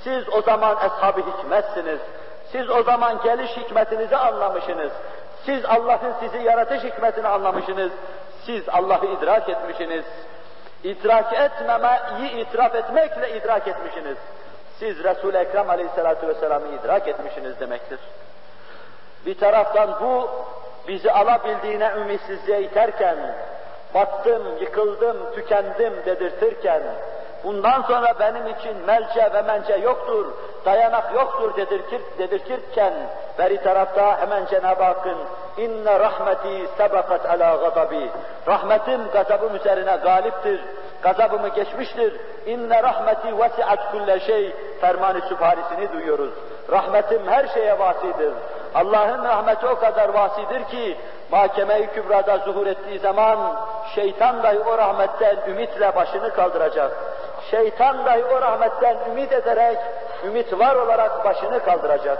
Siz 0.04 0.34
o 0.34 0.42
zaman 0.42 0.76
eshab-ı 0.76 1.20
hikmetsiniz. 1.20 2.00
Siz 2.52 2.70
o 2.70 2.82
zaman 2.82 3.22
geliş 3.22 3.50
hikmetinizi 3.50 4.16
anlamışsınız. 4.16 4.92
Siz 5.46 5.64
Allah'ın 5.64 6.14
sizi 6.20 6.38
yaratış 6.38 6.84
hikmetini 6.84 7.28
anlamışsınız. 7.28 7.92
Siz 8.46 8.68
Allah'ı 8.68 9.06
idrak 9.06 9.48
etmişsiniz. 9.48 10.04
İdrak 10.84 11.32
etmemeyi 11.32 12.30
itiraf 12.30 12.74
etmekle 12.74 13.36
idrak 13.36 13.68
etmişsiniz. 13.68 14.16
Siz 14.78 15.04
Resul-i 15.04 15.36
Ekrem 15.36 15.70
Aleyhisselatü 15.70 16.28
Vesselam'ı 16.28 16.66
idrak 16.68 17.08
etmişsiniz 17.08 17.60
demektir. 17.60 17.98
Bir 19.26 19.38
taraftan 19.38 19.90
bu 20.00 20.30
bizi 20.88 21.12
alabildiğine 21.12 21.92
ümitsizliğe 22.00 22.62
iterken, 22.62 23.16
battım, 23.94 24.42
yıkıldım, 24.60 25.16
tükendim 25.34 25.92
dedirtirken, 26.06 26.82
bundan 27.44 27.82
sonra 27.82 28.14
benim 28.20 28.46
için 28.46 28.76
melce 28.86 29.30
ve 29.34 29.42
mence 29.42 29.74
yoktur, 29.74 30.26
dayanak 30.64 31.14
yoktur 31.14 31.56
dedirtir, 31.56 32.00
dedirtirken, 32.18 32.92
beri 33.38 33.62
tarafta 33.62 34.20
hemen 34.20 34.46
Cenab-ı 34.46 34.84
Hakk'ın 34.84 35.18
inne 35.56 36.00
rahmeti 36.00 36.68
sebakat 36.76 37.26
ala 37.26 37.56
gadabi, 37.56 38.10
rahmetim 38.48 39.00
gazabım 39.12 39.56
üzerine 39.56 39.96
galiptir, 39.96 40.60
gazabımı 41.02 41.48
geçmiştir, 41.48 42.16
inne 42.46 42.82
rahmeti 42.82 43.38
vesiat 43.38 43.92
kulle 43.92 44.20
şey, 44.20 44.54
fermanı 44.80 45.20
süparisini 45.20 45.92
duyuyoruz. 45.92 46.30
Rahmetim 46.70 47.28
her 47.28 47.48
şeye 47.48 47.78
vasidir. 47.78 48.32
Allah'ın 48.74 49.24
rahmeti 49.24 49.66
o 49.66 49.78
kadar 49.78 50.08
vasidir 50.08 50.64
ki, 50.64 50.98
mahkeme-i 51.30 51.86
kübrada 51.86 52.38
zuhur 52.38 52.66
ettiği 52.66 52.98
zaman, 52.98 53.38
şeytan 53.94 54.42
dahi 54.42 54.58
o 54.58 54.78
rahmetten 54.78 55.36
ümitle 55.48 55.96
başını 55.96 56.34
kaldıracak. 56.34 56.92
Şeytan 57.50 58.06
dahi 58.06 58.24
o 58.24 58.40
rahmetten 58.40 58.96
ümit 59.10 59.32
ederek, 59.32 59.78
ümit 60.24 60.58
var 60.58 60.76
olarak 60.76 61.24
başını 61.24 61.64
kaldıracak. 61.64 62.18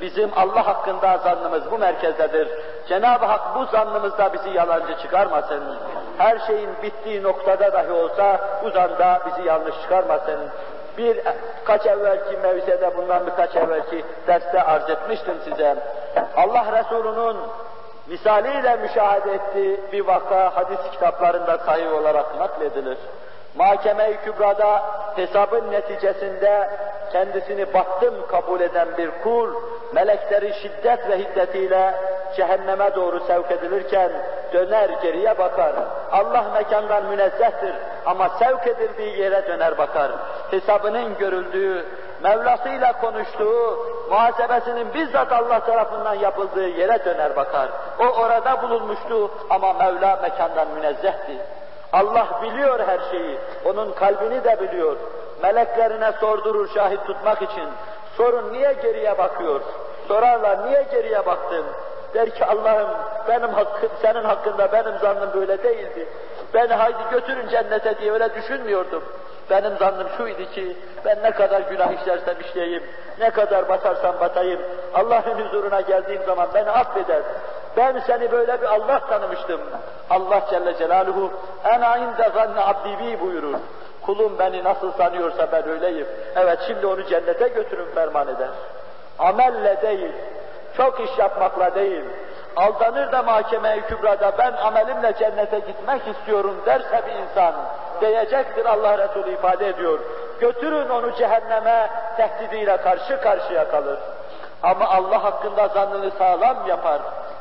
Bizim 0.00 0.30
Allah 0.36 0.66
hakkında 0.66 1.18
zannımız 1.18 1.70
bu 1.70 1.78
merkezdedir. 1.78 2.48
Cenab-ı 2.88 3.24
Hak 3.24 3.56
bu 3.56 3.64
zannımızda 3.64 4.32
bizi 4.32 4.50
yalancı 4.50 4.98
çıkarmasın. 5.02 5.62
Her 6.18 6.38
şeyin 6.38 6.70
bittiği 6.82 7.22
noktada 7.22 7.72
dahi 7.72 7.92
olsa 7.92 8.40
bu 8.64 8.70
zanda 8.70 9.20
bizi 9.26 9.48
yanlış 9.48 9.74
çıkarmasın. 9.82 10.40
Bir 10.98 11.20
kaç 11.64 11.86
evvelki 11.86 12.36
mevzede 12.36 12.96
bundan 12.96 13.26
birkaç 13.26 13.56
evvelki 13.56 14.04
derste 14.26 14.62
arz 14.62 14.90
etmiştim 14.90 15.34
size. 15.44 15.76
Allah 16.36 16.66
Resulü'nün 16.78 17.36
misaliyle 18.06 18.76
müşahede 18.76 19.34
ettiği 19.34 19.80
bir 19.92 20.06
vaka 20.06 20.56
hadis 20.56 20.90
kitaplarında 20.92 21.58
sahih 21.58 21.92
olarak 21.92 22.38
nakledilir. 22.38 22.98
Mahkeme-i 23.54 24.16
Kübra'da 24.24 24.82
hesabın 25.16 25.70
neticesinde 25.70 26.70
kendisini 27.12 27.74
battım 27.74 28.14
kabul 28.28 28.60
eden 28.60 28.88
bir 28.98 29.10
kul, 29.22 29.54
melekleri 29.92 30.54
şiddet 30.62 31.08
ve 31.08 31.18
hiddetiyle 31.18 31.94
cehenneme 32.36 32.94
doğru 32.94 33.20
sevk 33.20 33.50
edilirken 33.50 34.12
döner 34.52 34.90
geriye 35.02 35.38
bakar. 35.38 35.72
Allah 36.12 36.44
mekandan 36.54 37.04
münezzehtir 37.04 37.74
ama 38.06 38.28
sevk 38.28 38.66
edildiği 38.66 39.18
yere 39.18 39.46
döner 39.46 39.78
bakar. 39.78 40.10
Hesabının 40.50 41.18
görüldüğü, 41.18 41.86
Mevlasıyla 42.22 42.92
konuştuğu, 43.00 43.86
muhasebesinin 44.10 44.94
bizzat 44.94 45.32
Allah 45.32 45.60
tarafından 45.60 46.14
yapıldığı 46.14 46.68
yere 46.68 47.04
döner 47.04 47.36
bakar. 47.36 47.68
O 48.00 48.04
orada 48.04 48.62
bulunmuştu 48.62 49.30
ama 49.50 49.72
Mevla 49.72 50.18
mekandan 50.22 50.68
münezzehti. 50.68 51.38
Allah 51.92 52.26
biliyor 52.42 52.80
her 52.80 53.00
şeyi, 53.10 53.38
onun 53.64 53.92
kalbini 53.92 54.44
de 54.44 54.60
biliyor. 54.60 54.96
Meleklerine 55.42 56.12
sordurur 56.20 56.68
şahit 56.74 57.06
tutmak 57.06 57.42
için. 57.42 57.68
Sorun 58.16 58.52
niye 58.52 58.72
geriye 58.72 59.18
bakıyor? 59.18 59.60
Sorarlar 60.08 60.66
niye 60.66 60.86
geriye 60.92 61.26
baktın? 61.26 61.64
Der 62.14 62.30
ki 62.30 62.44
Allah'ım 62.44 62.88
benim 63.28 63.48
hakkım, 63.48 63.90
senin 64.02 64.24
hakkında 64.24 64.72
benim 64.72 64.98
zannım 64.98 65.30
böyle 65.34 65.62
değildi. 65.62 66.08
Beni 66.54 66.74
haydi 66.74 66.98
götürün 67.10 67.48
cennete 67.48 67.98
diye 67.98 68.12
öyle 68.12 68.34
düşünmüyordum. 68.34 69.02
Benim 69.50 69.76
zannım 69.76 70.06
şuydu 70.16 70.50
ki 70.50 70.76
ben 71.04 71.22
ne 71.22 71.30
kadar 71.30 71.60
günah 71.60 71.92
işlersem 71.92 72.40
işleyeyim, 72.40 72.82
ne 73.18 73.30
kadar 73.30 73.68
batarsam 73.68 74.20
batayım, 74.20 74.60
Allah'ın 74.94 75.44
huzuruna 75.44 75.80
geldiğim 75.80 76.22
zaman 76.26 76.48
beni 76.54 76.70
affeder. 76.70 77.22
Ben 77.76 78.02
seni 78.06 78.32
böyle 78.32 78.60
bir 78.60 78.66
Allah 78.66 78.98
tanımıştım. 78.98 79.60
Allah 80.10 80.40
Celle 80.50 80.78
Celaluhu 80.78 81.30
en 81.64 82.00
inde 82.00 82.30
zanne 82.34 82.60
abdi 82.60 83.20
buyurur. 83.20 83.54
Kulum 84.06 84.38
beni 84.38 84.64
nasıl 84.64 84.92
sanıyorsa 84.92 85.52
ben 85.52 85.68
öyleyim. 85.68 86.06
Evet 86.36 86.58
şimdi 86.66 86.86
onu 86.86 87.06
cennete 87.06 87.48
götürün 87.48 87.94
ferman 87.94 88.28
eder. 88.28 88.48
Amelle 89.18 89.82
değil, 89.82 90.12
çok 90.76 91.00
iş 91.00 91.18
yapmakla 91.18 91.74
değil, 91.74 92.04
aldanır 92.56 93.12
da 93.12 93.22
mahkeme-i 93.22 93.80
kübrada 93.80 94.32
ben 94.38 94.52
amelimle 94.52 95.12
cennete 95.18 95.58
gitmek 95.58 96.02
istiyorum 96.08 96.62
derse 96.66 97.02
bir 97.06 97.12
insan, 97.12 97.54
diyecektir 98.00 98.66
Allah 98.66 98.98
Resulü 98.98 99.32
ifade 99.32 99.68
ediyor. 99.68 99.98
Götürün 100.40 100.88
onu 100.88 101.12
cehenneme 101.12 101.90
tehdidiyle 102.16 102.76
karşı 102.76 103.20
karşıya 103.20 103.68
kalır. 103.68 103.98
Ama 104.62 104.88
Allah 104.88 105.24
hakkında 105.24 105.68
zannını 105.68 106.10
sağlam 106.10 106.56
yapar. 106.66 107.00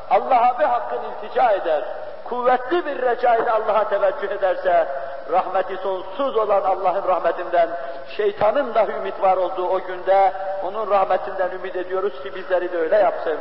Allah'a 0.09 0.59
bir 0.59 0.65
hakkın 0.65 0.99
iltica 1.11 1.51
eder. 1.51 1.83
Kuvvetli 2.29 2.85
bir 2.85 3.01
reca 3.01 3.35
ile 3.35 3.51
Allah'a 3.51 3.89
teveccüh 3.89 4.31
ederse, 4.31 4.87
rahmeti 5.31 5.77
sonsuz 5.77 6.37
olan 6.37 6.61
Allah'ın 6.61 7.07
rahmetinden, 7.07 7.69
şeytanın 8.17 8.73
da 8.73 8.87
ümit 8.87 9.21
var 9.21 9.37
olduğu 9.37 9.67
o 9.67 9.79
günde, 9.79 10.33
onun 10.63 10.89
rahmetinden 10.89 11.51
ümit 11.51 11.75
ediyoruz 11.75 12.23
ki 12.23 12.35
bizleri 12.35 12.71
de 12.71 12.77
öyle 12.77 12.95
yapsın. 12.95 13.37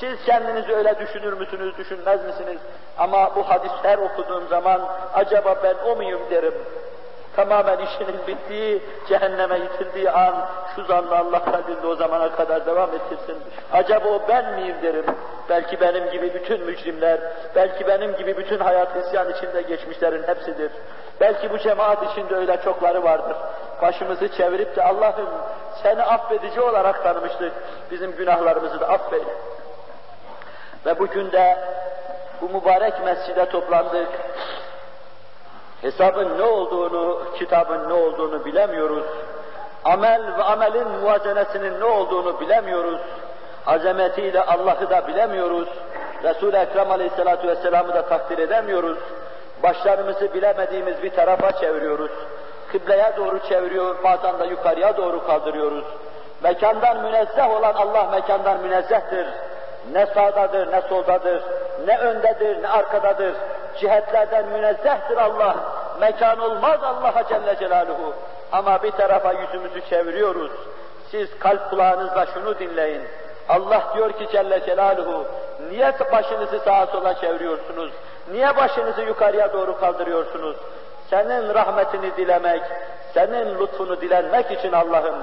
Siz 0.00 0.24
kendinizi 0.24 0.74
öyle 0.74 0.98
düşünür 0.98 1.32
müsünüz, 1.32 1.78
düşünmez 1.78 2.24
misiniz? 2.24 2.58
Ama 2.98 3.36
bu 3.36 3.48
hadisler 3.50 3.98
okuduğum 3.98 4.48
zaman 4.48 4.80
acaba 5.14 5.56
ben 5.62 5.74
o 5.86 5.96
muyum 5.96 6.20
derim. 6.30 6.54
Tamamen 7.36 7.78
işinin 7.78 8.26
bittiği, 8.26 8.82
cehenneme 9.08 9.58
itildiği 9.58 10.10
an 10.10 10.34
şu 10.76 10.84
zanla 10.84 11.18
Allah 11.18 11.44
kalbinde 11.44 11.86
o 11.86 11.96
zamana 11.96 12.32
kadar 12.32 12.66
devam 12.66 12.90
ettirsin. 12.94 13.42
Acaba 13.72 14.08
o 14.08 14.22
ben 14.28 14.54
miyim 14.54 14.76
derim. 14.82 15.04
Belki 15.48 15.80
benim 15.80 16.10
gibi 16.10 16.34
bütün 16.34 16.64
mücrimler, 16.64 17.20
belki 17.54 17.86
benim 17.86 18.16
gibi 18.16 18.36
bütün 18.36 18.58
hayat 18.58 18.96
isyan 18.96 19.30
içinde 19.30 19.62
geçmişlerin 19.62 20.22
hepsidir. 20.22 20.70
Belki 21.20 21.50
bu 21.50 21.58
cemaat 21.58 22.12
içinde 22.12 22.34
öyle 22.36 22.60
çokları 22.64 23.04
vardır. 23.04 23.36
Başımızı 23.82 24.28
çevirip 24.28 24.76
de 24.76 24.82
Allah'ım 24.82 25.28
seni 25.82 26.02
affedici 26.02 26.60
olarak 26.60 27.02
tanımıştık. 27.02 27.52
Bizim 27.90 28.16
günahlarımızı 28.16 28.80
da 28.80 28.88
affeyle. 28.88 29.34
Ve 30.86 30.98
bugün 30.98 31.32
de 31.32 31.58
bu 32.40 32.48
mübarek 32.48 33.04
mescide 33.04 33.48
toplandık. 33.48 34.08
Hesabın 35.84 36.38
ne 36.38 36.42
olduğunu, 36.42 37.22
kitabın 37.38 37.88
ne 37.88 37.92
olduğunu 37.92 38.44
bilemiyoruz. 38.44 39.04
Amel 39.84 40.22
ve 40.38 40.42
amelin 40.42 40.88
muvazenesinin 40.88 41.80
ne 41.80 41.84
olduğunu 41.84 42.40
bilemiyoruz. 42.40 43.00
Azametiyle 43.66 44.42
Allah'ı 44.42 44.90
da 44.90 45.08
bilemiyoruz. 45.08 45.68
Resul-i 46.22 46.56
Ekrem 46.56 46.90
Aleyhisselatü 46.90 47.48
Vesselam'ı 47.48 47.94
da 47.94 48.02
takdir 48.02 48.38
edemiyoruz. 48.38 48.98
Başlarımızı 49.62 50.34
bilemediğimiz 50.34 51.02
bir 51.02 51.10
tarafa 51.10 51.52
çeviriyoruz. 51.52 52.10
Kıbleye 52.72 53.12
doğru 53.16 53.38
çeviriyor, 53.48 54.04
bazen 54.04 54.38
de 54.38 54.46
yukarıya 54.46 54.96
doğru 54.96 55.26
kaldırıyoruz. 55.26 55.84
Mekandan 56.42 57.02
münezzeh 57.02 57.50
olan 57.50 57.74
Allah 57.74 58.04
mekandan 58.12 58.60
münezzehtir. 58.60 59.26
Ne 59.92 60.06
sağdadır, 60.06 60.72
ne 60.72 60.80
soldadır, 60.80 61.42
ne 61.86 61.98
öndedir, 61.98 62.62
ne 62.62 62.68
arkadadır. 62.68 63.34
Cihetlerden 63.80 64.48
münezzehtir 64.48 65.16
Allah. 65.16 65.56
Mekan 66.00 66.38
olmaz 66.38 66.80
Allah'a 66.82 67.28
Celle 67.28 67.56
Celaluhu. 67.58 68.14
Ama 68.52 68.82
bir 68.82 68.90
tarafa 68.90 69.32
yüzümüzü 69.32 69.80
çeviriyoruz. 69.90 70.52
Siz 71.10 71.38
kalp 71.38 71.70
kulağınızla 71.70 72.26
şunu 72.26 72.58
dinleyin. 72.58 73.02
Allah 73.48 73.82
diyor 73.94 74.12
ki 74.12 74.28
Celle 74.32 74.64
Celaluhu, 74.66 75.24
niye 75.70 75.92
başınızı 76.12 76.58
sağa 76.58 76.86
sola 76.86 77.14
çeviriyorsunuz? 77.14 77.92
Niye 78.32 78.56
başınızı 78.56 79.02
yukarıya 79.02 79.52
doğru 79.52 79.80
kaldırıyorsunuz? 79.80 80.56
Senin 81.10 81.54
rahmetini 81.54 82.16
dilemek, 82.16 82.62
senin 83.14 83.58
lütfunu 83.58 84.00
dilenmek 84.00 84.50
için 84.50 84.72
Allah'ım, 84.72 85.14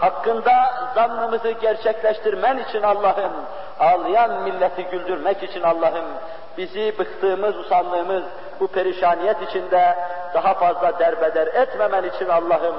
hakkında 0.00 0.52
zannımızı 0.94 1.50
gerçekleştirmen 1.50 2.58
için 2.58 2.82
Allah'ım, 2.82 3.32
ağlayan 3.80 4.42
milleti 4.42 4.84
güldürmek 4.84 5.42
için 5.42 5.62
Allah'ım, 5.62 6.04
bizi 6.58 6.98
bıktığımız, 6.98 7.56
usandığımız 7.56 8.22
bu 8.60 8.66
perişaniyet 8.66 9.42
içinde 9.42 9.98
daha 10.34 10.54
fazla 10.54 10.98
derbeder 10.98 11.46
etmemen 11.46 12.04
için 12.04 12.28
Allah'ım, 12.28 12.76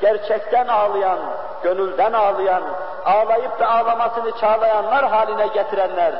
gerçekten 0.00 0.68
ağlayan, 0.68 1.18
gönülden 1.62 2.12
ağlayan, 2.12 2.62
ağlayıp 3.04 3.60
da 3.60 3.68
ağlamasını 3.68 4.38
çağlayanlar 4.40 5.08
haline 5.08 5.46
getirenler, 5.46 6.14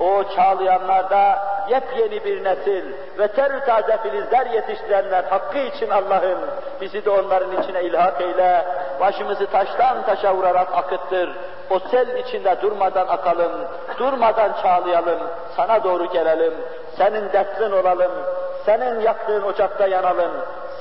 o 0.00 0.24
çağlayanlarda 0.36 1.38
yepyeni 1.68 2.24
bir 2.24 2.44
nesil 2.44 2.84
ve 3.18 3.28
terü 3.28 3.60
taze 3.60 3.98
filizler 4.02 4.46
yetiştirenler 4.46 5.24
hakkı 5.24 5.58
için 5.58 5.90
Allah'ım 5.90 6.38
bizi 6.80 7.04
de 7.04 7.10
onların 7.10 7.62
içine 7.62 7.82
ilhak 7.82 8.20
eyle, 8.20 8.64
başımızı 9.00 9.46
taştan 9.46 10.02
taşa 10.06 10.34
vurarak 10.34 10.68
akıttır, 10.74 11.30
o 11.70 11.78
sel 11.78 12.16
içinde 12.16 12.56
durmadan 12.62 13.08
akalım, 13.08 13.52
durmadan 13.98 14.52
çağlayalım, 14.62 15.18
sana 15.56 15.84
doğru 15.84 16.06
gelelim, 16.06 16.54
senin 16.96 17.32
dertlin 17.32 17.72
olalım, 17.72 18.12
senin 18.66 19.00
yaktığın 19.00 19.42
ocakta 19.42 19.86
yanalım, 19.86 20.30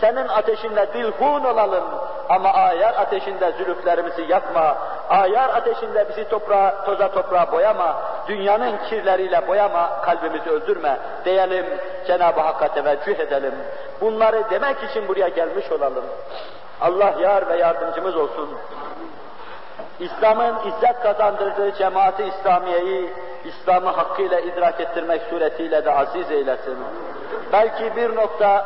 senin 0.06 0.28
ateşinle 0.28 0.94
dilhun 0.94 1.44
olalım 1.44 1.84
ama 2.30 2.54
ayar 2.54 2.94
ateşinde 2.94 3.52
zülüflerimizi 3.52 4.22
yakma, 4.22 4.78
ayar 5.10 5.50
ateşinde 5.50 6.06
bizi 6.10 6.30
toprağa, 6.30 6.86
toza 6.86 7.12
toprağa 7.12 7.52
boyama, 7.52 7.96
dünyanın 8.28 8.78
kirleriyle 8.90 9.48
boyama, 9.48 10.02
kalbimizi 10.02 10.50
öldürme 10.50 10.98
diyelim, 11.26 11.66
Cenab-ı 12.08 12.42
Hakk'a 12.42 12.68
teveccüh 12.68 13.20
edelim. 13.20 13.54
Bunları 14.02 14.44
demek 14.50 14.84
için 14.84 15.08
buraya 15.08 15.28
gelmiş 15.28 15.72
olalım. 15.72 16.06
Allah 16.82 17.14
yar 17.22 17.50
ve 17.50 17.58
yardımcımız 17.58 18.16
olsun. 18.16 18.50
İslam'ın 20.00 20.56
izzet 20.68 21.00
kazandırdığı 21.00 21.74
cemaati 21.76 22.24
İslamiye'yi 22.24 23.14
İslam'ı 23.46 23.90
hakkıyla 23.90 24.40
idrak 24.40 24.82
ettirmek 24.82 25.22
suretiyle 25.30 25.86
de 25.86 25.92
aziz 25.92 26.32
eylesin. 26.32 26.78
Belki 27.54 27.96
bir 27.96 28.16
nokta 28.16 28.66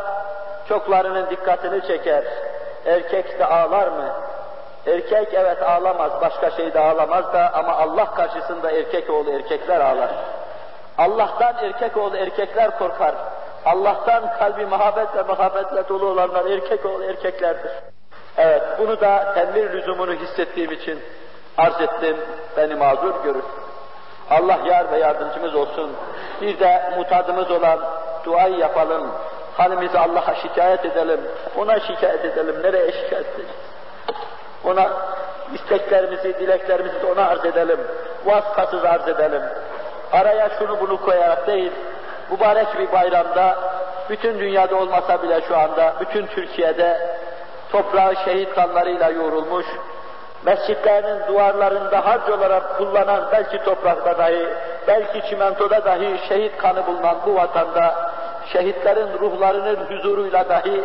çoklarının 0.69 1.29
dikkatini 1.29 1.87
çeker. 1.87 2.23
Erkek 2.85 3.39
de 3.39 3.45
ağlar 3.45 3.87
mı? 3.87 4.13
Erkek 4.87 5.33
evet 5.33 5.63
ağlamaz, 5.63 6.11
başka 6.21 6.51
şey 6.51 6.73
de 6.73 6.79
ağlamaz 6.79 7.33
da 7.33 7.51
ama 7.53 7.73
Allah 7.73 8.05
karşısında 8.05 8.71
erkek 8.71 9.09
oğlu 9.09 9.31
erkekler 9.31 9.79
ağlar. 9.79 10.09
Allah'tan 10.97 11.55
erkek 11.61 11.97
oğlu 11.97 12.17
erkekler 12.17 12.77
korkar. 12.77 13.15
Allah'tan 13.65 14.37
kalbi 14.39 14.65
muhabbet 14.65 15.15
ve 15.15 15.23
muhabbetle 15.23 15.89
dolu 15.89 16.05
olanlar 16.05 16.45
erkek 16.45 16.85
oğlu 16.85 17.03
erkeklerdir. 17.03 17.71
Evet, 18.37 18.61
bunu 18.79 19.01
da 19.01 19.33
tenvir 19.33 19.73
lüzumunu 19.73 20.13
hissettiğim 20.13 20.71
için 20.71 20.99
arz 21.57 21.81
ettim, 21.81 22.17
beni 22.57 22.75
mazur 22.75 23.23
görür. 23.23 23.43
Allah 24.29 24.57
yar 24.65 24.91
ve 24.91 24.97
yardımcımız 24.97 25.55
olsun. 25.55 25.91
Bir 26.41 26.59
de 26.59 26.93
mutadımız 26.97 27.51
olan 27.51 27.79
duayı 28.25 28.57
yapalım. 28.57 29.11
Halimizi 29.59 29.99
Allah'a 29.99 30.35
şikayet 30.35 30.85
edelim. 30.85 31.19
Ona 31.57 31.79
şikayet 31.79 32.25
edelim. 32.25 32.63
Nereye 32.63 32.91
şikayet 32.91 33.27
edeceğiz? 33.27 33.51
Ona 34.65 34.89
isteklerimizi, 35.53 36.39
dileklerimizi 36.39 37.01
de 37.01 37.05
ona 37.05 37.27
arz 37.27 37.45
edelim. 37.45 37.79
Vasıtasız 38.25 38.85
arz 38.85 39.07
edelim. 39.07 39.41
Araya 40.11 40.49
şunu 40.59 40.79
bunu 40.79 41.01
koyarak 41.01 41.47
değil, 41.47 41.71
mübarek 42.31 42.67
bir 42.79 42.91
bayramda 42.91 43.57
bütün 44.09 44.39
dünyada 44.39 44.75
olmasa 44.75 45.23
bile 45.23 45.41
şu 45.47 45.57
anda, 45.57 45.93
bütün 45.99 46.25
Türkiye'de 46.25 47.17
toprağı 47.71 48.15
şehit 48.15 48.55
kanlarıyla 48.55 49.09
yoğrulmuş, 49.09 49.65
mescitlerinin 50.45 51.27
duvarlarında 51.27 52.05
harç 52.05 52.29
olarak 52.29 52.77
kullanan 52.77 53.23
belki 53.31 53.63
toprakta 53.63 54.17
dahi, 54.17 54.49
belki 54.87 55.29
çimentoda 55.29 55.85
dahi 55.85 56.19
şehit 56.29 56.57
kanı 56.57 56.87
bulunan 56.87 57.17
bu 57.25 57.35
vatanda, 57.35 58.08
şehitlerin 58.52 59.18
ruhlarının 59.18 59.76
huzuruyla 59.76 60.48
dahi 60.48 60.84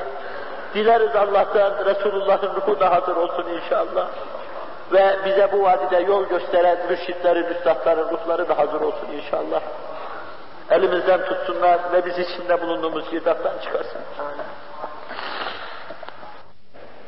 dileriz 0.74 1.16
Allah'tan 1.16 1.86
Resulullah'ın 1.86 2.56
ruhu 2.56 2.80
da 2.80 2.92
hazır 2.92 3.16
olsun 3.16 3.46
inşallah. 3.50 4.08
Ve 4.94 5.16
bize 5.26 5.50
bu 5.52 5.64
vadide 5.64 5.98
yol 5.98 6.26
gösteren 6.26 6.78
mürşitlerin, 6.90 7.46
üstadların 7.46 8.10
ruhları 8.10 8.50
da 8.50 8.58
hazır 8.58 8.82
olsun 8.82 9.08
inşallah. 9.14 9.62
Elimizden 10.70 11.26
tutsunlar 11.26 11.80
ve 11.94 12.06
biz 12.06 12.20
içinde 12.20 12.62
bulunduğumuz 12.62 13.10
girdaptan 13.12 13.54
çıkarsın. 13.64 14.02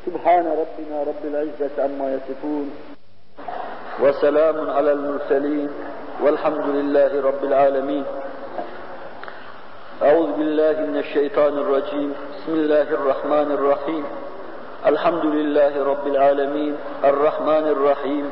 سبحان 0.06 0.46
ربنا 0.62 0.96
رب 1.10 1.22
العزة 1.30 1.74
عما 1.84 2.06
يصفون 2.16 2.66
وسلام 4.02 4.70
على 4.76 4.92
المرسلين 4.92 5.70
والحمد 6.22 6.66
لله 6.76 7.10
رب 7.28 7.44
العالمين 7.44 8.04
أعوذ 10.03 10.31
بالله 10.31 10.81
من 10.81 10.97
الشيطان 10.97 11.57
الرجيم. 11.57 12.13
بسم 12.33 12.53
الله 12.53 12.81
الرحمن 12.81 13.51
الرحيم. 13.51 14.05
الحمد 14.85 15.25
لله 15.25 15.85
رب 15.85 16.07
العالمين. 16.07 16.77
الرحمن 17.03 17.67
الرحيم. 17.67 18.31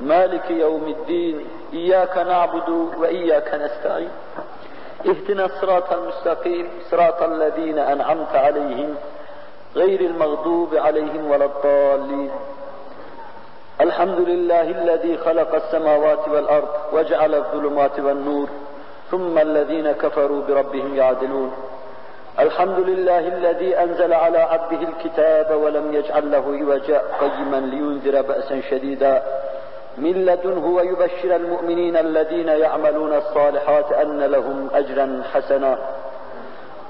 مالك 0.00 0.50
يوم 0.50 0.86
الدين. 0.86 1.46
إياك 1.72 2.18
نعبد 2.18 2.68
وإياك 2.98 3.54
نستعين. 3.54 4.08
اهدنا 5.06 5.44
الصراط 5.44 5.92
المستقيم. 5.92 6.68
صراط 6.90 7.22
الذين 7.22 7.78
أنعمت 7.78 8.34
عليهم. 8.34 8.94
غير 9.76 10.00
المغضوب 10.00 10.74
عليهم 10.74 11.30
ولا 11.30 11.44
الضالين. 11.44 12.30
الحمد 13.80 14.20
لله 14.20 14.60
الذي 14.60 15.16
خلق 15.16 15.54
السماوات 15.54 16.28
والأرض 16.28 16.68
وجعل 16.92 17.34
الظلمات 17.34 18.00
والنور. 18.00 18.48
ثم 19.10 19.38
الذين 19.38 19.92
كفروا 19.92 20.42
بربهم 20.48 20.96
يعدلون. 20.96 21.52
الحمد 22.38 22.78
لله 22.78 23.18
الذي 23.18 23.78
أنزل 23.78 24.12
على 24.12 24.38
عبده 24.38 24.88
الكتاب 24.88 25.60
ولم 25.60 25.94
يجعل 25.94 26.30
له 26.30 26.58
عوجا 26.60 27.02
قيما 27.20 27.56
لينذر 27.56 28.22
بأسا 28.22 28.60
شديدا. 28.60 29.22
من 29.98 30.12
لدنه 30.12 30.66
ويبشر 30.66 31.36
المؤمنين 31.36 31.96
الذين 31.96 32.48
يعملون 32.48 33.12
الصالحات 33.12 33.92
أن 33.92 34.20
لهم 34.20 34.68
أجرا 34.74 35.22
حسنا. 35.34 35.78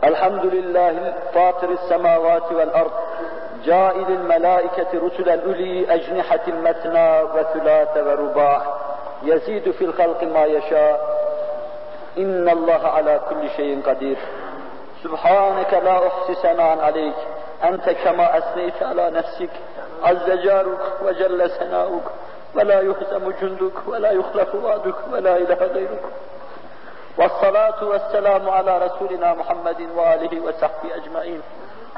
الحمد 0.05 0.47
لله 0.47 1.15
فاطر 1.35 1.71
السماوات 1.71 2.53
والأرض 2.53 2.91
جائل 3.65 4.07
الملائكة 4.09 4.87
رسلا 4.95 5.43
أولي 5.47 5.95
أجنحة 5.95 6.47
مثنى 6.49 7.23
وثلاث 7.23 7.97
ورباع 7.97 8.63
يزيد 9.23 9.71
في 9.71 9.85
الخلق 9.85 10.25
ما 10.25 10.45
يشاء 10.45 11.26
إن 12.19 12.49
الله 12.49 12.89
على 12.89 13.21
كل 13.31 13.51
شيء 13.57 13.83
قدير. 13.87 14.17
سبحانك 15.05 15.75
لا 15.75 16.07
أحصي 16.07 16.35
ثناء 16.35 16.79
عليك. 16.81 17.15
أنت 17.65 17.91
كما 17.91 18.39
أثنيت 18.39 18.83
على 18.83 19.11
نفسك. 19.11 19.51
عز 20.05 20.31
جارك 20.31 20.79
وجل 21.05 21.51
ثناؤك. 21.51 22.03
ولا 22.55 22.81
يهزم 22.81 23.31
جندك 23.43 23.89
ولا 23.89 24.11
يخلف 24.11 24.55
وعدك 24.55 24.95
ولا 25.13 25.37
إله 25.37 25.67
غيرك. 25.67 26.03
والصلاة 27.19 27.85
والسلام 27.85 28.49
على 28.49 28.79
رسولنا 28.79 29.35
محمد 29.35 29.89
وآله 29.97 30.41
وصحبه 30.41 30.95
أجمعين. 30.95 31.41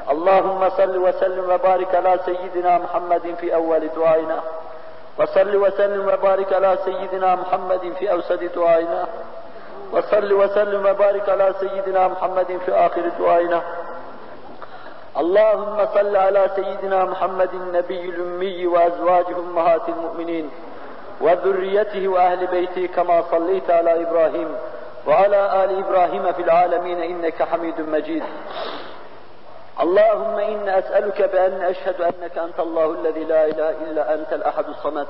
اللهم 0.09 0.69
صل 0.69 0.97
وسلم 0.97 1.49
وبارك 1.49 1.95
على 1.95 2.19
سيدنا 2.25 2.77
محمد 2.77 3.35
في 3.39 3.55
أول 3.55 3.87
دعائنا. 3.95 4.39
وصل 5.19 5.55
وسلم 5.55 6.07
وبارك 6.07 6.53
على 6.53 6.77
سيدنا 6.85 7.35
محمد 7.35 7.93
في 7.99 8.11
أوسط 8.11 8.43
دعائنا. 8.55 9.07
وصل 9.91 10.33
وسلم 10.33 10.85
وبارك 10.85 11.29
على 11.29 11.53
سيدنا 11.59 12.07
محمد 12.07 12.59
في 12.65 12.71
آخر 12.71 13.01
دعائنا. 13.19 13.61
اللهم 15.17 15.85
صل 15.93 16.15
على 16.15 16.49
سيدنا 16.55 17.05
محمد 17.05 17.53
النبي 17.53 18.09
الأمي 18.09 18.67
وأزواجه 18.67 19.37
أمهات 19.39 19.89
المؤمنين 19.89 20.49
وذريته 21.21 22.07
وأهل 22.07 22.47
بيته 22.47 22.87
كما 22.87 23.23
صليت 23.31 23.71
على 23.71 24.01
إبراهيم 24.01 24.55
وعلى 25.07 25.63
آل 25.63 25.83
إبراهيم 25.85 26.31
في 26.31 26.41
العالمين 26.41 26.99
إنك 27.01 27.43
حميد 27.43 27.81
مجيد. 27.81 28.23
اللهم 29.81 30.39
إن 30.39 30.69
أسألك 30.69 31.21
بأن 31.21 31.61
أشهد 31.61 32.01
أنك 32.01 32.37
أنت 32.37 32.59
الله 32.59 32.91
الذي 32.91 33.23
لا 33.23 33.45
إله 33.45 33.69
إلا 33.69 34.13
أنت 34.13 34.33
الأحد 34.33 34.65
الصمد 34.69 35.07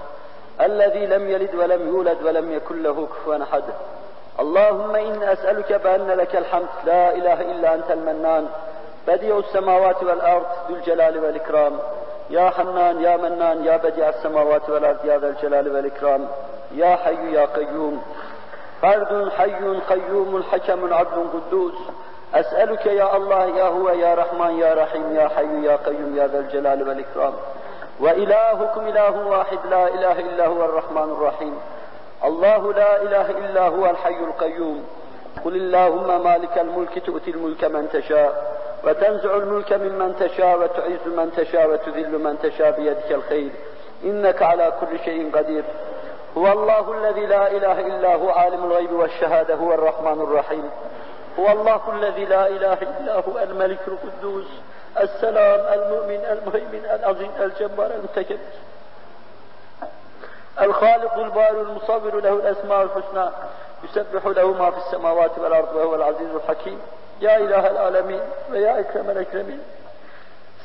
الذي 0.61 1.05
لم 1.05 1.29
يلد 1.29 1.55
ولم 1.55 1.87
يولد 1.87 2.17
ولم 2.23 2.51
يكن 2.51 2.83
له 2.83 3.07
كفوا 3.07 3.43
أحد. 3.43 3.63
اللهم 4.40 4.96
إن 4.96 5.22
أسألك 5.22 5.72
بأن 5.72 6.08
لك 6.08 6.36
الحمد 6.36 6.68
لا 6.84 7.14
إله 7.14 7.40
إلا 7.40 7.74
أنت 7.74 7.90
المنان 7.90 8.48
بديع 9.08 9.38
السماوات 9.38 10.02
والأرض 10.02 10.46
ذو 10.68 10.76
الجلال 10.76 11.24
والإكرام 11.24 11.78
يا 12.30 12.50
حنان 12.50 13.02
يا 13.02 13.16
منان 13.16 13.64
يا 13.64 13.76
بديع 13.76 14.08
السماوات 14.08 14.70
والأرض 14.70 15.04
يا 15.04 15.18
ذا 15.18 15.28
الجلال 15.28 15.74
والإكرام 15.74 16.28
يا 16.74 16.96
حي 16.96 17.32
يا 17.32 17.46
قيوم 17.46 18.02
فرد 18.82 19.30
حي 19.38 19.80
قيوم 19.88 20.42
حكم 20.52 20.94
عدل 20.94 21.26
قدوس 21.34 21.74
أسألك 22.34 22.86
يا 22.86 23.16
الله 23.16 23.44
يا 23.44 23.64
هو 23.64 23.90
يا 23.90 24.14
رحمن 24.14 24.58
يا 24.58 24.74
رحيم 24.74 25.16
يا 25.16 25.28
حي 25.28 25.64
يا 25.64 25.76
قيوم 25.76 26.16
يا 26.16 26.26
ذا 26.26 26.38
الجلال 26.38 26.88
والإكرام 26.88 27.32
وإلهكم 28.00 28.80
إله 28.80 29.26
واحد 29.26 29.58
لا 29.70 29.88
إله 29.88 30.20
إلا 30.20 30.46
هو 30.46 30.64
الرحمن 30.64 31.02
الرحيم 31.02 31.58
الله 32.25 32.73
لا 32.73 33.01
إله 33.01 33.31
إلا 33.31 33.67
هو 33.67 33.85
الحي 33.89 34.19
القيوم. 34.19 34.85
قل 35.45 35.55
اللهم 35.55 36.23
مالك 36.23 36.57
الملك 36.57 37.05
تؤتي 37.05 37.31
الملك 37.31 37.63
من 37.63 37.89
تشاء 37.89 38.59
وتنزع 38.83 39.35
الملك 39.35 39.73
ممن 39.73 40.15
تشاء 40.19 40.59
وتعز 40.61 41.05
من 41.05 41.31
تشاء 41.37 41.69
وتذل 41.69 42.17
من 42.19 42.39
تشاء 42.43 42.71
بيدك 42.71 43.11
الخير. 43.11 43.51
إنك 44.03 44.41
على 44.41 44.73
كل 44.81 44.99
شيء 45.05 45.31
قدير. 45.35 45.63
هو 46.37 46.51
الله 46.51 46.93
الذي 46.93 47.25
لا 47.25 47.51
إله 47.51 47.79
إلا 47.79 48.15
هو 48.15 48.29
عالم 48.29 48.63
الغيب 48.63 48.91
والشهادة 48.91 49.55
هو 49.55 49.73
الرحمن 49.73 50.21
الرحيم. 50.21 50.69
هو 51.39 51.51
الله 51.51 51.81
الذي 51.93 52.25
لا 52.25 52.47
إله 52.47 52.73
إلا 52.73 53.15
هو 53.15 53.39
الملك 53.43 53.79
القدوس. 53.87 54.47
السلام 55.01 55.79
المؤمن 55.79 56.21
المهيمن 56.25 56.85
العظيم 56.85 57.31
الجبار 57.39 57.91
المتكبر. 57.91 58.37
El-Halikul 60.61 61.35
Bârul 61.35 61.73
Musavviru 61.73 62.23
Lehul 62.23 62.45
Esmâul 62.45 62.87
Husnâ 62.87 63.31
Yusebbihu 63.83 64.35
Lehu 64.35 64.55
Mâ 64.55 64.71
Fis 64.71 64.83
Semâvâti 64.91 65.43
Vel 65.43 65.51
Ardı 65.51 65.75
ve 65.75 65.83
Huvel 65.83 66.01
Azîzul 66.01 66.39
Hakîm 66.47 66.79
Ya 67.21 67.39
İlahel 67.39 67.81
Alemin 67.81 68.21
ve 68.51 68.59
Ya 68.59 68.77
Ekremel 68.77 69.15
Ekremin 69.15 69.61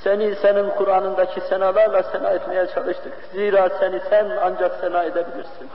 Seni 0.05 0.37
senin 0.37 0.71
Kur'an'ındaki 0.71 1.41
senalarla 1.41 2.03
sena 2.03 2.31
etmeye 2.31 2.67
çalıştık. 2.67 3.13
Zira 3.33 3.69
seni 3.81 4.01
sen 4.11 4.31
ancak 4.43 4.73
sena 4.81 5.05
edebilirsin. 5.05 5.71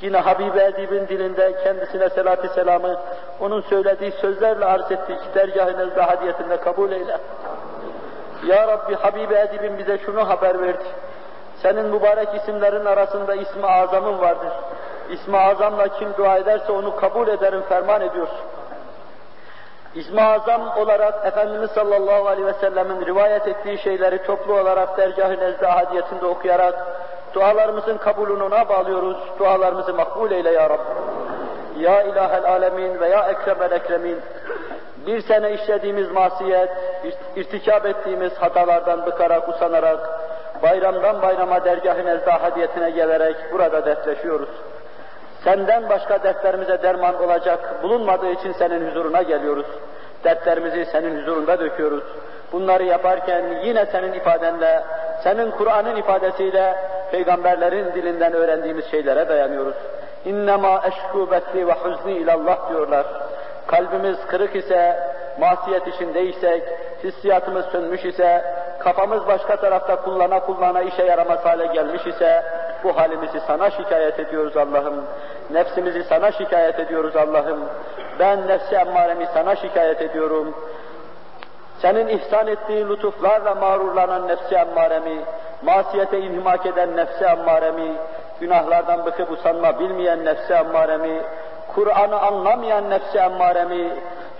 Yine 0.00 0.18
Habibi 0.18 0.58
Edib'in 0.58 1.08
dilinde 1.08 1.54
kendisine 1.64 2.10
selatü 2.10 2.48
selamı 2.48 2.96
onun 3.40 3.60
söylediği 3.60 4.12
sözlerle 4.12 4.64
arz 4.64 4.92
ettiği 4.92 5.18
ki 5.18 5.24
dergah-ı 5.34 5.78
nezda 5.78 6.08
hadiyetinde 6.08 6.56
kabul 6.56 6.92
eyle. 6.92 7.16
Ya 8.46 8.68
Rabbi 8.68 8.94
Habibi 8.94 9.34
Edib'in 9.34 9.78
bize 9.78 9.98
şunu 9.98 10.28
haber 10.28 10.62
verdi. 10.62 10.84
Senin 11.62 11.86
mübarek 11.86 12.28
isimlerin 12.34 12.84
arasında 12.84 13.34
ismi 13.34 13.66
azamın 13.66 14.20
vardır. 14.20 14.52
İsmi 15.10 15.38
azamla 15.38 15.88
kim 15.88 16.08
dua 16.18 16.36
ederse 16.36 16.72
onu 16.72 16.96
kabul 16.96 17.28
ederim 17.28 17.62
ferman 17.68 18.00
ediyorsun. 18.00 18.44
İsmi 19.94 20.22
Azam 20.22 20.62
olarak 20.76 21.26
Efendimiz 21.26 21.70
sallallahu 21.70 22.28
aleyhi 22.28 22.46
ve 22.46 22.52
sellemin 22.52 23.06
rivayet 23.06 23.48
ettiği 23.48 23.78
şeyleri 23.78 24.22
toplu 24.22 24.60
olarak 24.60 24.98
dergah-ı 24.98 25.66
hadiyetinde 25.66 26.26
okuyarak 26.26 26.74
dualarımızın 27.34 27.96
kabulünü 27.96 28.42
ona 28.42 28.68
bağlıyoruz. 28.68 29.16
Dualarımızı 29.38 29.94
makbul 29.94 30.30
eyle 30.30 30.50
ya 30.50 30.70
Rabbi. 30.70 31.82
Ya 31.82 32.02
ilahel 32.02 32.44
alemin 32.44 33.00
ve 33.00 33.08
ya 33.08 33.26
ekremel 33.30 33.72
ekremin. 33.72 34.20
Bir 35.06 35.20
sene 35.20 35.52
işlediğimiz 35.52 36.10
masiyet, 36.10 36.70
irtikap 37.36 37.86
ettiğimiz 37.86 38.36
hatalardan 38.36 39.06
bıkarak, 39.06 39.48
usanarak, 39.48 40.00
bayramdan 40.62 41.22
bayrama 41.22 41.64
dergah-ı 41.64 42.30
hadiyetine 42.30 42.90
gelerek 42.90 43.36
burada 43.52 43.86
dertleşiyoruz. 43.86 44.48
Senden 45.44 45.88
başka 45.88 46.22
dertlerimize 46.22 46.82
derman 46.82 47.22
olacak 47.22 47.82
bulunmadığı 47.82 48.30
için 48.30 48.52
senin 48.52 48.88
huzuruna 48.88 49.22
geliyoruz. 49.22 49.66
Dertlerimizi 50.24 50.84
senin 50.84 51.20
huzurunda 51.20 51.60
döküyoruz. 51.60 52.04
Bunları 52.52 52.84
yaparken 52.84 53.44
yine 53.64 53.86
senin 53.86 54.12
ifadenle, 54.12 54.82
senin 55.24 55.50
Kur'an'ın 55.50 55.96
ifadesiyle 55.96 56.74
peygamberlerin 57.10 57.92
dilinden 57.94 58.32
öğrendiğimiz 58.32 58.90
şeylere 58.90 59.28
dayanıyoruz. 59.28 59.74
İnnemâ 60.24 60.76
eşkû 60.76 61.30
betli 61.30 61.66
ve 61.66 61.72
huzni 61.72 62.12
ilallah 62.12 62.70
diyorlar. 62.70 63.06
Kalbimiz 63.66 64.26
kırık 64.26 64.56
ise 64.56 64.96
masiyet 65.38 65.86
içindeysek, 65.86 66.62
hissiyatımız 67.04 67.66
sönmüş 67.66 68.04
ise, 68.04 68.44
kafamız 68.78 69.26
başka 69.26 69.56
tarafta 69.56 69.96
kullana 69.96 70.40
kullana 70.40 70.82
işe 70.82 71.02
yaramaz 71.02 71.44
hale 71.44 71.66
gelmiş 71.66 72.06
ise, 72.06 72.44
bu 72.84 72.96
halimizi 72.96 73.40
sana 73.40 73.70
şikayet 73.70 74.20
ediyoruz 74.20 74.56
Allah'ım. 74.56 75.04
Nefsimizi 75.50 76.04
sana 76.04 76.32
şikayet 76.32 76.78
ediyoruz 76.78 77.16
Allah'ım. 77.16 77.58
Ben 78.18 78.46
nefsi 78.48 78.74
emmaremi 78.74 79.26
sana 79.34 79.56
şikayet 79.56 80.02
ediyorum. 80.02 80.54
Senin 81.82 82.08
ihsan 82.08 82.46
ettiğin 82.46 82.88
lütuflarla 82.88 83.54
mağrurlanan 83.54 84.28
nefsi 84.28 84.54
emmaremi, 84.54 85.24
masiyete 85.62 86.18
inhimak 86.18 86.66
eden 86.66 86.96
nefsi 86.96 87.24
emmaremi, 87.24 87.92
günahlardan 88.40 89.06
bıkıp 89.06 89.30
usanma 89.30 89.78
bilmeyen 89.78 90.24
nefsi 90.24 90.52
emmaremi, 90.52 91.22
Kur'an'ı 91.74 92.20
anlamayan 92.20 92.90
nefsi 92.90 93.18
emmaremi, 93.18 93.90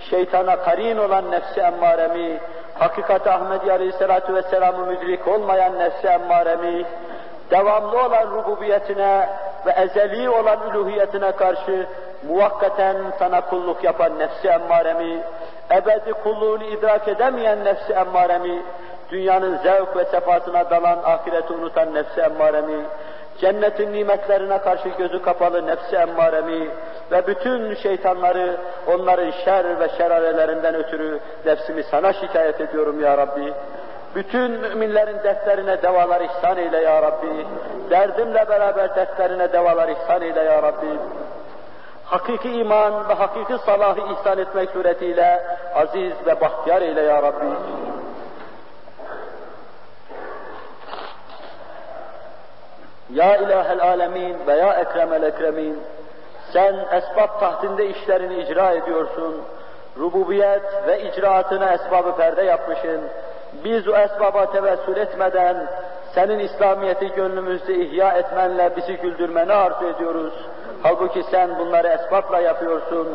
şeytana 0.09 0.55
karin 0.55 0.97
olan 0.97 1.31
nefsi 1.31 1.59
emmaremi, 1.59 2.39
hakikat 2.79 3.27
Ahmedi 3.27 3.71
Aleyhisselatü 3.71 4.33
Vesselam'ı 4.35 4.85
müdrik 4.85 5.27
olmayan 5.27 5.79
nefsi 5.79 6.07
emmaremi, 6.07 6.85
devamlı 7.51 8.03
olan 8.05 8.31
rububiyetine 8.31 9.29
ve 9.65 9.71
ezeli 9.71 10.29
olan 10.29 10.59
üluhiyetine 10.69 11.31
karşı 11.31 11.87
muvakkaten 12.23 12.95
sana 13.19 13.41
kulluk 13.41 13.83
yapan 13.83 14.19
nefsi 14.19 14.47
emmaremi, 14.47 15.23
ebedi 15.71 16.13
kulluğunu 16.13 16.63
idrak 16.63 17.07
edemeyen 17.07 17.63
nefsi 17.63 17.93
emmaremi, 17.93 18.63
dünyanın 19.11 19.57
zevk 19.57 19.95
ve 19.95 20.05
sefasına 20.05 20.69
dalan 20.69 20.99
ahireti 21.03 21.53
unutan 21.53 21.93
nefsi 21.93 22.21
emmaremi, 22.21 22.85
cennetin 23.41 23.93
nimetlerine 23.93 24.57
karşı 24.57 24.89
gözü 24.89 25.21
kapalı 25.21 25.67
nefsi 25.67 25.95
emmaremi 25.95 26.69
ve 27.11 27.27
bütün 27.27 27.75
şeytanları 27.75 28.57
onların 28.87 29.31
şer 29.31 29.79
ve 29.79 29.89
şerarelerinden 29.97 30.75
ötürü 30.75 31.19
nefsimi 31.45 31.83
sana 31.83 32.13
şikayet 32.13 32.61
ediyorum 32.61 33.01
ya 33.01 33.17
Rabbi. 33.17 33.53
Bütün 34.15 34.51
müminlerin 34.51 35.23
dertlerine 35.23 35.81
devalar 35.81 36.21
ihsan 36.21 36.57
eyle 36.57 36.77
ya 36.77 37.01
Rabbi. 37.01 37.45
Derdimle 37.89 38.49
beraber 38.49 38.95
dertlerine 38.95 39.53
devalar 39.53 39.89
ihsan 39.89 40.21
eyle 40.21 40.39
ya 40.39 40.63
Rabbi. 40.63 40.99
Hakiki 42.05 42.51
iman 42.51 43.09
ve 43.09 43.13
hakiki 43.13 43.57
salahı 43.65 44.13
ihsan 44.13 44.37
etmek 44.37 44.69
suretiyle 44.69 45.43
aziz 45.75 46.13
ve 46.25 46.41
bahtiyar 46.41 46.81
eyle 46.81 47.01
ya 47.01 47.23
Rabbi. 47.23 47.45
Ya 53.13 53.37
ilahel 53.37 53.81
alemin 53.81 54.37
ve 54.47 54.53
ya 54.53 54.73
ekremel 54.73 55.23
ekremin, 55.23 55.79
sen 56.53 56.75
esbab 56.91 57.39
tahtinde 57.39 57.89
işlerini 57.89 58.43
icra 58.43 58.71
ediyorsun. 58.71 59.35
Rububiyet 59.99 60.87
ve 60.87 61.01
icraatına 61.01 61.73
esbabı 61.73 62.15
perde 62.15 62.43
yapmışsın. 62.43 63.01
Biz 63.63 63.87
o 63.87 63.97
esbaba 63.97 64.51
tevessül 64.51 64.97
etmeden 64.97 65.67
senin 66.15 66.39
İslamiyeti 66.39 67.07
gönlümüzde 67.07 67.75
ihya 67.75 68.11
etmenle 68.11 68.75
bizi 68.75 68.97
güldürmeni 68.97 69.53
arzu 69.53 69.85
ediyoruz. 69.85 70.33
Halbuki 70.83 71.23
sen 71.31 71.59
bunları 71.59 71.87
esbabla 71.87 72.39
yapıyorsun. 72.39 73.07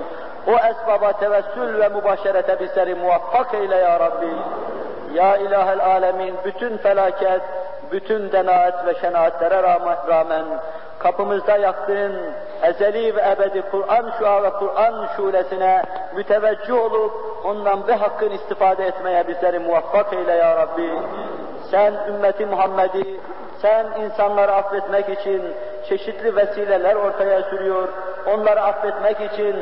O 0.47 0.51
esbaba 0.51 1.13
tevessül 1.13 1.81
ve 1.81 1.89
mübaşerete 1.89 2.61
bizleri 2.61 2.95
muvaffak 2.95 3.55
eyle 3.55 3.77
ya 3.77 4.01
Rabbi. 4.01 4.33
Ya 5.15 5.37
ilahel 5.37 5.85
alemin 5.87 6.35
bütün 6.45 6.77
felaket, 6.77 7.43
bütün 7.95 8.33
denaet 8.33 8.87
ve 8.87 8.95
şenaatlere 8.95 9.63
rağmen 10.09 10.45
kapımızda 10.99 11.57
yaktığın 11.57 12.13
ezeli 12.63 13.17
ve 13.17 13.21
ebedi 13.21 13.63
Kur'an 13.71 14.13
şua 14.19 14.43
ve 14.43 14.51
Kur'an 14.51 15.09
şulesine 15.17 15.83
müteveccih 16.17 16.75
olup 16.75 17.13
ondan 17.45 17.89
ve 17.89 17.95
hakkın 17.95 18.31
istifade 18.31 18.87
etmeye 18.87 19.29
bizleri 19.29 19.59
muvaffak 19.59 20.13
eyle 20.13 20.33
ya 20.33 20.57
Rabbi. 20.57 20.91
Sen 21.71 21.95
ümmeti 22.09 22.47
Muhammed'i, 22.47 23.21
sen 23.63 23.87
insanları 24.05 24.53
affetmek 24.53 25.09
için 25.09 25.43
çeşitli 25.89 26.37
vesileler 26.37 26.95
ortaya 26.95 27.43
sürüyor, 27.43 27.89
onları 28.27 28.63
affetmek 28.63 29.33
için 29.33 29.57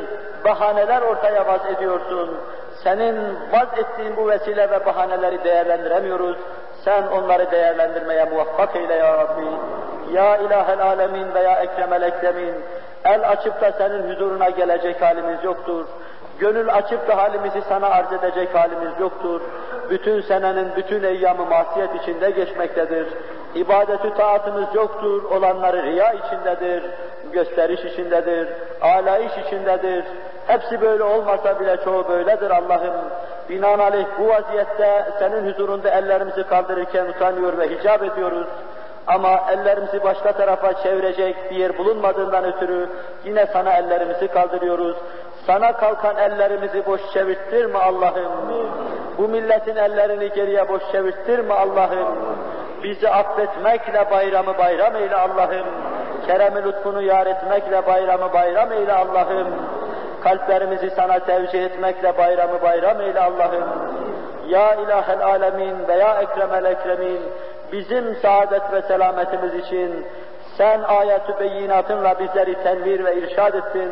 bahaneler 0.45 1.03
ortaya 1.03 1.47
vaz 1.47 1.61
ediyorsun. 1.77 2.39
Senin 2.83 3.17
vaz 3.53 3.69
ettiğin 3.79 4.17
bu 4.17 4.29
vesile 4.29 4.71
ve 4.71 4.87
bahaneleri 4.87 5.45
değerlendiremiyoruz. 5.45 6.37
Sen 6.85 7.03
onları 7.07 7.51
değerlendirmeye 7.51 8.25
muvaffak 8.25 8.77
eyle 8.77 8.95
ya 8.95 9.19
Rabbi. 9.19 9.47
Ya 10.13 10.37
ilahel 10.37 10.83
alemin 10.83 11.35
veya 11.35 11.63
ekremel 11.63 12.03
ekremin, 12.03 12.55
el 13.05 13.31
açıp 13.31 13.61
da 13.61 13.73
senin 13.73 14.11
huzuruna 14.11 14.51
gelecek 14.51 15.03
halimiz 15.03 15.45
yoktur. 15.45 15.85
Gönül 16.39 16.75
açıp 16.75 17.09
da 17.09 17.17
halimizi 17.17 17.63
sana 17.69 17.87
arz 17.87 18.13
edecek 18.13 18.55
halimiz 18.55 19.01
yoktur. 19.01 19.41
Bütün 19.91 20.21
senenin 20.21 20.69
bütün 20.77 21.03
eyyamı 21.03 21.47
masiyet 21.47 21.95
içinde 22.03 22.31
geçmektedir. 22.31 23.07
İbadetü 23.55 24.15
taatımız 24.15 24.75
yoktur, 24.75 25.23
olanları 25.23 25.83
riya 25.83 26.13
içindedir, 26.13 26.83
gösteriş 27.33 27.85
içindedir, 27.85 28.49
alayış 28.81 29.33
içindedir. 29.47 30.05
Hepsi 30.47 30.81
böyle 30.81 31.03
olmasa 31.03 31.61
bile 31.61 31.77
çoğu 31.85 32.09
böyledir 32.09 32.51
Allah'ım. 32.51 32.95
Binaenaleyh 33.49 34.07
bu 34.19 34.29
vaziyette 34.29 35.07
senin 35.19 35.53
huzurunda 35.53 35.91
ellerimizi 35.91 36.43
kaldırırken 36.47 37.07
utanıyor 37.07 37.59
ve 37.59 37.69
hicap 37.69 38.03
ediyoruz. 38.03 38.47
Ama 39.07 39.41
ellerimizi 39.51 40.05
başka 40.05 40.33
tarafa 40.33 40.83
çevirecek 40.83 41.37
bir 41.51 41.57
yer 41.57 41.79
bulunmadığından 41.79 42.45
ötürü 42.45 42.89
yine 43.25 43.47
sana 43.47 43.73
ellerimizi 43.73 44.29
kaldırıyoruz. 44.29 44.97
Sana 45.47 45.73
kalkan 45.73 46.17
ellerimizi 46.17 46.87
boş 46.87 47.01
çevirttirme 47.13 47.79
Allah'ım. 47.79 48.33
Bu 49.19 49.29
milletin 49.29 49.77
ellerini 49.77 50.33
geriye 50.33 50.69
boş 50.69 50.83
çevirttirme 50.93 51.55
Allah'ım. 51.55 52.09
Bizi 52.83 53.09
affetmekle 53.09 54.11
bayramı 54.11 54.59
bayram 54.59 54.97
eyle 54.97 55.17
Allah'ım. 55.17 55.67
Kerem-i 56.27 56.65
lütfunu 56.65 57.03
yar 57.03 57.27
etmekle 57.27 57.87
bayramı 57.87 58.33
bayram 58.33 58.73
eyle 58.73 58.93
Allah'ım. 58.93 59.47
Kalplerimizi 60.23 60.91
sana 60.91 61.19
tevcih 61.19 61.65
etmekle 61.65 62.19
bayramı 62.19 62.63
bayram 62.63 63.01
eyle 63.01 63.21
Allah'ım. 63.21 63.65
Ya 64.49 64.75
ilahel 64.75 65.25
alemin 65.25 65.89
ve 65.89 65.95
ya 65.95 66.23
ekremel 66.23 66.65
ekremin 66.65 67.21
bizim 67.73 68.17
saadet 68.17 68.73
ve 68.73 68.83
selametimiz 68.83 69.55
için 69.55 70.07
sen 70.57 70.83
ayet-ü 70.83 71.41
beyinatınla 71.41 72.19
bizleri 72.19 72.55
tenvir 72.63 73.05
ve 73.05 73.17
irşad 73.17 73.55
ettin. 73.55 73.91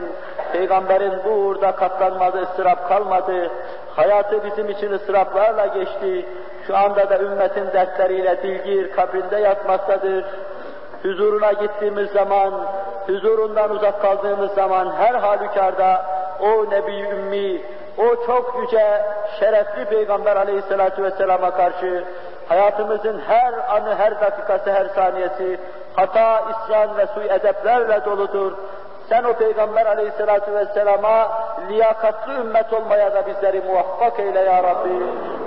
Peygamberin 0.53 1.13
bu 1.25 1.29
uğurda 1.29 1.73
katlanmadı, 1.73 2.43
ıstırap 2.43 2.89
kalmadı. 2.89 3.51
Hayatı 3.97 4.45
bizim 4.45 4.71
için 4.71 4.93
ıstıraplarla 4.93 5.67
geçti. 5.67 6.27
Şu 6.67 6.77
anda 6.77 7.11
da 7.11 7.19
ümmetin 7.19 7.73
dertleriyle 7.73 8.43
dilgir 8.43 8.93
kabrinde 8.93 9.37
yatmaktadır. 9.37 10.25
Huzuruna 11.03 11.53
gittiğimiz 11.53 12.11
zaman, 12.11 12.53
huzurundan 13.07 13.71
uzak 13.71 14.03
kaldığımız 14.03 14.51
zaman 14.55 14.93
her 14.99 15.15
halükarda 15.15 16.05
o 16.41 16.71
Nebi 16.71 17.01
Ümmi, 17.01 17.63
o 17.99 18.27
çok 18.27 18.57
yüce, 18.63 19.03
şerefli 19.41 19.85
Peygamber 19.85 20.37
aleyhissalatu 20.37 21.03
vesselama 21.03 21.51
karşı 21.51 22.05
hayatımızın 22.49 23.21
her 23.29 23.53
anı, 23.77 23.95
her 23.95 24.21
dakikası, 24.21 24.73
her 24.73 24.87
saniyesi 24.87 25.61
hata, 25.97 26.43
isyan 26.51 26.97
ve 26.97 27.07
suy 27.07 27.25
edeplerle 27.25 28.05
doludur. 28.05 28.53
Sen 29.09 29.25
o 29.25 29.33
Peygamber 29.33 29.87
aleyhissalatu 29.87 30.55
vesselama 30.55 31.29
liyakatlı 31.69 32.33
ümmet 32.33 32.73
olmaya 32.73 33.15
da 33.15 33.27
bizleri 33.27 33.61
muvaffak 33.61 34.21
eyle 34.21 34.41
ya 34.41 34.63
Rabbi. 34.63 35.05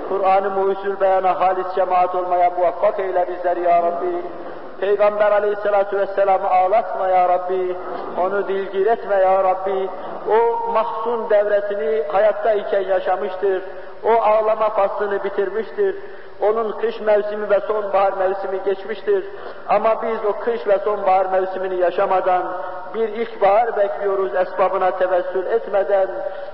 Kur'an-ı 0.08 0.50
muhüsül 0.50 1.00
beyana 1.00 1.40
halis 1.40 1.66
cemaat 1.74 2.14
olmaya 2.14 2.50
muvaffak 2.50 3.00
eyle 3.00 3.26
bizleri 3.28 3.60
ya 3.60 3.82
Rabbi. 3.82 4.22
Peygamber 4.80 5.32
aleyhissalatu 5.32 5.98
vesselam'ı 5.98 6.48
ağlatma 6.48 7.08
ya 7.08 7.28
Rabbi, 7.28 7.76
onu 8.20 8.48
dilgir 8.48 8.86
etme 8.86 9.14
ya 9.14 9.44
Rabbi. 9.44 9.88
O 10.30 10.72
mahzun 10.72 11.30
devresini 11.30 12.02
hayattayken 12.12 12.80
yaşamıştır, 12.80 13.62
o 14.04 14.12
ağlama 14.22 14.68
faslını 14.68 15.24
bitirmiştir. 15.24 15.96
Onun 16.44 16.72
kış 16.72 17.00
mevsimi 17.00 17.50
ve 17.50 17.60
sonbahar 17.60 18.12
mevsimi 18.12 18.62
geçmiştir. 18.64 19.24
Ama 19.68 20.02
biz 20.02 20.24
o 20.24 20.32
kış 20.44 20.66
ve 20.66 20.78
sonbahar 20.78 21.26
mevsimini 21.26 21.80
yaşamadan 21.80 22.42
bir 22.94 23.08
ilkbahar 23.08 23.76
bekliyoruz 23.76 24.34
esbabına 24.34 24.90
tevessül 24.90 25.46
etmeden, 25.46 26.08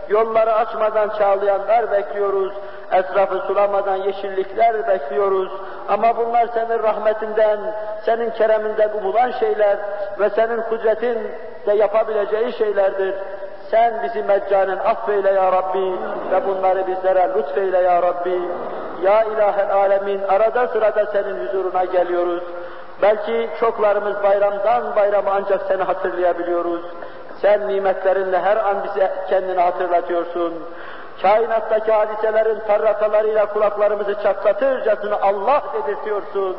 yolları 0.08 0.52
açmadan 0.52 1.08
çağlayanlar 1.18 1.92
bekliyoruz, 1.92 2.52
etrafı 2.92 3.38
sulamadan 3.38 3.96
yeşillikler 3.96 4.88
bekliyoruz. 4.88 5.52
Ama 5.88 6.16
bunlar 6.16 6.46
senin 6.54 6.82
rahmetinden, 6.82 7.58
senin 8.04 8.30
kereminden 8.30 8.90
umulan 8.98 9.30
şeyler 9.30 9.76
ve 10.20 10.30
senin 10.30 10.60
kudretin 10.60 11.18
de 11.66 11.72
yapabileceği 11.72 12.52
şeylerdir. 12.52 13.14
Sen 13.70 14.02
bizi 14.02 14.22
meccanen 14.22 14.78
affeyle 14.78 15.30
ya 15.30 15.52
Rabbi 15.52 15.92
ve 16.32 16.46
bunları 16.46 16.86
bizlere 16.86 17.28
lütfeyle 17.36 17.78
ya 17.78 18.02
Rabbi. 18.02 18.40
Ya 19.02 19.24
ilahel 19.24 19.74
alemin 19.74 20.20
arada 20.28 20.68
sırada 20.68 21.06
senin 21.06 21.46
huzuruna 21.46 21.84
geliyoruz. 21.84 22.42
Belki 23.02 23.50
çoklarımız 23.60 24.22
bayramdan 24.22 24.96
bayrama 24.96 25.30
ancak 25.30 25.62
seni 25.68 25.82
hatırlayabiliyoruz. 25.82 26.82
Sen 27.42 27.68
nimetlerinle 27.68 28.40
her 28.40 28.56
an 28.56 28.76
bize 28.84 29.12
kendini 29.28 29.60
hatırlatıyorsun. 29.60 30.54
kainattaki 31.22 31.92
hadiselerin 31.92 32.58
tarrakalarıyla 32.66 33.46
kulaklarımızı 33.46 34.14
çatlatırcasına 34.22 35.18
Allah 35.22 35.62
dedirtiyorsun, 35.74 36.56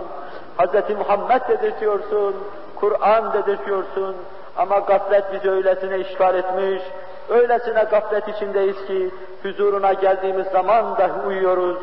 Hz. 0.57 0.97
Muhammed 0.97 1.41
dedirtiyorsun, 1.49 2.35
Kur'an 2.75 3.33
dedirtiyorsun. 3.33 4.15
Ama 4.57 4.79
gaflet 4.79 5.33
bizi 5.33 5.51
öylesine 5.51 5.99
işgal 5.99 6.35
etmiş, 6.35 6.81
öylesine 7.29 7.83
gaflet 7.83 8.27
içindeyiz 8.27 8.85
ki 8.85 9.11
huzuruna 9.43 9.93
geldiğimiz 9.93 10.47
zaman 10.47 10.97
dahi 10.97 11.27
uyuyoruz, 11.27 11.77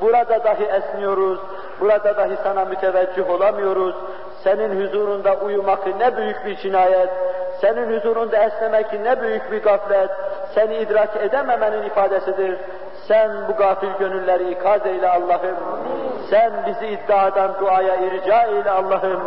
burada 0.00 0.44
dahi 0.44 0.64
esniyoruz, 0.64 1.38
burada 1.80 2.16
dahi 2.16 2.36
sana 2.42 2.64
müteveccih 2.64 3.30
olamıyoruz. 3.30 3.94
Senin 4.44 4.84
huzurunda 4.84 5.34
uyumak 5.34 5.86
ne 5.86 6.16
büyük 6.16 6.46
bir 6.46 6.56
cinayet, 6.56 7.10
senin 7.60 7.96
huzurunda 7.98 8.36
esnemek 8.36 8.92
ne 8.92 9.22
büyük 9.22 9.52
bir 9.52 9.62
gaflet, 9.62 10.10
seni 10.54 10.76
idrak 10.76 11.16
edememenin 11.16 11.82
ifadesidir. 11.82 12.58
Sen 13.08 13.30
bu 13.48 13.56
gafil 13.56 13.92
gönülleri 13.98 14.50
ikaz 14.50 14.86
eyle 14.86 15.08
Allah'ım. 15.08 15.56
Sen 16.30 16.52
bizi 16.66 16.86
iddiadan 16.86 17.50
duaya 17.60 17.96
irca 17.96 18.42
eyle 18.42 18.70
Allah'ım. 18.70 19.22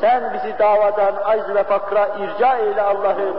Sen 0.00 0.32
bizi 0.34 0.58
davadan 0.58 1.14
acz 1.24 1.54
ve 1.54 1.62
fakra 1.62 2.08
irca 2.18 2.56
eyle 2.56 2.82
Allah'ım. 2.82 3.36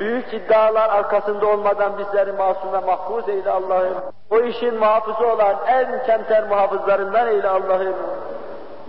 Büyük 0.00 0.34
iddialar 0.34 0.90
arkasında 0.90 1.46
olmadan 1.46 1.98
bizleri 1.98 2.32
masum 2.32 2.72
ve 2.72 2.78
mahfuz 2.78 3.28
eyle 3.28 3.50
Allah'ım. 3.50 3.94
O 4.30 4.40
işin 4.40 4.78
muhafızı 4.78 5.26
olan 5.26 5.56
en 5.66 6.04
kemter 6.06 6.48
muhafızlarından 6.48 7.28
eyle 7.28 7.48
Allah'ım. 7.48 7.96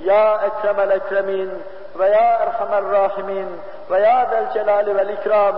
Ya 0.04 0.42
Ekremel 0.42 0.90
Ekremin 0.90 1.52
ve 2.00 2.10
Ya 2.10 2.40
Erhamer 2.40 2.84
Rahimin 2.92 3.48
ve 3.92 4.00
Ya 4.00 4.28
Zel 4.30 4.54
Celali 4.54 4.96
vel 4.96 5.10
İkram 5.10 5.56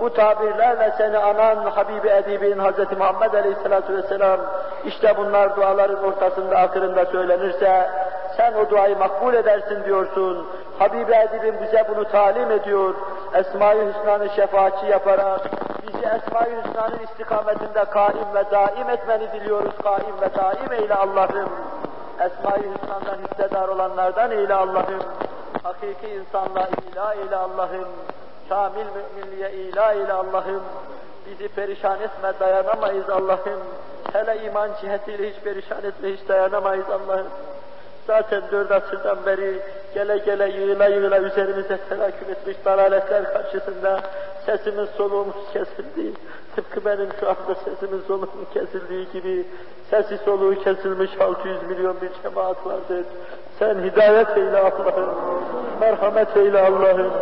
bu 0.00 0.14
tabirlerle 0.14 0.94
seni 0.98 1.18
anan 1.18 1.56
Habibi 1.56 2.08
Edibin 2.08 2.58
Hz. 2.58 2.98
Muhammed 2.98 3.34
Aleyhisselatü 3.34 3.96
Vesselam 3.96 4.40
işte 4.84 5.16
bunlar 5.16 5.56
duaların 5.56 6.04
ortasında 6.04 6.58
akırında 6.58 7.06
söylenirse 7.06 7.90
sen 8.38 8.54
o 8.54 8.70
duayı 8.70 8.98
makbul 8.98 9.34
edersin 9.34 9.84
diyorsun. 9.84 10.46
Habibi 10.78 11.12
Edibin 11.12 11.54
bize 11.62 11.84
bunu 11.88 12.04
talim 12.04 12.50
ediyor. 12.50 12.94
Esma-i 13.34 13.88
Hüsna'nı 13.88 14.28
şefaatçi 14.28 14.86
yaparak 14.86 15.40
bizi 15.82 16.06
Esma-i 16.06 16.56
Hüsna'nın 16.56 16.98
istikametinde 16.98 17.84
kaim 17.84 18.34
ve 18.34 18.50
daim 18.50 18.90
etmeni 18.90 19.32
diliyoruz. 19.32 19.74
Kaim 19.82 20.20
ve 20.20 20.34
daim 20.34 20.72
eyle 20.82 20.94
Allah'ım. 20.94 21.48
Esma-i 22.20 22.62
Hüsna'dan 22.62 23.18
hissedar 23.30 23.68
olanlardan 23.68 24.30
eyle 24.30 24.54
Allah'ım. 24.54 25.02
Hakiki 25.62 26.08
insanla 26.08 26.68
ilah 26.92 27.16
eyle 27.16 27.36
Allah'ım. 27.36 27.88
Kamil 28.48 28.86
müminliğe 28.94 29.52
ilah 29.52 29.94
eyle 29.94 30.12
Allah'ım. 30.12 30.62
Bizi 31.26 31.48
perişan 31.48 32.00
etme 32.00 32.32
dayanamayız 32.40 33.10
Allah'ım. 33.10 33.60
Hele 34.12 34.42
iman 34.44 34.70
cihetiyle 34.80 35.30
hiç 35.30 35.40
perişan 35.40 35.84
etme 35.84 36.08
hiç 36.08 36.28
dayanamayız 36.28 36.90
Allah'ım. 36.90 37.26
Zaten 38.08 38.42
dört 38.52 38.70
asırdan 38.72 39.16
beri 39.26 39.60
gele 39.94 40.18
gele 40.18 40.48
yığıla 40.48 40.86
yığıla 40.86 41.18
üzerimize 41.18 41.78
telaküm 41.88 42.30
etmiş 42.30 42.56
dalaletler 42.64 43.32
karşısında 43.32 44.00
sesimiz 44.46 44.88
soluğumuz 44.88 45.52
kesildi. 45.52 46.12
Tıpkı 46.56 46.84
benim 46.84 47.08
şu 47.20 47.28
anda 47.28 47.54
sesimin 47.64 48.02
soluğum 48.08 48.30
kesildiği 48.54 49.08
gibi 49.12 49.46
sesi 49.90 50.18
soluğu 50.18 50.54
kesilmiş 50.54 51.10
600 51.20 51.62
milyon 51.62 51.96
bir 52.00 52.10
cemaat 52.22 52.66
vardır. 52.66 53.04
Sen 53.58 53.74
hidayet 53.74 54.36
eyle 54.36 54.58
Allah'ım, 54.58 55.14
merhamet 55.80 56.36
eyle 56.36 56.60
Allah'ım. 56.60 57.12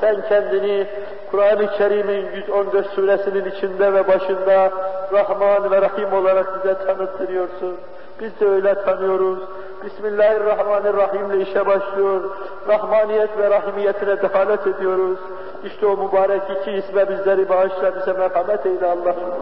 Sen 0.00 0.28
kendini 0.28 0.86
Kur'an-ı 1.30 1.66
Kerim'in 1.78 2.32
114 2.32 2.86
suresinin 2.86 3.44
içinde 3.44 3.94
ve 3.94 4.08
başında 4.08 4.72
Rahman 5.12 5.70
ve 5.70 5.82
Rahim 5.82 6.12
olarak 6.12 6.64
bize 6.64 6.74
tanıttırıyorsun. 6.74 7.76
Biz 8.20 8.40
de 8.40 8.48
öyle 8.48 8.74
tanıyoruz. 8.74 9.38
Bismillahirrahmanirrahim 9.84 11.30
ile 11.30 11.42
işe 11.42 11.66
başlıyor. 11.66 12.20
Rahmaniyet 12.68 13.38
ve 13.38 13.50
rahimiyetine 13.50 14.22
dehalet 14.22 14.66
ediyoruz. 14.66 15.18
İşte 15.64 15.86
o 15.86 15.96
mübarek 15.96 16.42
iki 16.50 16.70
isme 16.70 17.08
bizleri 17.08 17.48
bağışla, 17.48 17.96
bize 17.96 18.12
merhamet 18.12 18.66
eyle 18.66 18.86
Allah'ım. 18.86 19.34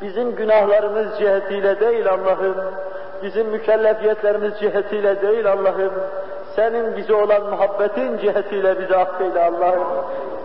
Bizim 0.00 0.34
günahlarımız 0.34 1.18
cihetiyle 1.18 1.80
değil 1.80 2.08
Allah'ım, 2.08 2.54
bizim 3.22 3.48
mükellefiyetlerimiz 3.48 4.52
cihetiyle 4.60 5.22
değil 5.22 5.52
Allah'ım, 5.52 5.92
senin 6.56 6.96
bize 6.96 7.14
olan 7.14 7.42
muhabbetin 7.42 8.18
cihetiyle 8.18 8.78
bizi 8.78 8.96
affeyle 8.96 9.44
Allah'ım. 9.44 9.86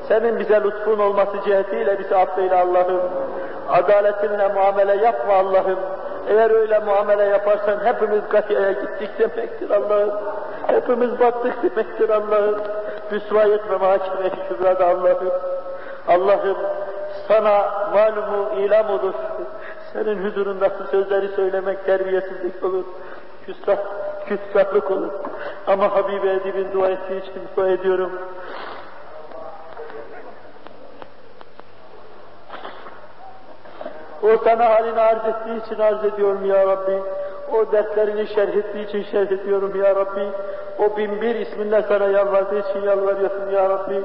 Senin 0.08 0.40
bize 0.40 0.64
lütfun 0.64 1.00
olması 1.00 1.38
cihetiyle 1.46 2.00
bizi 2.00 2.16
affeyle 2.16 2.56
Allah'ım. 2.56 3.02
Adaletinle 3.70 4.48
muamele 4.48 5.06
yapma 5.06 5.34
Allah'ım. 5.34 5.80
Eğer 6.30 6.52
öyle 6.52 6.80
muamele 6.80 7.24
yaparsan 7.24 7.86
hepimiz 7.86 8.22
gafiyeye 8.30 8.74
gittik 8.74 9.10
demektir 9.20 9.70
Allah'ım. 9.70 10.12
Hepimiz 10.68 11.20
battık 11.20 11.64
demektir 11.64 12.10
Allah'ım. 12.10 12.56
Rüsvayet 13.12 13.70
ve 13.70 13.78
mahkeme 13.78 14.30
kübrada 14.50 14.86
Allah'ım. 14.88 15.32
Allah'ım 16.08 16.58
sana 17.28 17.66
malumu 17.94 18.50
ilam 18.60 18.90
olur. 18.90 19.14
Senin 19.94 20.26
huzurunda 20.26 20.70
bu 20.80 20.88
sözleri 20.92 21.28
söylemek 21.28 21.86
terbiyesizlik 21.86 22.64
olur. 22.64 22.84
Küstah, 23.46 23.78
küstahlık 24.26 24.92
olur. 24.92 25.12
Ama 25.68 25.96
Habibi 25.96 26.30
Edib'in 26.30 26.74
dua 26.74 26.90
ettiği 26.90 27.22
için 27.22 27.42
dua 27.58 27.68
ediyorum. 27.68 28.12
O 34.24 34.38
sana 34.44 34.70
halini 34.70 35.00
arz 35.00 35.26
ettiği 35.28 35.66
için 35.66 35.82
arz 35.82 36.04
ediyorum 36.04 36.46
ya 36.46 36.68
Rabbi. 36.68 37.02
O 37.54 37.72
dertlerini 37.72 38.28
şerh 38.28 38.56
ettiği 38.56 38.88
için 38.88 39.04
şerh 39.04 39.32
ediyorum 39.32 39.84
ya 39.84 39.96
Rabbi. 39.96 40.28
O 40.80 40.98
bin 40.98 41.22
bir 41.22 41.36
isminle 41.36 41.82
sana 41.82 42.06
yalvardığı 42.06 42.60
için 42.60 42.82
yalvarıyorsun 42.88 43.50
ya 43.54 43.70
Rabbi. 43.70 44.02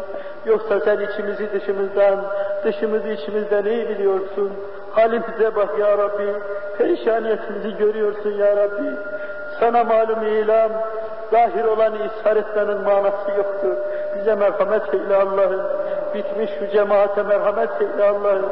Yoksa 0.46 0.80
sen 0.80 1.00
içimizi 1.00 1.52
dışımızdan, 1.52 2.24
dışımızı 2.64 3.08
içimizden 3.08 3.64
iyi 3.64 3.88
biliyorsun. 3.88 4.52
Halimize 4.92 5.56
bak 5.56 5.78
ya 5.78 5.98
Rabbi. 5.98 6.32
Perişaniyetimizi 6.78 7.76
görüyorsun 7.76 8.30
ya 8.30 8.56
Rabbi. 8.56 8.90
Sana 9.60 9.84
malum 9.84 10.22
ilam, 10.22 10.70
zahir 11.30 11.64
olanı 11.64 11.96
ishar 11.96 12.36
manası 12.84 13.30
yoktur. 13.36 13.76
Bize 14.18 14.34
merhamet 14.34 14.94
eyle 14.94 15.16
Allah'ım. 15.16 15.62
Bitmiş 16.14 16.50
şu 16.58 16.66
cemaate 16.66 17.22
merhamet 17.22 17.70
eyle 17.80 18.04
Allah'ım 18.04 18.50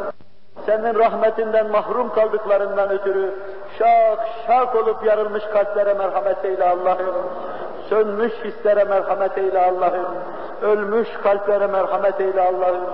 senin 0.67 0.95
rahmetinden 0.99 1.71
mahrum 1.71 2.13
kaldıklarından 2.13 2.91
ötürü 2.91 3.35
şak 3.79 4.19
şak 4.47 4.77
olup 4.77 5.05
yarılmış 5.05 5.45
kalplere 5.45 5.95
merhamet 5.95 6.45
eyle 6.45 6.65
Allah'ım. 6.65 7.15
Sönmüş 7.89 8.33
hislere 8.45 8.85
merhamet 8.85 9.39
eyle 9.39 9.59
Allah'ım. 9.61 10.07
Ölmüş 10.63 11.09
kalplere 11.23 11.67
merhamet 11.67 12.21
eyle 12.21 12.41
Allah'ım. 12.41 12.87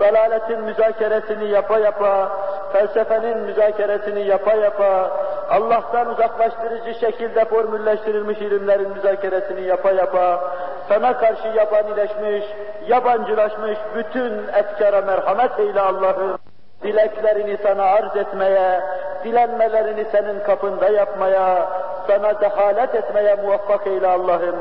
Dalaletin 0.00 0.60
müzakeresini 0.60 1.48
yapa 1.48 1.78
yapa, 1.78 2.28
felsefenin 2.72 3.38
müzakeresini 3.38 4.26
yapa 4.26 4.52
yapa, 4.52 5.10
Allah'tan 5.50 6.08
uzaklaştırıcı 6.08 6.94
şekilde 7.00 7.44
formülleştirilmiş 7.44 8.38
ilimlerin 8.38 8.90
müzakeresini 8.90 9.62
yapa 9.62 9.90
yapa, 9.90 10.54
sana 10.88 11.18
karşı 11.18 11.48
yabanileşmiş, 11.48 12.44
yabancılaşmış 12.88 13.78
bütün 13.94 14.32
efkara 14.48 15.00
merhamet 15.00 15.60
eyle 15.60 15.80
Allah'ım 15.80 16.38
dileklerini 16.82 17.58
sana 17.62 17.82
arz 17.82 18.16
etmeye, 18.16 18.80
dilenmelerini 19.24 20.04
senin 20.12 20.40
kapında 20.40 20.88
yapmaya, 20.88 21.68
sana 22.06 22.40
dehalet 22.40 22.94
etmeye 22.94 23.34
muvaffak 23.34 23.86
eyle 23.86 24.06
Allah'ım. 24.06 24.56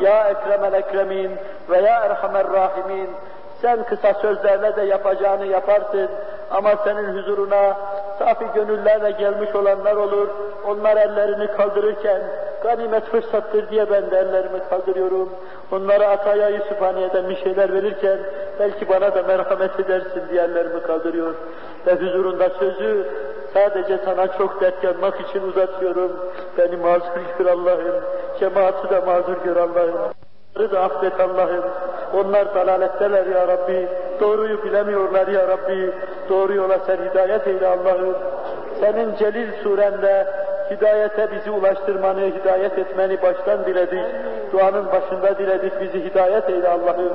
Ya 0.00 0.28
Ekremel 0.28 0.72
Ekremin 0.72 1.30
ve 1.70 1.78
Ya 1.78 2.00
Erhamer 2.00 2.46
Rahimin, 2.52 3.10
sen 3.62 3.82
kısa 3.84 4.14
sözlerle 4.14 4.76
de 4.76 4.82
yapacağını 4.82 5.46
yaparsın 5.46 6.08
ama 6.50 6.70
senin 6.84 7.16
huzuruna 7.16 7.76
safi 8.18 8.44
gönüllerle 8.54 9.10
gelmiş 9.10 9.54
olanlar 9.54 9.96
olur. 9.96 10.28
Onlar 10.66 10.96
ellerini 10.96 11.46
kaldırırken 11.46 12.20
ganimet 12.62 13.04
fırsattır 13.04 13.70
diye 13.70 13.90
ben 13.90 14.10
de 14.10 14.18
ellerimi 14.18 14.58
kaldırıyorum. 14.70 15.32
Onlara 15.74 16.08
Ataya 16.08 16.48
Yusufaniye'den 16.48 17.28
bir 17.28 17.36
şeyler 17.36 17.72
verirken 17.72 18.18
belki 18.60 18.88
bana 18.88 19.14
da 19.14 19.22
merhamet 19.22 19.80
edersin 19.80 20.22
diye 20.30 20.42
ellerimi 20.42 20.82
kaldırıyor. 20.82 21.34
Ve 21.86 21.94
huzurunda 21.94 22.48
sözü 22.58 23.06
sadece 23.54 23.98
sana 24.04 24.38
çok 24.38 24.60
dert 24.60 24.84
yanmak 24.84 25.20
için 25.20 25.42
uzatıyorum. 25.42 26.12
Beni 26.58 26.76
mazur 26.76 27.06
gör 27.38 27.46
Allah'ım. 27.46 28.04
Cemaati 28.40 28.90
de 28.90 29.00
mazur 29.00 29.36
gör 29.44 29.56
Allah'ım. 29.56 30.23
Onları 30.56 30.72
da 30.72 30.80
affet 30.80 31.20
Allah'ım. 31.20 31.64
Onlar 32.14 32.54
dalaletteler 32.54 33.26
ya 33.26 33.48
Rabbi. 33.48 33.88
Doğruyu 34.20 34.64
bilemiyorlar 34.64 35.28
ya 35.28 35.48
Rabbi. 35.48 35.92
Doğru 36.28 36.54
yola 36.54 36.78
sen 36.86 36.96
hidayet 37.10 37.46
eyle 37.46 37.66
Allah'ım. 37.66 38.14
Senin 38.80 39.16
celil 39.16 39.52
surende 39.62 40.26
hidayete 40.70 41.28
bizi 41.30 41.50
ulaştırmanı, 41.50 42.20
hidayet 42.20 42.78
etmeni 42.78 43.22
baştan 43.22 43.64
diledik. 43.66 44.04
Duanın 44.52 44.86
başında 44.92 45.38
diledik 45.38 45.80
bizi 45.80 46.04
hidayet 46.04 46.50
eyle 46.50 46.68
Allah'ım. 46.68 47.12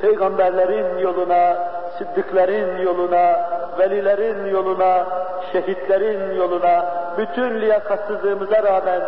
Peygamberlerin 0.00 0.98
yoluna, 0.98 1.56
sıddıkların 1.98 2.78
yoluna, 2.78 3.50
velilerin 3.78 4.46
yoluna, 4.46 5.06
şehitlerin 5.52 6.34
yoluna, 6.34 6.84
bütün 7.18 7.60
liyakatsızlığımıza 7.60 8.62
rağmen 8.62 9.00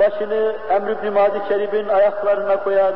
başını 0.00 0.52
Emr 0.70 0.90
ibn 0.90 1.12
Madi 1.12 1.48
Kerib'in 1.48 1.88
ayaklarına 1.88 2.64
koyan 2.64 2.94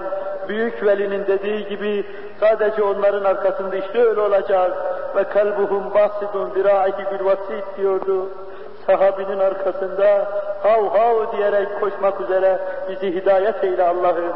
büyük 0.48 0.86
velinin 0.86 1.26
dediği 1.26 1.68
gibi 1.68 2.06
sadece 2.40 2.82
onların 2.82 3.24
arkasında 3.24 3.76
işte 3.76 4.02
öyle 4.02 4.20
olacağız. 4.20 4.72
Ve 5.16 5.24
kalbuhum 5.24 5.94
basidun 5.94 6.54
diraihi 6.54 6.98
bil 7.12 7.24
vasit 7.24 7.64
diyordu. 7.76 8.28
Sahabinin 8.86 9.38
arkasında 9.38 10.28
hav 10.62 10.88
hav 10.88 11.36
diyerek 11.36 11.80
koşmak 11.80 12.20
üzere 12.20 12.58
bizi 12.88 13.14
hidayet 13.14 13.64
eyle 13.64 13.82
Allah'ım. 13.82 14.32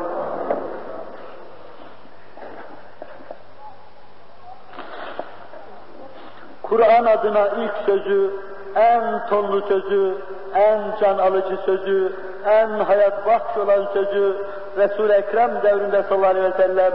Kur'an 6.62 7.05
adına 7.05 7.49
ilk 7.49 7.75
sözü, 7.87 8.31
en 8.75 9.29
tonlu 9.29 9.61
sözü, 9.61 10.14
en 10.55 10.81
can 11.01 11.19
alıcı 11.19 11.57
sözü, 11.66 12.12
en 12.49 12.68
hayat 12.68 13.26
bahş 13.26 13.57
olan 13.57 13.86
sözü 13.92 14.36
Resul-i 14.76 15.12
Ekrem 15.12 15.62
devrinde 15.62 16.03
sallallahu 16.03 16.30
aleyhi 16.30 16.46
ve 16.46 16.57
sellem 16.57 16.92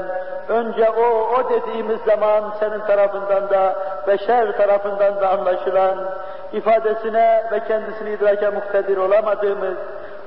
önce 0.50 0.90
o, 0.90 1.04
o 1.36 1.50
dediğimiz 1.50 2.00
zaman 2.06 2.44
senin 2.60 2.80
tarafından 2.80 3.50
da 3.50 3.76
beşer 4.08 4.58
tarafından 4.58 5.22
da 5.22 5.30
anlaşılan 5.30 5.98
ifadesine 6.54 7.44
ve 7.52 7.60
kendisini 7.68 8.10
idrake 8.10 8.50
muktedir 8.50 8.98
olamadığımız 8.98 9.78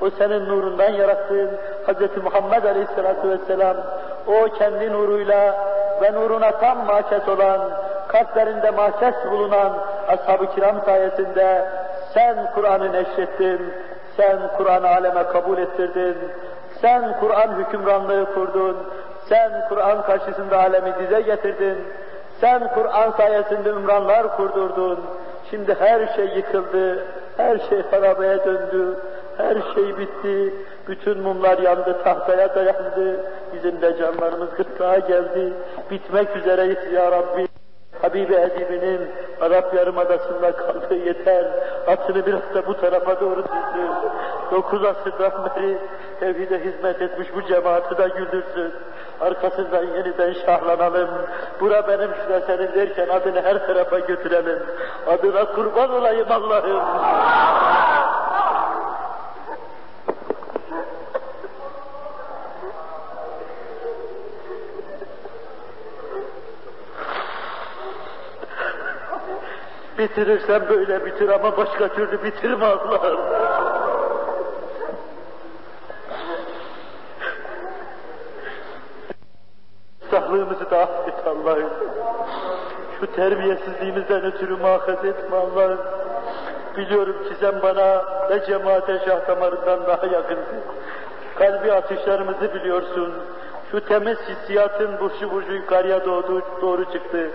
o 0.01 0.11
senin 0.11 0.49
nurundan 0.49 0.91
yarattığın 0.91 1.51
Hz. 1.87 2.23
Muhammed 2.25 2.65
Aleyhisselatü 2.65 3.31
Vesselam 3.31 3.77
o 4.27 4.45
kendi 4.59 4.93
nuruyla 4.93 5.55
ve 6.03 6.13
nuruna 6.13 6.51
tam 6.51 6.87
mahkes 6.87 7.29
olan 7.29 7.61
kalplerinde 8.09 8.71
mahkes 8.71 9.15
bulunan 9.31 9.73
ashab-ı 10.09 10.55
kiram 10.55 10.77
sayesinde 10.85 11.65
sen 12.15 12.51
Kur'an'ı 12.55 12.93
neşrettin, 12.93 13.75
sen 14.17 14.39
Kur'an'ı 14.57 14.89
aleme 14.89 15.23
kabul 15.23 15.59
ettirdin, 15.59 16.17
sen 16.81 17.21
Kur'an 17.21 17.59
hükümranlığı 17.59 18.35
kurdun, 18.35 18.77
sen 19.29 19.69
Kur'an 19.69 20.03
karşısında 20.03 20.59
alemi 20.59 20.93
dize 21.01 21.21
getirdin, 21.21 21.79
sen 22.41 22.75
Kur'an 22.75 23.11
sayesinde 23.11 23.69
ümranlar 23.69 24.37
kurdurdun. 24.37 24.99
Şimdi 25.51 25.75
her 25.75 26.15
şey 26.17 26.27
yıkıldı, 26.27 27.05
her 27.37 27.59
şey 27.59 27.83
harabeye 27.91 28.45
döndü, 28.45 28.97
her 29.37 29.57
şey 29.75 29.99
bitti, 29.99 30.55
bütün 30.89 31.21
mumlar 31.21 31.59
yandı, 31.59 32.03
tahtaya 32.05 32.55
dayandı, 32.55 33.21
bizim 33.55 33.83
de 33.83 33.97
canlarımız 33.99 34.49
gırtlağa 34.57 34.99
geldi, 34.99 35.53
bitmek 35.91 36.37
üzereyiz 36.37 36.93
ya 36.93 37.13
Rabbi. 37.13 37.47
Habibi 38.03 38.35
Edib'inin 38.35 39.11
Arap 39.41 39.75
Yarımadası'nda 39.75 40.53
kaldığı 40.53 40.95
yeter. 40.95 41.45
Atını 41.87 42.27
biraz 42.27 42.55
da 42.55 42.67
bu 42.67 42.81
tarafa 42.81 43.21
doğru 43.21 43.43
sürdü. 43.43 43.89
Dokuz 44.51 44.85
asırdan 44.85 45.33
beri 45.57 45.79
tevhide 46.21 46.65
hizmet 46.65 47.03
etmiş 47.03 47.29
bu 47.35 47.43
cemaati 47.43 47.99
de 47.99 48.09
güldürsün. 48.09 48.73
Arkasından 49.21 49.83
yeniden 49.83 50.33
şahlanalım. 50.33 51.09
Bura 51.61 51.89
benim 51.89 52.11
şuna 52.27 52.41
senin 52.41 52.75
derken 52.75 53.09
adını 53.09 53.43
her 53.43 53.67
tarafa 53.67 53.99
götürelim. 53.99 54.63
Adına 55.07 55.45
kurban 55.45 55.91
olayım 55.93 56.27
Allah'ım. 56.31 56.83
Bitirirsen 69.99 70.69
böyle 70.69 71.07
bitir 71.07 71.29
ama 71.29 71.57
başka 71.57 71.89
türlü 71.89 72.23
bitirme 72.25 72.67
Allah'ım. 72.67 73.21
Sağlığımızı 80.11 80.71
da 80.71 80.79
affet 80.79 81.27
Allah'ım. 81.27 81.71
Şu 83.01 83.13
terbiyesizliğimizden 83.13 84.25
ötürü 84.25 84.57
muhakaz 84.57 85.05
etme 85.05 85.37
Allah'ım. 85.37 85.81
Biliyorum 86.77 87.29
ki 87.29 87.35
sen 87.41 87.63
bana 87.63 88.05
ve 88.31 88.47
cemaate 88.47 88.99
şah 89.07 89.29
damarından 89.29 89.87
daha 89.87 90.07
yakınsın. 90.07 90.61
Kalbi 91.39 91.73
atışlarımızı 91.73 92.55
biliyorsun. 92.55 93.15
Şu 93.71 93.81
temiz 93.81 94.19
hissiyatın 94.19 94.99
burcu 95.01 95.31
burcu 95.31 95.53
yukarıya 95.53 96.05
doğdu, 96.05 96.43
doğru 96.63 96.93
çıktı. 96.93 97.31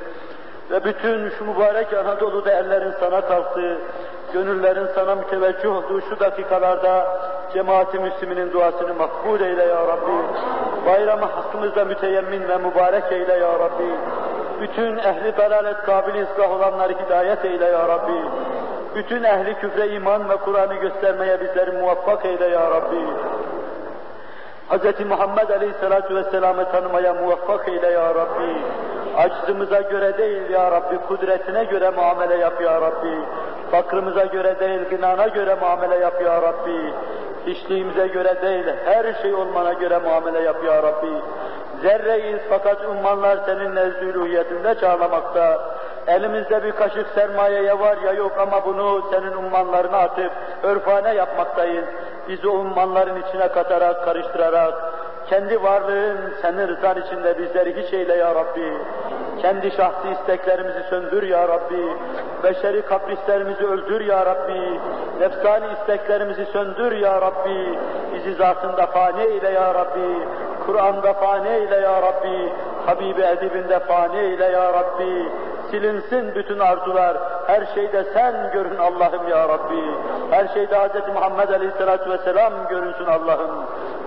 Ve 0.70 0.84
bütün 0.84 1.30
şu 1.30 1.46
mübarek 1.46 1.94
Anadolu'da 1.94 2.52
ellerin 2.52 2.94
sana 3.00 3.22
kalktığı, 3.22 3.78
gönüllerin 4.34 4.88
sana 4.96 5.16
müteveccih 5.16 5.76
olduğu 5.76 6.02
şu 6.02 6.20
dakikalarda 6.20 7.08
cemaati 7.54 8.00
Müslüminin 8.00 8.52
duasını 8.54 8.94
makbul 8.94 9.42
eyle 9.42 9.64
ya 9.64 9.88
Rabbi. 9.88 10.12
Bayramı 10.86 11.26
hakkımızda 11.26 11.86
müteyemmin 11.86 12.48
ve 12.48 12.58
mübarek 12.58 13.12
eyle 13.12 13.34
ya 13.34 13.60
Rabbi. 13.60 13.96
Bütün 14.62 14.98
ehli 14.98 15.38
dalalet 15.38 15.78
kabil 15.78 16.22
ıslah 16.22 16.52
olanları 16.52 16.94
hidayet 17.06 17.46
eyle 17.46 17.66
ya 17.66 17.88
Rabbi. 17.88 18.22
Bütün 18.96 19.24
ehli 19.24 19.54
küfre 19.54 19.88
iman 19.88 20.30
ve 20.30 20.38
Kur'an'ı 20.38 20.74
göstermeye 20.74 21.42
bizleri 21.42 21.72
muvaffak 21.72 22.26
eyle 22.26 22.48
ya 22.48 22.72
Rabbi. 22.72 23.06
Hz. 24.70 25.06
Muhammed 25.06 25.50
Aleyhisselatü 25.50 26.16
Vesselam'ı 26.16 26.72
tanımaya 26.72 27.14
muvaffak 27.14 27.68
eyle 27.68 27.88
ya 27.88 28.16
Rabbi. 28.16 28.56
Aczımıza 29.18 29.82
göre 29.82 30.18
değil 30.18 30.50
ya 30.50 30.72
Rabbi, 30.72 30.98
kudretine 30.98 31.64
göre 31.64 31.90
muamele 31.90 32.36
yap 32.36 32.62
ya 32.62 32.82
Rabbi. 32.82 33.18
Fakrımıza 33.72 34.26
göre 34.26 34.60
değil, 34.60 34.80
gınana 34.90 35.28
göre 35.28 35.56
muamele 35.56 35.96
yap 35.96 36.22
ya 36.22 36.42
Rabbi. 36.42 36.94
Hiçliğimize 37.48 38.08
göre 38.08 38.42
değil, 38.42 38.66
her 38.86 39.22
şey 39.22 39.34
olmana 39.34 39.74
göre 39.74 39.98
muamele 39.98 40.42
yap 40.42 40.64
ya 40.66 40.84
Rabbi. 40.84 41.22
Zerreyiz 41.82 42.40
fakat 42.50 42.86
ummanlar 42.86 43.40
senin 43.46 43.76
nezdülühiyetinde 43.76 44.76
çağlamakta. 44.76 45.60
Elimizde 46.08 46.64
bir 46.64 46.72
kaşık 46.72 47.08
sermayeye 47.16 47.80
var 47.80 47.98
ya 48.06 48.14
yok 48.14 48.32
ama 48.40 48.66
bunu 48.66 49.02
senin 49.12 49.32
ummanlarına 49.32 49.98
atıp 49.98 50.32
örfane 50.64 51.14
yapmaktayız. 51.14 51.86
Bizi 52.28 52.48
ummanların 52.48 53.22
içine 53.22 53.48
katarak, 53.48 54.06
karıştırarak, 54.06 54.91
kendi 55.32 55.64
varlığın 55.64 56.34
senin 56.42 56.68
rızan 56.68 57.02
içinde 57.02 57.38
bizleri 57.38 57.84
hiç 57.84 57.94
eyle 57.94 58.16
ya 58.16 58.36
Rabbi. 58.36 58.74
Kendi 59.42 59.72
şahsi 59.72 60.10
isteklerimizi 60.10 60.84
söndür 60.90 61.24
ya 61.24 61.48
Rabbi. 61.48 61.98
Beşeri 62.44 62.82
kaprislerimizi 62.82 63.66
öldür 63.66 64.02
ya 64.02 64.26
Rabbi. 64.26 64.80
Nefsani 65.20 65.66
isteklerimizi 65.80 66.46
söndür 66.46 66.92
ya 66.92 67.22
Rabbi. 67.22 67.80
Bizi 68.14 68.34
zatında 68.36 68.86
fani 68.86 69.22
eyle 69.22 69.50
ya 69.50 69.74
Rabbi. 69.74 70.28
Kur'an'da 70.66 71.14
fani 71.14 71.50
eyle 71.50 71.76
ya 71.76 72.02
Rabbi. 72.02 72.54
Habibi 72.86 73.22
edibinde 73.22 73.80
fani 73.80 74.20
eyle 74.20 74.46
ya 74.46 74.74
Rabbi. 74.74 75.30
Silinsin 75.72 76.36
bütün 76.36 76.60
arzular. 76.60 77.18
Her 77.48 77.66
şeyde 77.76 78.04
sen 78.14 78.52
görün 78.54 78.78
Allah'ım 78.78 79.28
ya 79.30 79.50
Rabbi. 79.50 79.84
Her 80.30 80.48
şeyde 80.48 80.76
Hz. 80.76 81.14
Muhammed 81.14 81.50
Aleyhisselatü 81.50 82.10
Vesselam 82.10 82.54
görünsün 82.70 83.06
Allah'ım. 83.06 83.52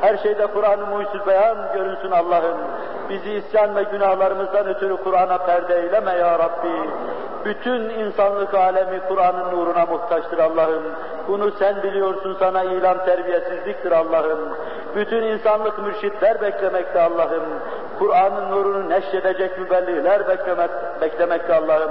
Her 0.01 0.16
şeyde 0.16 0.47
Kur'an-ı 0.47 0.86
Muhyüzül 0.86 1.26
Beyan 1.26 1.56
görünsün 1.74 2.10
Allah'ım. 2.10 2.59
Bizi 3.09 3.32
isyan 3.32 3.76
ve 3.76 3.82
günahlarımızdan 3.82 4.66
ötürü 4.66 4.97
Kur'an'a 4.97 5.39
perde 5.39 5.81
eyleme 5.81 6.12
ya 6.12 6.39
Rabbi. 6.39 6.90
Bütün 7.44 7.81
insanlık 7.81 8.55
alemi 8.55 9.01
Kur'an'ın 9.09 9.56
nuruna 9.56 9.86
muhtaçtır 9.86 10.39
Allah'ım. 10.39 10.82
Bunu 11.28 11.51
sen 11.51 11.82
biliyorsun 11.82 12.36
sana 12.39 12.62
ilan 12.62 13.05
terbiyesizliktir 13.05 13.93
Allah'ım. 13.93 14.39
Bütün 14.97 15.22
insanlık 15.22 15.78
mürşitler 15.78 16.40
beklemekte 16.45 17.01
Allah'ım. 17.01 17.43
Kur'an'ın 17.99 18.51
nurunu 18.51 18.91
neşredecek 18.91 19.59
mübelliğler 19.59 20.29
beklemek, 20.29 20.71
beklemekte 21.01 21.55
Allah'ım. 21.55 21.91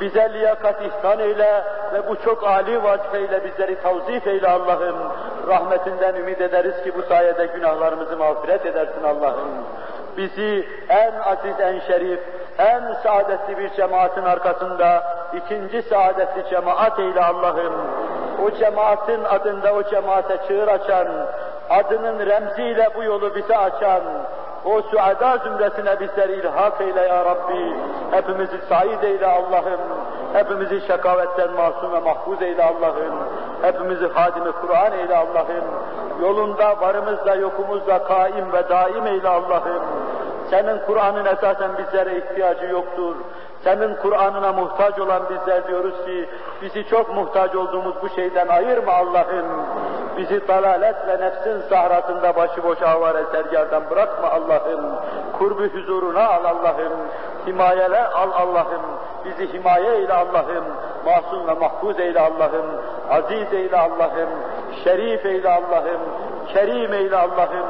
Bize 0.00 0.32
liyakat 0.32 0.76
ihsan 0.82 1.18
eyle 1.18 1.62
ve 1.92 2.08
bu 2.08 2.16
çok 2.16 2.44
âli 2.44 2.82
vazifeyle 2.82 3.44
bizleri 3.44 3.82
tavzif 3.82 4.26
eyle 4.26 4.48
Allah'ım. 4.48 4.96
Rahmetinden 5.48 6.14
ümit 6.14 6.40
ederiz 6.40 6.82
ki 6.84 6.92
bu 6.98 7.02
sayede 7.02 7.46
günahlarımızı 7.46 8.16
mağfiret 8.16 8.66
edersin 8.66 9.02
Allah'ım. 9.04 9.48
Bizi 10.16 10.68
en 10.88 11.12
aziz, 11.24 11.60
en 11.60 11.78
şerif, 11.80 12.20
en 12.58 12.92
saadetli 13.02 13.58
bir 13.58 13.70
cemaatin 13.70 14.22
arkasında 14.22 15.02
ikinci 15.34 15.82
saadetli 15.82 16.50
cemaat 16.50 16.98
eyle 16.98 17.20
Allah'ım. 17.20 17.74
O 18.44 18.50
cemaatin 18.50 19.24
adında 19.24 19.74
o 19.74 19.82
cemaate 19.82 20.36
çığır 20.48 20.68
açan, 20.68 21.06
adının 21.70 22.26
remziyle 22.26 22.88
bu 22.96 23.02
yolu 23.02 23.34
bize 23.34 23.56
açan, 23.56 24.02
o 24.64 24.82
suada 24.82 25.38
zümresine 25.38 26.00
bizleri 26.00 26.32
ilhak 26.32 26.80
eyle 26.80 27.00
ya 27.00 27.24
Rabbi. 27.24 27.76
Hepimizi 28.10 28.58
said 28.68 29.02
eyle 29.02 29.26
Allah'ım. 29.26 29.80
Hepimizi 30.32 30.80
şakavetten 30.86 31.52
masum 31.52 31.92
ve 31.92 32.00
mahfuz 32.00 32.42
eyle 32.42 32.62
Allah'ım. 32.62 33.14
Hepimizi 33.62 34.08
hadimi 34.08 34.52
Kur'an 34.52 34.92
eyle 34.92 35.16
Allah'ım. 35.16 35.64
Yolunda 36.22 36.80
varımızla 36.80 37.34
yokumuzla 37.34 38.04
kaim 38.04 38.52
ve 38.52 38.68
daim 38.68 39.06
eyle 39.06 39.28
Allah'ım. 39.28 39.82
Senin 40.50 40.78
Kur'an'ın 40.86 41.24
esasen 41.24 41.70
bizlere 41.78 42.16
ihtiyacı 42.18 42.66
yoktur. 42.66 43.16
Senin 43.64 43.94
Kur'an'ına 43.94 44.52
muhtaç 44.52 44.98
olan 44.98 45.22
bizler 45.30 45.68
diyoruz 45.68 46.04
ki, 46.04 46.28
bizi 46.62 46.88
çok 46.88 47.14
muhtaç 47.14 47.54
olduğumuz 47.54 47.94
bu 48.02 48.08
şeyden 48.08 48.48
ayırma 48.48 48.92
Allah'ım. 48.92 49.46
Bizi 50.16 50.48
dalalet 50.48 51.08
ve 51.08 51.20
nefsin 51.20 51.68
sahrasında 51.68 52.36
başıboş 52.36 52.82
avare 52.82 53.24
sergardan 53.32 53.90
bırakma 53.90 54.28
Allah'ım. 54.28 54.80
Kurbu 55.38 55.62
huzuruna 55.62 56.28
al 56.28 56.44
Allah'ım. 56.44 56.92
Himayele 57.46 58.06
al 58.06 58.30
Allah'ım. 58.32 58.82
Bizi 59.24 59.52
himaye 59.52 59.94
eyle 59.94 60.12
Allah'ım. 60.12 60.64
Masum 61.04 61.46
ve 61.48 61.52
mahfuz 61.52 62.00
eyle 62.00 62.20
Allah'ım. 62.20 62.66
Aziz 63.10 63.52
eyle 63.52 63.76
Allah'ım. 63.76 64.28
Şerif 64.84 65.26
eyle 65.26 65.48
Allah'ım. 65.48 66.00
Kerim 66.52 66.92
eyle 66.92 67.16
Allah'ım. 67.16 67.66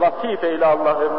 Latif 0.00 0.44
eyle 0.44 0.66
Allah'ım. 0.66 1.12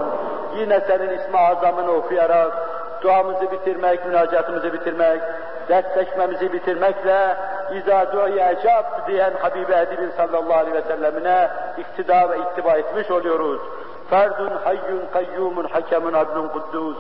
Yine 0.58 0.80
senin 0.80 1.10
ismi 1.10 1.38
azamını 1.38 1.92
okuyarak 1.92 2.54
duamızı 3.02 3.52
bitirmek, 3.52 4.06
münacatımızı 4.06 4.74
bitirmek, 4.74 5.22
dertleşmemizi 5.70 6.54
bitirmekle 6.54 7.38
İzâ 7.74 8.14
du'iye 8.14 8.52
ecab 8.52 9.08
diyen 9.08 9.34
Habibi 9.42 9.74
Edib'in 9.74 10.12
sallallahu 10.18 10.54
aleyhi 10.54 10.76
ve 10.76 10.82
sellemine 10.82 11.50
iktida 11.78 12.30
ve 12.30 12.38
ittiba 12.38 12.78
etmiş 12.78 13.12
oluyoruz. 13.12 13.62
Ferdun 14.10 14.52
hayyun 14.64 15.02
kayyumun 15.14 15.64
hakemun 15.64 16.14
adlun 16.14 16.48
kuddus. 16.48 16.98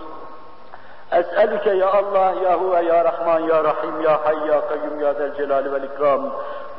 Es'elüke 1.11 1.73
ya 1.73 1.93
Allah, 1.93 2.33
ya 2.43 2.53
Huve, 2.55 2.85
ya 2.85 3.05
Rahman, 3.05 3.39
ya 3.39 3.63
Rahim, 3.63 4.01
ya 4.01 4.25
Hayy, 4.25 4.47
ya 4.47 4.61
Kayyum, 4.67 4.99
ya 4.99 5.13
Zel 5.13 5.35
Celali 5.35 5.73
vel 5.73 5.83
İkram. 5.83 6.21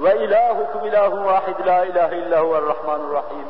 Ve 0.00 0.24
ilahukum 0.24 0.86
ilahu 0.86 1.24
vahid, 1.24 1.66
la 1.66 1.84
ilahe 1.84 2.16
illa 2.16 2.40
huvel 2.40 2.66
Rahmanur 2.66 3.14
Rahim. 3.14 3.46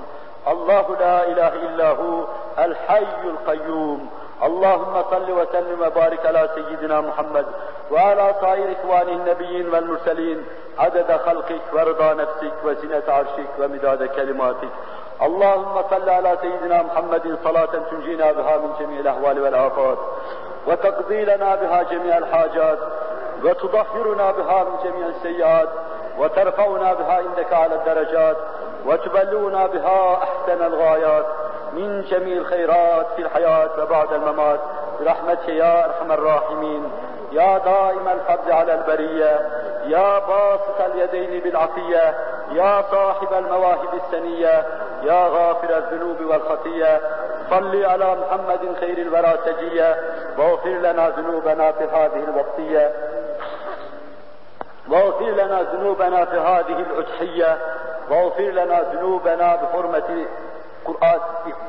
Allahu 0.47 0.97
la 1.01 1.27
ilahe 1.27 1.59
illahu 1.59 2.29
el 2.59 2.75
hayyul 2.87 3.37
kayyum. 3.47 4.01
اللهم 4.43 5.03
صل 5.11 5.33
وسلم 5.33 5.81
وبارك 5.83 6.27
على 6.27 6.49
سيدنا 6.55 7.01
محمد 7.01 7.47
وعلى 7.91 8.35
سائر 8.41 8.73
إخوانه 8.73 9.13
النبيين 9.13 9.69
والمرسلين 9.75 10.47
عدد 10.79 11.13
خلقك 11.27 11.61
ورضا 11.73 12.15
نفسك 12.15 12.53
وزنة 12.65 13.03
عرشك 13.09 13.51
ومداد 13.59 14.05
كلماتك. 14.05 14.69
اللهم 15.23 15.83
صل 15.91 16.09
على 16.11 16.39
سيدنا 16.41 16.83
محمد 16.83 17.39
صلاة 17.45 17.69
تنجينا 17.91 18.33
بها 18.33 18.57
من 18.57 18.71
جميع 18.81 19.01
الأهوال 19.01 19.41
والآفات 19.41 19.99
وتقضي 20.67 21.25
لنا 21.25 21.55
بها 21.55 21.83
جميع 21.83 22.19
الحاجات 22.19 22.79
وتطهرنا 23.45 24.31
بها 24.31 24.65
من 24.65 24.77
جميع 24.85 25.07
السيئات 25.07 25.69
وترفعنا 26.19 26.93
بها 26.93 27.13
عندك 27.13 27.53
على 27.53 27.75
الدرجات 27.75 28.37
وتبلغنا 28.87 29.67
بها 29.67 30.15
أحسن 30.15 30.63
الغايات. 30.63 31.27
من 31.73 32.03
جميع 32.03 32.37
الخيرات 32.37 33.07
في 33.17 33.23
الحياة 33.23 33.71
وبعد 33.83 34.13
الممات 34.13 34.61
برحمتك 35.01 35.49
يا 35.49 35.85
أرحم 35.85 36.13
الراحمين. 36.13 36.93
يا 37.33 37.59
دائم 37.59 38.09
الفضل 38.09 38.53
على 38.53 38.75
البرية 38.75 39.41
يا 39.87 40.19
باسط 40.19 40.81
اليدين 40.81 41.41
بالعطية 41.41 42.15
يا 42.53 42.83
صاحب 42.91 43.33
المواهب 43.33 43.89
السنية 44.05 44.67
يا 45.03 45.29
غافر 45.29 45.77
الذنوب 45.77 46.21
والخطية 46.21 47.01
صل 47.51 47.85
على 47.85 48.17
محمد 48.17 48.77
خير 48.81 48.99
الورى 48.99 49.39
سجية. 49.45 49.97
واغفر 50.39 50.71
لنا 50.71 51.09
ذنوبنا 51.09 51.73
في 51.73 51.85
هذه 51.85 52.25
الوقتية. 52.29 52.93
واغفر 54.89 55.25
لنا 55.25 55.63
ذنوبنا 55.63 56.25
في 56.25 56.37
هذه 56.37 56.79
الأضحية. 56.91 57.59
واغفر 58.11 58.51
لنا 58.51 58.81
ذنوبنا 58.93 59.57
بحرمة 59.57 60.27
القرآن 60.89 61.21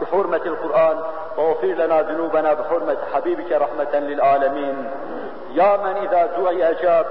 بحرمة 0.01 0.41
القرآن. 0.45 0.99
واغفر 1.37 1.67
لنا 1.67 2.01
ذنوبنا 2.01 2.53
بحرمة 2.53 2.97
حبيبك 3.13 3.51
رحمة 3.51 3.99
للعالمين. 3.99 4.91
يا 5.51 5.77
من 5.77 5.95
إذا 6.07 6.25
دعي 6.37 6.69
أجاب 6.69 7.05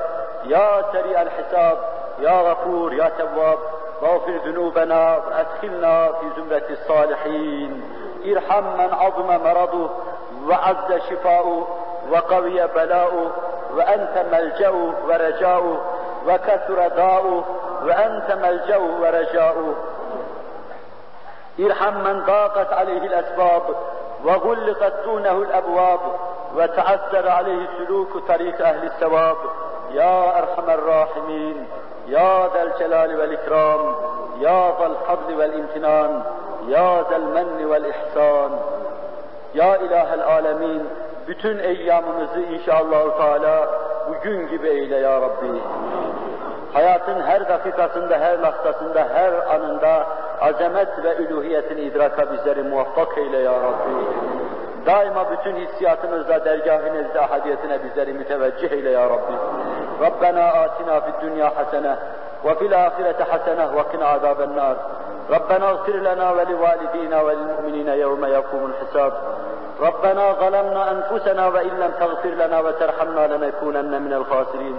يا 0.45 0.83
سريع 0.93 1.23
الحساب 1.23 1.79
يا 2.19 2.51
غفور 2.51 2.95
يا 2.95 3.11
تواب. 3.19 3.59
واغفر 4.03 4.37
ذنوبنا 4.47 5.17
وأدخلنا 5.17 6.07
في 6.07 6.27
زمرة 6.37 6.63
الصالحين. 6.71 7.83
ارحم 8.27 8.65
من 8.65 8.95
عظم 8.95 9.27
مرضه 9.45 9.91
وعز 10.49 11.01
شفاؤه 11.11 11.67
وقوي 12.11 12.67
بلاؤه 12.67 13.31
وأنت 13.77 14.25
ملجأه 14.33 14.93
ورجاؤه 15.09 15.81
وكثر 16.29 16.89
داؤه 16.89 17.45
وأنت 17.85 18.33
ملجأه 18.33 19.01
ورجاؤه. 19.01 19.75
إرحم 21.61 21.95
من 21.95 22.23
ضاقت 22.27 22.73
عليه 22.73 23.07
الأسباب 23.07 23.63
وغلقت 24.25 24.93
دونه 25.05 25.33
الأبواب 25.33 26.01
وتعثر 26.57 27.29
عليه 27.29 27.69
سلوك 27.79 28.09
طريق 28.29 28.67
أهل 28.67 28.85
الثواب 28.85 29.37
يا 29.93 30.39
أرحم 30.39 30.71
الراحمين 30.71 31.67
يا 32.09 32.49
ذا 32.55 32.63
الجلال 32.63 33.21
والإكرام 33.21 33.95
يا 34.41 34.73
ذا 34.81 34.87
الفضل 34.87 35.39
والامتنان 35.39 36.23
يا 36.69 37.03
ذا 37.11 37.17
المن 37.17 37.65
والإحسان 37.65 38.59
Ya 39.55 39.77
İlahel 39.77 40.25
Alemin, 40.25 40.83
bütün 41.29 41.59
eyyamımızı 41.59 42.41
inşallah 42.41 43.19
Teala 43.19 43.69
bugün 44.09 44.49
gibi 44.49 44.69
eyle 44.69 44.97
ya 44.97 45.21
Rabbi. 45.21 45.61
Hayatın 46.74 47.22
her 47.22 47.50
dakikasında, 47.50 48.20
her 48.20 48.40
lahzasında, 48.40 49.08
her 49.14 49.34
anında 49.56 50.08
azamet 50.42 51.04
ve 51.04 51.16
üluhiyetini 51.16 51.82
idraka 51.82 52.32
bizleri 52.32 52.64
muvaffak 52.64 53.18
eyle 53.18 53.38
ya 53.38 53.54
Rabbi. 53.54 54.06
Daima 54.86 55.26
bütün 55.32 55.56
hissiyatımızla 55.56 56.46
dergâh-ı 56.46 56.94
nezde 56.94 57.22
ahadiyetine 57.22 57.84
bizleri 57.84 58.14
müteveccih 58.14 58.72
eyle 58.72 58.90
ya 58.90 59.10
Rabbi. 59.10 59.34
Rabbena 60.02 60.48
atina 60.48 61.02
fid 61.02 61.22
dünya 61.22 61.56
hasene 61.56 61.96
ve 62.46 62.56
fil 62.56 62.86
ahirete 62.86 63.24
hasene 63.24 63.76
ve 63.76 63.92
kina 63.92 64.08
azaben 64.08 64.56
nar. 64.56 64.78
ربنا 65.30 65.70
اغفر 65.70 65.98
لنا 66.10 66.28
ولوالدينا 66.32 67.18
وللمؤمنين 67.22 67.88
يوم 67.88 68.26
يقوم 68.26 68.64
الحساب 68.72 69.14
ربنا 69.82 70.34
ظلمنا 70.34 70.92
أنفسنا 70.92 71.48
وإن 71.48 71.74
لم 71.84 71.92
تغفر 72.00 72.30
لنا 72.30 72.60
وترحمنا 72.60 73.28
لنكونن 73.28 74.02
من 74.02 74.14
الخاسرين 74.14 74.78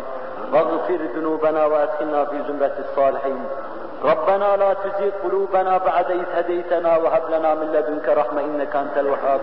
واغفر 0.53 0.99
ذنوبنا 1.15 1.65
وأدخلنا 1.65 2.25
في 2.25 2.37
زمرة 2.47 2.75
الصالحين. 2.79 3.45
ربنا 4.03 4.57
لا 4.57 4.73
تزغ 4.73 5.09
قلوبنا 5.23 5.77
بعد 5.77 6.11
إذ 6.11 6.25
هديتنا 6.35 6.97
وهب 6.97 7.23
لنا 7.29 7.53
من 7.53 7.67
لدنك 7.73 8.09
رحمة 8.09 8.41
إنك 8.41 8.75
أنت 8.75 8.97
الوهاب. 8.97 9.41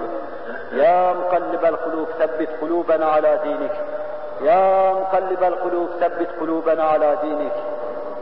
يا 0.73 1.13
مقلب 1.13 1.65
القلوب 1.65 2.09
ثبت 2.19 2.49
قلوبنا 2.61 3.07
على 3.07 3.41
دينك. 3.45 3.75
يا 4.43 4.93
مقلب 4.93 5.45
القلوب 5.45 5.89
ثبت 6.01 6.29
قلوبنا 6.41 6.85
على 6.85 7.19
دينك. 7.23 7.53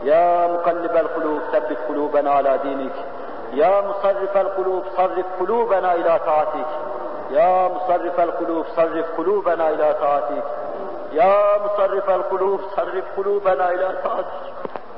يا 0.03 0.47
مقلب 0.47 0.97
القلوب 0.97 1.41
ثبت 1.53 1.77
قلوبنا 1.89 2.31
على 2.31 2.59
دينك. 2.63 2.95
يا 3.53 3.81
مصرف 3.81 4.37
القلوب 4.37 4.83
صرف 4.97 5.25
قلوبنا 5.39 5.93
إلى 5.93 6.19
طاعتك. 6.25 6.69
يا 7.31 7.67
مصرف 7.67 8.19
القلوب 8.19 8.65
صرف 8.75 9.05
قلوبنا 9.17 9.69
إلى 9.69 9.95
طاعتك. 10.01 10.43
يا 11.11 11.57
مصرف 11.57 12.09
القلوب 12.09 12.61
صرف 12.75 13.05
قلوبنا 13.17 13.69
إلى 13.69 14.01
طاعتك 14.03 14.27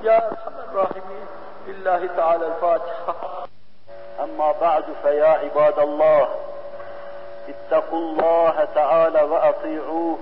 يا 0.04 0.18
أرحم 0.32 0.52
الراحمين 0.70 1.28
لله 1.68 2.10
تعالى 2.18 2.48
الفاتحة. 2.48 3.46
أما 4.24 4.52
بعد 4.62 4.84
فيا 5.04 5.28
عباد 5.28 5.80
الله 5.80 6.30
اتقوا 7.50 8.00
الله 8.00 8.68
تعالى 8.76 9.22
وأطيعوه. 9.22 10.18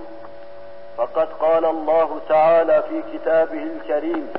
فقد 0.96 1.28
قال 1.40 1.64
الله 1.64 2.20
تعالى 2.28 2.82
في 2.88 3.02
كتابه 3.12 3.62
الكريم 3.62 4.32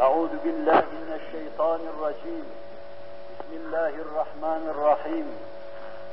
أعوذ 0.00 0.30
بالله 0.44 0.80
من 0.80 1.20
الشيطان 1.20 1.80
الرجيم. 1.96 2.44
بسم 3.40 3.52
الله 3.56 3.88
الرحمن 3.88 4.74
الرحيم. 4.74 5.51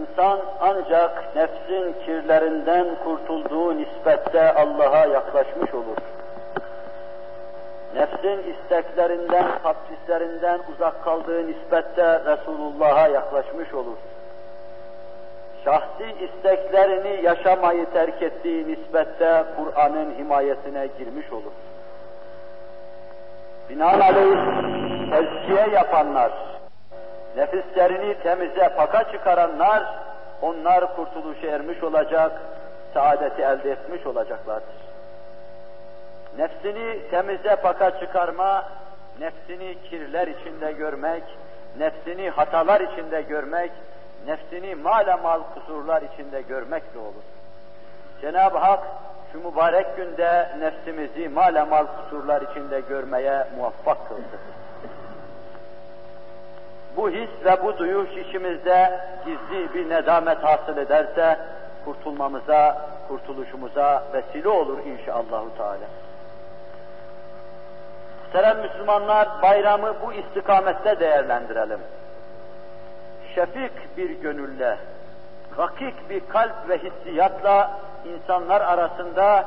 İnsan 0.00 0.40
ancak 0.60 1.36
nefsin 1.36 1.94
kirlerinden 2.06 2.86
kurtulduğu 3.04 3.76
nispette 3.76 4.54
Allah'a 4.54 5.06
yaklaşmış 5.06 5.74
olur. 5.74 5.96
Nefsin 7.94 8.52
isteklerinden, 8.52 9.46
kaprislerinden 9.62 10.60
uzak 10.74 11.04
kaldığı 11.04 11.46
nispette 11.46 12.20
Resulullah'a 12.24 13.08
yaklaşmış 13.08 13.74
olur. 13.74 13.96
Şahsi 15.64 16.14
isteklerini 16.20 17.24
yaşamayı 17.24 17.86
terk 17.92 18.22
ettiği 18.22 18.68
nispette 18.68 19.44
Kur'an'ın 19.56 20.14
himayesine 20.18 20.88
girmiş 20.98 21.32
olur. 21.32 21.52
Binaenaleyh 23.68 24.38
tezkiye 25.10 25.68
yapanlar, 25.74 26.32
nefislerini 27.36 28.14
temize 28.22 28.68
paka 28.76 29.12
çıkaranlar, 29.12 29.82
onlar 30.42 30.96
kurtuluşa 30.96 31.46
ermiş 31.46 31.82
olacak, 31.82 32.32
saadeti 32.94 33.42
elde 33.42 33.70
etmiş 33.70 34.06
olacaklardır. 34.06 34.74
Nefsini 36.38 37.10
temize 37.10 37.56
paka 37.56 38.00
çıkarma, 38.00 38.64
nefsini 39.20 39.82
kirler 39.90 40.28
içinde 40.28 40.72
görmek, 40.72 41.22
nefsini 41.78 42.30
hatalar 42.30 42.80
içinde 42.80 43.22
görmek, 43.22 43.70
nefsini 44.26 44.74
mal 44.74 45.42
kusurlar 45.54 46.02
içinde 46.02 46.42
görmekle 46.42 46.98
olur. 46.98 47.22
Cenab-ı 48.20 48.58
Hak 48.58 48.80
şu 49.32 49.38
mübarek 49.38 49.96
günde 49.96 50.48
nefsimizi 50.58 51.28
mal 51.64 51.86
kusurlar 51.86 52.42
içinde 52.42 52.80
görmeye 52.80 53.46
muvaffak 53.56 54.08
kıldı. 54.08 54.38
Bu 56.96 57.10
his 57.10 57.30
ve 57.44 57.62
bu 57.62 57.78
duyuş 57.78 58.10
işimizde 58.10 59.00
gizli 59.24 59.74
bir 59.74 59.90
nedamet 59.90 60.44
hasıl 60.44 60.76
ederse 60.76 61.38
kurtulmamıza, 61.84 62.88
kurtuluşumuza 63.08 64.04
vesile 64.12 64.48
olur 64.48 64.78
inşallahü 64.78 65.56
teala. 65.56 65.86
Muhterem 68.24 68.60
Müslümanlar 68.60 69.28
bayramı 69.42 69.94
bu 70.02 70.12
istikamette 70.12 71.00
değerlendirelim. 71.00 71.80
Şefik 73.34 73.96
bir 73.96 74.10
gönülle, 74.10 74.78
rakik 75.58 76.10
bir 76.10 76.22
kalp 76.28 76.68
ve 76.68 76.78
hissiyatla 76.78 77.70
insanlar 78.14 78.60
arasında 78.60 79.44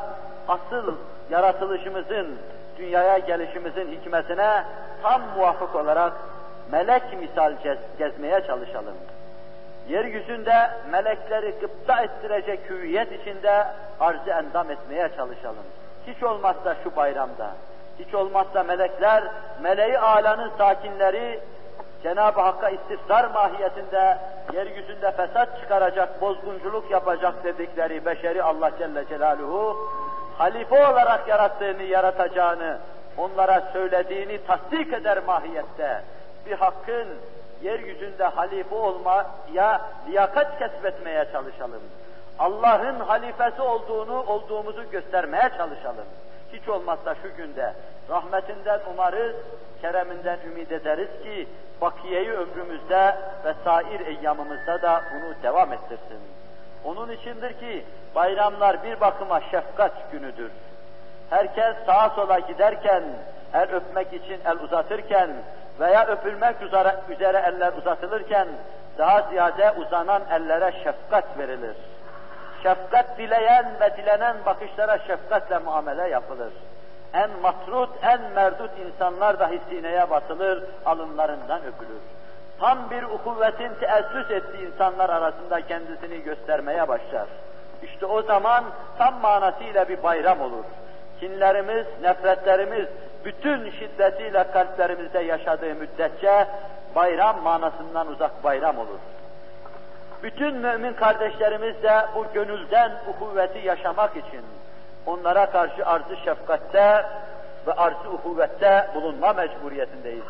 asıl 0.47 0.95
yaratılışımızın, 1.29 2.39
dünyaya 2.77 3.17
gelişimizin 3.17 3.87
hikmetine 3.91 4.63
tam 5.03 5.21
muvafık 5.35 5.75
olarak 5.75 6.13
melek 6.71 7.19
misal 7.19 7.53
gez, 7.63 7.77
gezmeye 7.99 8.41
çalışalım. 8.47 8.95
Yeryüzünde 9.89 10.69
melekleri 10.91 11.51
gıpta 11.61 12.01
ettirecek 12.01 12.59
hüviyet 12.69 13.11
içinde 13.11 13.67
arz 13.99 14.27
endam 14.27 14.71
etmeye 14.71 15.09
çalışalım. 15.17 15.65
Hiç 16.07 16.23
olmazsa 16.23 16.75
şu 16.83 16.95
bayramda, 16.95 17.51
hiç 17.99 18.13
olmazsa 18.13 18.63
melekler, 18.63 19.23
meleği 19.61 19.99
alanın 19.99 20.51
sakinleri 20.57 21.39
Cenab-ı 22.03 22.41
Hakk'a 22.41 22.69
istifsar 22.69 23.25
mahiyetinde 23.25 24.17
yeryüzünde 24.53 25.11
fesat 25.11 25.59
çıkaracak, 25.61 26.21
bozgunculuk 26.21 26.91
yapacak 26.91 27.43
dedikleri 27.43 28.05
beşeri 28.05 28.43
Allah 28.43 28.71
Celle 28.79 29.07
Celaluhu 29.07 29.89
halife 30.37 30.87
olarak 30.87 31.27
yarattığını, 31.27 31.83
yaratacağını, 31.83 32.77
onlara 33.17 33.61
söylediğini 33.73 34.39
tasdik 34.47 34.93
eder 34.93 35.19
mahiyette. 35.27 36.01
Bir 36.45 36.51
hakkın 36.51 37.07
yeryüzünde 37.61 38.23
halife 38.23 38.75
olmaya 38.75 39.81
liyakat 40.09 40.59
kesbetmeye 40.59 41.27
çalışalım. 41.31 41.81
Allah'ın 42.39 42.99
halifesi 42.99 43.61
olduğunu, 43.61 44.23
olduğumuzu 44.23 44.91
göstermeye 44.91 45.49
çalışalım. 45.57 46.05
Hiç 46.53 46.69
olmazsa 46.69 47.15
şu 47.15 47.35
günde 47.37 47.73
rahmetinden 48.09 48.79
umarız, 48.93 49.35
kereminden 49.81 50.39
ümit 50.47 50.71
ederiz 50.71 51.09
ki 51.23 51.47
bakiyeyi 51.81 52.31
ömrümüzde 52.31 53.15
ve 53.45 53.53
sair 53.63 53.99
eyyamımızda 53.99 54.81
da 54.81 55.03
bunu 55.13 55.43
devam 55.43 55.73
ettirsin. 55.73 56.19
Onun 56.85 57.11
içindir 57.11 57.53
ki 57.59 57.85
bayramlar 58.15 58.83
bir 58.83 58.99
bakıma 58.99 59.41
şefkat 59.41 60.11
günüdür. 60.11 60.51
Herkes 61.29 61.75
sağa 61.85 62.09
sola 62.09 62.39
giderken, 62.39 63.03
el 63.53 63.75
öpmek 63.75 64.13
için 64.13 64.39
el 64.45 64.59
uzatırken 64.59 65.29
veya 65.79 66.07
öpülmek 66.07 66.61
üzere, 66.61 66.95
üzere 67.09 67.43
eller 67.47 67.73
uzatılırken 67.73 68.47
daha 68.97 69.21
ziyade 69.21 69.71
uzanan 69.71 70.21
ellere 70.31 70.71
şefkat 70.83 71.37
verilir. 71.37 71.75
Şefkat 72.63 73.17
dileyen 73.17 73.65
ve 73.81 73.97
dilenen 73.97 74.35
bakışlara 74.45 74.97
şefkatle 74.97 75.59
muamele 75.59 76.09
yapılır 76.09 76.51
en 77.15 77.29
matrut, 77.41 77.89
en 78.03 78.21
merdut 78.35 78.71
insanlar 78.85 79.39
dahi 79.39 79.61
sineye 79.69 80.09
batılır, 80.09 80.63
alınlarından 80.85 81.59
öpülür. 81.59 82.01
Tam 82.59 82.89
bir 82.89 83.03
ukuvvetin 83.03 83.71
teessüs 83.79 84.31
ettiği 84.31 84.67
insanlar 84.67 85.09
arasında 85.09 85.61
kendisini 85.61 86.23
göstermeye 86.23 86.87
başlar. 86.87 87.25
İşte 87.83 88.05
o 88.05 88.21
zaman 88.21 88.63
tam 88.97 89.21
manasıyla 89.21 89.89
bir 89.89 90.03
bayram 90.03 90.41
olur. 90.41 90.63
Kinlerimiz, 91.19 91.85
nefretlerimiz 92.01 92.85
bütün 93.25 93.71
şiddetiyle 93.71 94.51
kalplerimizde 94.51 95.19
yaşadığı 95.19 95.75
müddetçe 95.75 96.47
bayram 96.95 97.41
manasından 97.41 98.07
uzak 98.07 98.43
bayram 98.43 98.77
olur. 98.77 98.99
Bütün 100.23 100.55
mümin 100.55 100.93
kardeşlerimiz 100.93 101.83
de 101.83 102.05
bu 102.15 102.25
gönülden 102.33 102.91
ukuvveti 103.07 103.59
yaşamak 103.59 104.11
için, 104.15 104.41
onlara 105.05 105.45
karşı 105.45 105.85
arzı 105.85 106.17
şefkatte 106.25 107.05
ve 107.67 107.73
arzı 107.73 108.09
uhuvvette 108.09 108.87
bulunma 108.95 109.33
mecburiyetindeyiz. 109.33 110.23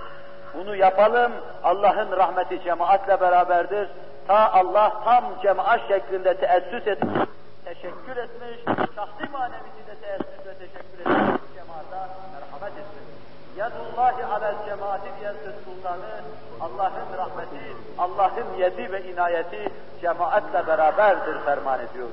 Bunu 0.54 0.76
yapalım, 0.76 1.32
Allah'ın 1.64 2.12
rahmeti 2.12 2.64
cemaatle 2.64 3.22
beraberdir. 3.22 3.88
Ta 4.28 4.52
Allah 4.54 4.94
tam 5.04 5.24
cemaat 5.42 5.88
şeklinde 5.88 6.38
teessüs 6.38 6.88
etmiş, 6.88 7.30
teşekkür 7.66 8.18
etmiş, 8.18 8.60
şahsi 8.96 9.32
manevisi 9.32 9.88
de 9.88 9.96
teessüs 10.02 10.46
ve 10.48 10.54
teşekkür 10.54 11.00
etmiş. 11.00 11.35
Yadullahi 13.58 14.26
alel 14.26 14.56
cemaati 14.66 15.10
diye 15.20 15.32
söz 15.44 15.56
sultanı, 15.66 16.12
Allah'ın 16.62 17.18
rahmeti, 17.18 17.66
Allah'ın 18.00 18.58
yedi 18.58 18.92
ve 18.92 19.04
inayeti 19.04 19.70
cemaatle 20.02 20.68
beraberdir 20.68 21.40
ferman 21.46 21.80
ediyor. 21.80 22.08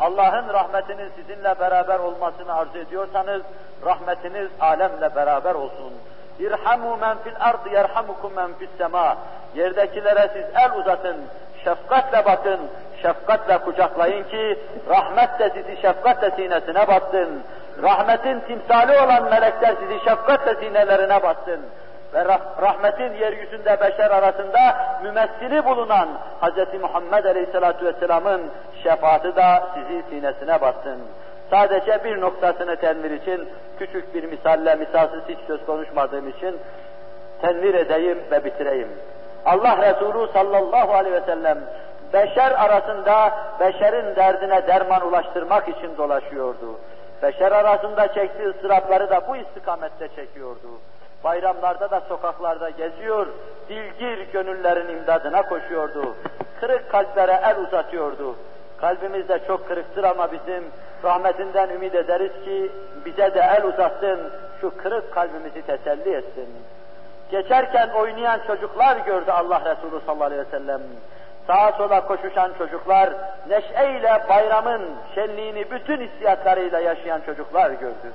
Allah'ın 0.00 0.48
rahmetinin 0.48 1.10
sizinle 1.16 1.60
beraber 1.60 1.98
olmasını 1.98 2.54
arzu 2.54 2.78
ediyorsanız, 2.78 3.42
rahmetiniz 3.84 4.48
alemle 4.60 5.14
beraber 5.14 5.54
olsun. 5.54 5.92
İrhamu 6.38 6.96
men 6.96 7.18
fil 7.18 7.34
ardı 7.40 7.68
yerhamukum 7.68 8.32
men 8.32 8.54
fis 8.58 8.68
sema. 8.78 9.16
Yerdekilere 9.54 10.30
siz 10.32 10.44
el 10.56 10.78
uzatın, 10.78 11.16
şefkatle 11.64 12.24
bakın, 12.24 12.60
şefkatle 13.02 13.58
kucaklayın 13.58 14.24
ki 14.24 14.58
rahmet 14.88 15.38
de 15.38 15.50
sizi 15.50 15.82
şefkatle 15.82 16.30
sinesine 16.30 16.88
bassın. 16.88 17.42
Rahmetin 17.82 18.40
timsali 18.40 18.92
olan 18.92 19.24
melekler 19.24 19.74
sizi 19.80 20.04
şefkatle 20.04 20.54
sinelerine 20.54 21.22
bassın 21.22 21.60
ve 22.14 22.24
rahmetin 22.62 23.12
yeryüzünde 23.12 23.80
beşer 23.80 24.10
arasında 24.10 24.76
mümessili 25.02 25.64
bulunan 25.64 26.08
Hz. 26.42 26.80
Muhammed 26.80 27.24
Aleyhisselatü 27.24 27.86
Vesselam'ın 27.86 28.42
şefaati 28.82 29.36
da 29.36 29.62
sizi 29.74 30.02
sinesine 30.10 30.60
bassın. 30.60 30.98
Sadece 31.50 32.04
bir 32.04 32.20
noktasını 32.20 32.76
tenvir 32.76 33.10
için, 33.10 33.48
küçük 33.78 34.14
bir 34.14 34.24
misalle, 34.24 34.74
misalsiz 34.74 35.20
hiç 35.28 35.38
söz 35.46 35.66
konuşmadığım 35.66 36.28
için 36.28 36.58
tenvir 37.42 37.74
edeyim 37.74 38.18
ve 38.30 38.44
bitireyim. 38.44 38.88
Allah 39.46 39.78
Resulü 39.90 40.32
sallallahu 40.32 40.92
aleyhi 40.92 41.14
ve 41.14 41.26
sellem 41.26 41.58
beşer 42.12 42.50
arasında 42.50 43.30
beşerin 43.60 44.16
derdine 44.16 44.66
derman 44.66 45.08
ulaştırmak 45.08 45.68
için 45.68 45.96
dolaşıyordu. 45.96 46.78
Beşer 47.22 47.52
arasında 47.52 48.14
çektiği 48.14 48.48
ıstırapları 48.48 49.10
da 49.10 49.28
bu 49.28 49.36
istikamette 49.36 50.08
çekiyordu. 50.16 50.68
Bayramlarda 51.24 51.90
da 51.90 52.00
sokaklarda 52.00 52.70
geziyor, 52.70 53.26
dilgir 53.68 54.32
gönüllerin 54.32 54.88
imdadına 54.88 55.42
koşuyordu. 55.42 56.16
Kırık 56.60 56.90
kalplere 56.90 57.40
el 57.44 57.58
uzatıyordu. 57.58 58.36
Kalbimiz 58.80 59.28
de 59.28 59.40
çok 59.46 59.68
kırıktır 59.68 60.04
ama 60.04 60.32
bizim 60.32 60.64
rahmetinden 61.04 61.68
ümit 61.68 61.94
ederiz 61.94 62.32
ki 62.44 62.72
bize 63.04 63.34
de 63.34 63.40
el 63.40 63.64
uzatsın, 63.64 64.20
şu 64.60 64.76
kırık 64.76 65.14
kalbimizi 65.14 65.62
teselli 65.62 66.14
etsin. 66.14 66.48
Geçerken 67.30 67.88
oynayan 67.88 68.40
çocuklar 68.46 68.96
gördü 68.96 69.30
Allah 69.30 69.60
Resulü 69.60 70.00
sallallahu 70.06 70.24
aleyhi 70.24 70.42
ve 70.42 70.50
sellem. 70.50 70.80
Sağa 71.50 71.72
sola 71.72 72.06
koşuşan 72.06 72.50
çocuklar, 72.58 73.10
neşeyle 73.48 74.22
bayramın 74.28 74.82
şenliğini 75.14 75.70
bütün 75.70 76.00
hissiyatlarıyla 76.00 76.80
yaşayan 76.80 77.20
çocuklar 77.20 77.70
gördü. 77.70 78.12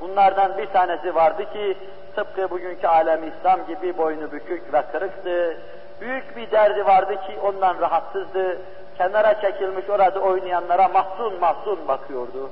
Bunlardan 0.00 0.58
bir 0.58 0.66
tanesi 0.66 1.14
vardı 1.14 1.52
ki 1.52 1.76
tıpkı 2.16 2.50
bugünkü 2.50 2.86
alem 2.86 3.20
İslam 3.28 3.66
gibi 3.66 3.98
boynu 3.98 4.32
bükük 4.32 4.72
ve 4.72 4.82
kırıktı. 4.92 5.56
Büyük 6.00 6.36
bir 6.36 6.50
derdi 6.50 6.86
vardı 6.86 7.14
ki 7.14 7.38
ondan 7.42 7.80
rahatsızdı. 7.80 8.58
Kenara 8.98 9.40
çekilmiş 9.40 9.90
orada 9.90 10.20
oynayanlara 10.20 10.88
mahzun 10.88 11.40
mahzun 11.40 11.88
bakıyordu. 11.88 12.50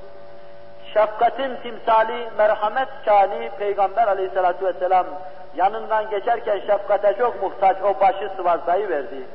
Şefkatin 0.94 1.56
timsali, 1.62 2.28
merhamet 2.38 2.88
şani 3.04 3.50
Peygamber 3.58 4.08
aleyhissalatu 4.08 4.66
vesselam 4.66 5.06
yanından 5.54 6.10
geçerken 6.10 6.58
şefkate 6.58 7.14
çok 7.18 7.42
muhtaç 7.42 7.76
o 7.82 8.00
başı 8.00 8.30
sıvazlayı 8.36 8.88
verdi. 8.88 9.26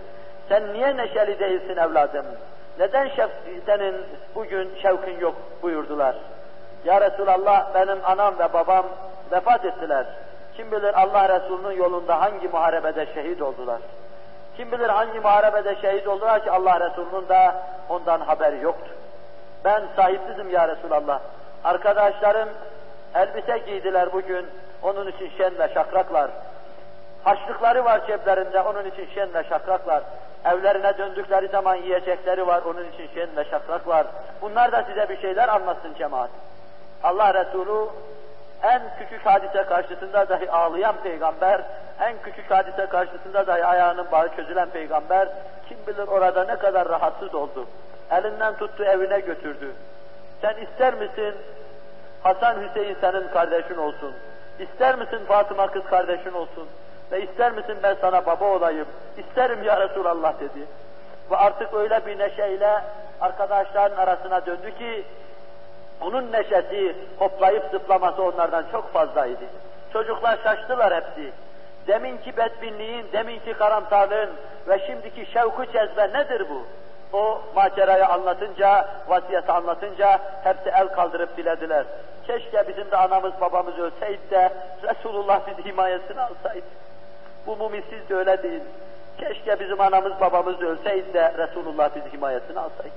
Sen 0.51 0.73
niye 0.73 0.97
neşeli 0.97 1.39
değilsin 1.39 1.77
evladım? 1.77 2.25
Neden 2.79 3.07
şef 3.07 3.29
senin 3.65 3.95
bugün 4.35 4.71
şevkin 4.81 5.19
yok 5.19 5.35
buyurdular. 5.61 6.15
Ya 6.85 7.01
Resulallah 7.01 7.73
benim 7.73 7.97
anam 8.05 8.39
ve 8.39 8.53
babam 8.53 8.85
vefat 9.31 9.65
ettiler. 9.65 10.05
Kim 10.57 10.71
bilir 10.71 11.01
Allah 11.01 11.29
Resulü'nün 11.29 11.77
yolunda 11.77 12.21
hangi 12.21 12.47
muharebede 12.47 13.05
şehit 13.13 13.41
oldular. 13.41 13.77
Kim 14.57 14.71
bilir 14.71 14.89
hangi 14.89 15.19
muharebede 15.19 15.75
şehit 15.81 16.07
oldular 16.07 16.43
ki 16.43 16.51
Allah 16.51 16.79
Resulü'nün 16.79 17.29
de 17.29 17.51
ondan 17.89 18.19
haberi 18.19 18.63
yoktu. 18.63 18.91
Ben 19.65 19.83
sahipsizim 19.95 20.49
ya 20.49 20.67
Resulallah. 20.67 21.19
Arkadaşlarım 21.63 22.49
elbise 23.15 23.57
giydiler 23.57 24.13
bugün, 24.13 24.45
onun 24.83 25.07
için 25.07 25.31
şen 25.37 25.59
ve 25.59 25.73
şakraklar. 25.73 26.31
Haçlıkları 27.23 27.85
var 27.85 28.07
ceplerinde, 28.07 28.61
onun 28.61 28.85
için 28.85 29.09
şen 29.15 29.33
ve 29.33 29.43
şakraklar. 29.43 30.03
Evlerine 30.45 30.97
döndükleri 30.97 31.47
zaman 31.47 31.75
yiyecekleri 31.75 32.47
var, 32.47 32.61
onun 32.61 32.91
için 32.91 33.09
şen 33.15 33.37
ve 33.37 33.45
şakrak 33.45 33.87
var. 33.87 34.07
Bunlar 34.41 34.71
da 34.71 34.83
size 34.83 35.09
bir 35.09 35.21
şeyler 35.21 35.49
anlatsın 35.49 35.93
cemaat. 35.93 36.29
Allah 37.03 37.33
Resulü 37.33 37.89
en 38.63 38.81
küçük 38.99 39.25
hadise 39.25 39.63
karşısında 39.63 40.29
dahi 40.29 40.51
ağlayan 40.51 40.95
peygamber, 41.03 41.61
en 42.01 42.13
küçük 42.23 42.51
hadise 42.51 42.85
karşısında 42.85 43.47
dahi 43.47 43.65
ayağının 43.65 44.11
bağı 44.11 44.35
çözülen 44.35 44.69
peygamber, 44.69 45.27
kim 45.69 45.77
bilir 45.87 46.07
orada 46.07 46.43
ne 46.43 46.55
kadar 46.55 46.89
rahatsız 46.89 47.35
oldu. 47.35 47.65
Elinden 48.11 48.57
tuttu 48.57 48.83
evine 48.83 49.19
götürdü. 49.19 49.71
Sen 50.41 50.55
ister 50.55 50.93
misin 50.93 51.35
Hasan 52.23 52.55
Hüseyin 52.61 52.97
senin 53.01 53.27
kardeşin 53.27 53.77
olsun? 53.77 54.13
İster 54.59 54.95
misin 54.95 55.25
Fatıma 55.27 55.67
kız 55.67 55.83
kardeşin 55.83 56.33
olsun? 56.33 56.67
Ve 57.11 57.21
ister 57.21 57.51
misin 57.51 57.77
ben 57.83 57.95
sana 58.01 58.25
baba 58.25 58.45
olayım? 58.45 58.87
İsterim 59.17 59.63
ya 59.63 59.79
Resulallah 59.79 60.39
dedi. 60.39 60.65
Ve 61.31 61.37
artık 61.37 61.73
öyle 61.73 62.05
bir 62.05 62.19
neşeyle 62.19 62.81
arkadaşların 63.21 63.97
arasına 63.97 64.45
döndü 64.45 64.77
ki 64.77 65.03
onun 66.01 66.31
neşesi, 66.31 66.95
hoplayıp 67.19 67.63
zıplaması 67.71 68.23
onlardan 68.23 68.65
çok 68.71 68.93
fazlaydı. 68.93 69.45
Çocuklar 69.93 70.39
şaştılar 70.43 70.93
hepsi. 70.93 71.31
Deminki 71.87 72.37
bedbinliğin, 72.37 73.05
deminki 73.13 73.53
karamsarlığın 73.53 74.29
ve 74.67 74.79
şimdiki 74.87 75.31
şevku 75.31 75.65
cezbe 75.65 76.13
nedir 76.13 76.45
bu? 76.49 76.65
O 77.17 77.41
macerayı 77.55 78.07
anlatınca, 78.07 78.87
vasiyeti 79.07 79.51
anlatınca 79.51 80.19
hepsi 80.43 80.69
el 80.69 80.87
kaldırıp 80.87 81.37
dilediler. 81.37 81.85
Keşke 82.27 82.67
bizim 82.67 82.91
de 82.91 82.97
anamız 82.97 83.31
babamız 83.41 83.79
ölseydi 83.79 84.31
de 84.31 84.51
Resulullah 84.83 85.39
bizi 85.47 85.69
himayesine 85.69 86.21
alsaydı. 86.21 86.80
Bu 87.47 87.55
mumisiz 87.55 88.09
de 88.09 88.15
öyle 88.15 88.43
değil. 88.43 88.61
Keşke 89.17 89.59
bizim 89.59 89.81
anamız 89.81 90.21
babamız 90.21 90.61
ölseydi 90.61 91.13
de 91.13 91.33
Resulullah 91.37 91.95
bizi 91.95 92.13
himayesine 92.13 92.59
alsaydı. 92.59 92.95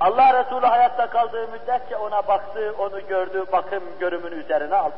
Allah 0.00 0.44
Resulü 0.44 0.66
hayatta 0.66 1.06
kaldığı 1.06 1.48
müddetçe 1.48 1.96
ona 1.96 2.28
baktı, 2.28 2.74
onu 2.78 3.06
gördü, 3.06 3.44
bakım 3.52 3.82
görümünü 4.00 4.34
üzerine 4.34 4.76
aldı. 4.76 4.94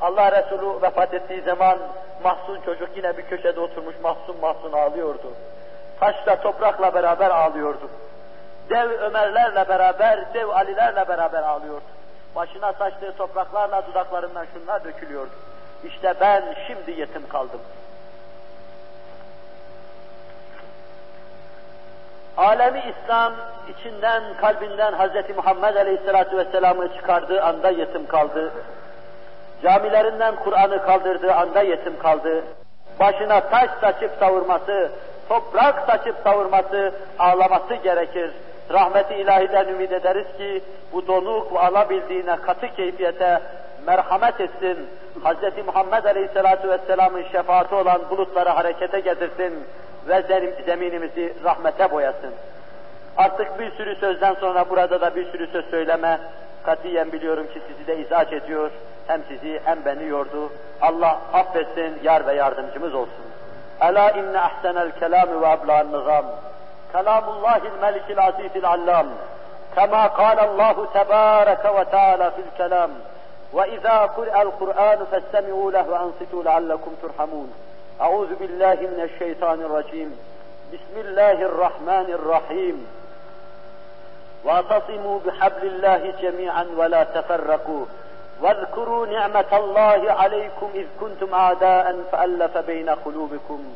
Allah 0.00 0.32
Resulü 0.32 0.82
vefat 0.82 1.14
ettiği 1.14 1.42
zaman 1.42 1.78
mahzun 2.24 2.60
çocuk 2.60 2.88
yine 2.96 3.16
bir 3.16 3.22
köşede 3.22 3.60
oturmuş 3.60 3.94
mahzun 4.02 4.40
mahzun 4.40 4.72
ağlıyordu. 4.72 5.32
Taşla 6.00 6.40
toprakla 6.40 6.94
beraber 6.94 7.30
ağlıyordu. 7.30 7.90
Dev 8.70 8.90
Ömerlerle 8.90 9.68
beraber, 9.68 10.34
dev 10.34 10.48
Alilerle 10.48 11.08
beraber 11.08 11.42
ağlıyordu. 11.42 11.84
Başına 12.36 12.72
saçtığı 12.72 13.16
topraklarla 13.16 13.86
dudaklarından 13.86 14.46
şunlar 14.54 14.84
dökülüyordu. 14.84 15.32
İşte 15.84 16.14
ben 16.20 16.42
şimdi 16.66 17.00
yetim 17.00 17.28
kaldım. 17.28 17.60
Alemi 22.36 22.82
İslam 22.90 23.32
içinden, 23.68 24.22
kalbinden 24.40 24.92
Hz. 24.92 25.36
Muhammed 25.36 25.76
Aleyhisselatü 25.76 26.36
Vesselam'ı 26.36 26.94
çıkardığı 26.96 27.42
anda 27.42 27.70
yetim 27.70 28.06
kaldı. 28.06 28.52
Camilerinden 29.62 30.36
Kur'an'ı 30.36 30.82
kaldırdığı 30.82 31.34
anda 31.34 31.62
yetim 31.62 31.98
kaldı. 31.98 32.44
Başına 33.00 33.40
taş 33.40 33.70
saçıp 33.80 34.10
savurması, 34.20 34.90
toprak 35.28 35.86
saçıp 35.86 36.16
savurması, 36.24 36.92
ağlaması 37.18 37.74
gerekir. 37.74 38.30
Rahmeti 38.72 39.14
ilahiden 39.14 39.68
ümit 39.68 39.92
ederiz 39.92 40.26
ki 40.38 40.62
bu 40.92 41.06
donuk 41.06 41.54
ve 41.54 41.58
alabildiğine 41.58 42.36
katı 42.36 42.74
keyfiyete 42.74 43.40
merhamet 43.86 44.40
etsin, 44.40 44.78
Hz. 45.24 45.66
Muhammed 45.66 46.04
Aleyhisselatü 46.04 46.68
Vesselam'ın 46.68 47.24
şefaati 47.32 47.74
olan 47.74 48.00
bulutları 48.10 48.48
harekete 48.48 49.00
getirsin 49.00 49.64
ve 50.08 50.22
zeminimizi 50.66 51.34
rahmete 51.44 51.90
boyasın. 51.90 52.30
Artık 53.16 53.58
bir 53.58 53.70
sürü 53.70 53.96
sözden 53.96 54.34
sonra 54.34 54.70
burada 54.70 55.00
da 55.00 55.16
bir 55.16 55.32
sürü 55.32 55.46
söz 55.46 55.64
söyleme, 55.70 56.20
katiyen 56.64 57.12
biliyorum 57.12 57.46
ki 57.46 57.62
sizi 57.68 57.86
de 57.86 57.98
izaç 57.98 58.32
ediyor, 58.32 58.70
hem 59.06 59.22
sizi 59.28 59.60
hem 59.64 59.84
beni 59.84 60.08
yordu. 60.08 60.52
Allah 60.80 61.18
affetsin, 61.32 61.98
yar 62.02 62.26
ve 62.26 62.34
yardımcımız 62.34 62.94
olsun. 62.94 63.24
Ela 63.80 64.10
inne 64.10 64.40
ahsenel 64.40 64.90
kelami 64.90 65.40
ve 65.40 65.46
ablan 65.46 65.86
nizam. 65.86 66.24
Kelamullahil 66.92 67.80
melikil 67.80 68.18
azizil 68.18 68.64
allam. 68.64 69.06
Kema 69.74 70.14
kâlallahu 70.14 70.92
tebâreke 70.92 71.74
ve 71.74 71.84
teâlâ 71.84 72.30
fil 72.30 72.56
kelam. 72.56 72.90
وإذا 73.52 73.98
قرأ 73.98 74.42
القرآن 74.42 75.04
فاستمعوا 75.10 75.72
له 75.72 75.90
وأنصتوا 75.90 76.42
لعلكم 76.42 76.94
ترحمون. 77.02 77.52
أعوذ 78.00 78.34
بالله 78.34 78.74
من 78.74 79.08
الشيطان 79.14 79.60
الرجيم. 79.60 80.18
بسم 80.72 81.08
الله 81.08 81.32
الرحمن 81.32 82.06
الرحيم. 82.08 82.86
واعتصموا 84.44 85.20
بحبل 85.26 85.66
الله 85.66 86.14
جميعا 86.22 86.66
ولا 86.76 87.04
تفرقوا. 87.04 87.86
واذكروا 88.40 89.06
نعمة 89.06 89.44
الله 89.52 90.12
عليكم 90.12 90.70
إذ 90.74 90.86
كنتم 91.00 91.34
أعداء 91.34 91.96
فألف 92.12 92.58
بين 92.58 92.90
قلوبكم. 92.90 93.74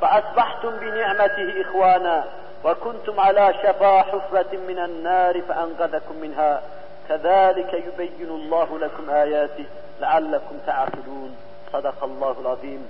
فأصبحتم 0.00 0.70
بنعمته 0.70 1.60
إخوانا 1.60 2.24
وكنتم 2.64 3.20
على 3.20 3.54
شفا 3.62 4.02
حفرة 4.02 4.56
من 4.68 4.78
النار 4.78 5.42
فأنقذكم 5.42 6.16
منها. 6.16 6.62
كذلك 7.10 7.74
يبين 7.74 8.28
الله 8.28 8.78
لكم 8.78 9.10
آياته 9.10 9.64
لعلكم 10.00 10.54
تعقلون. 10.66 11.36
صدق 11.72 12.04
الله 12.04 12.36
العظيم. 12.40 12.88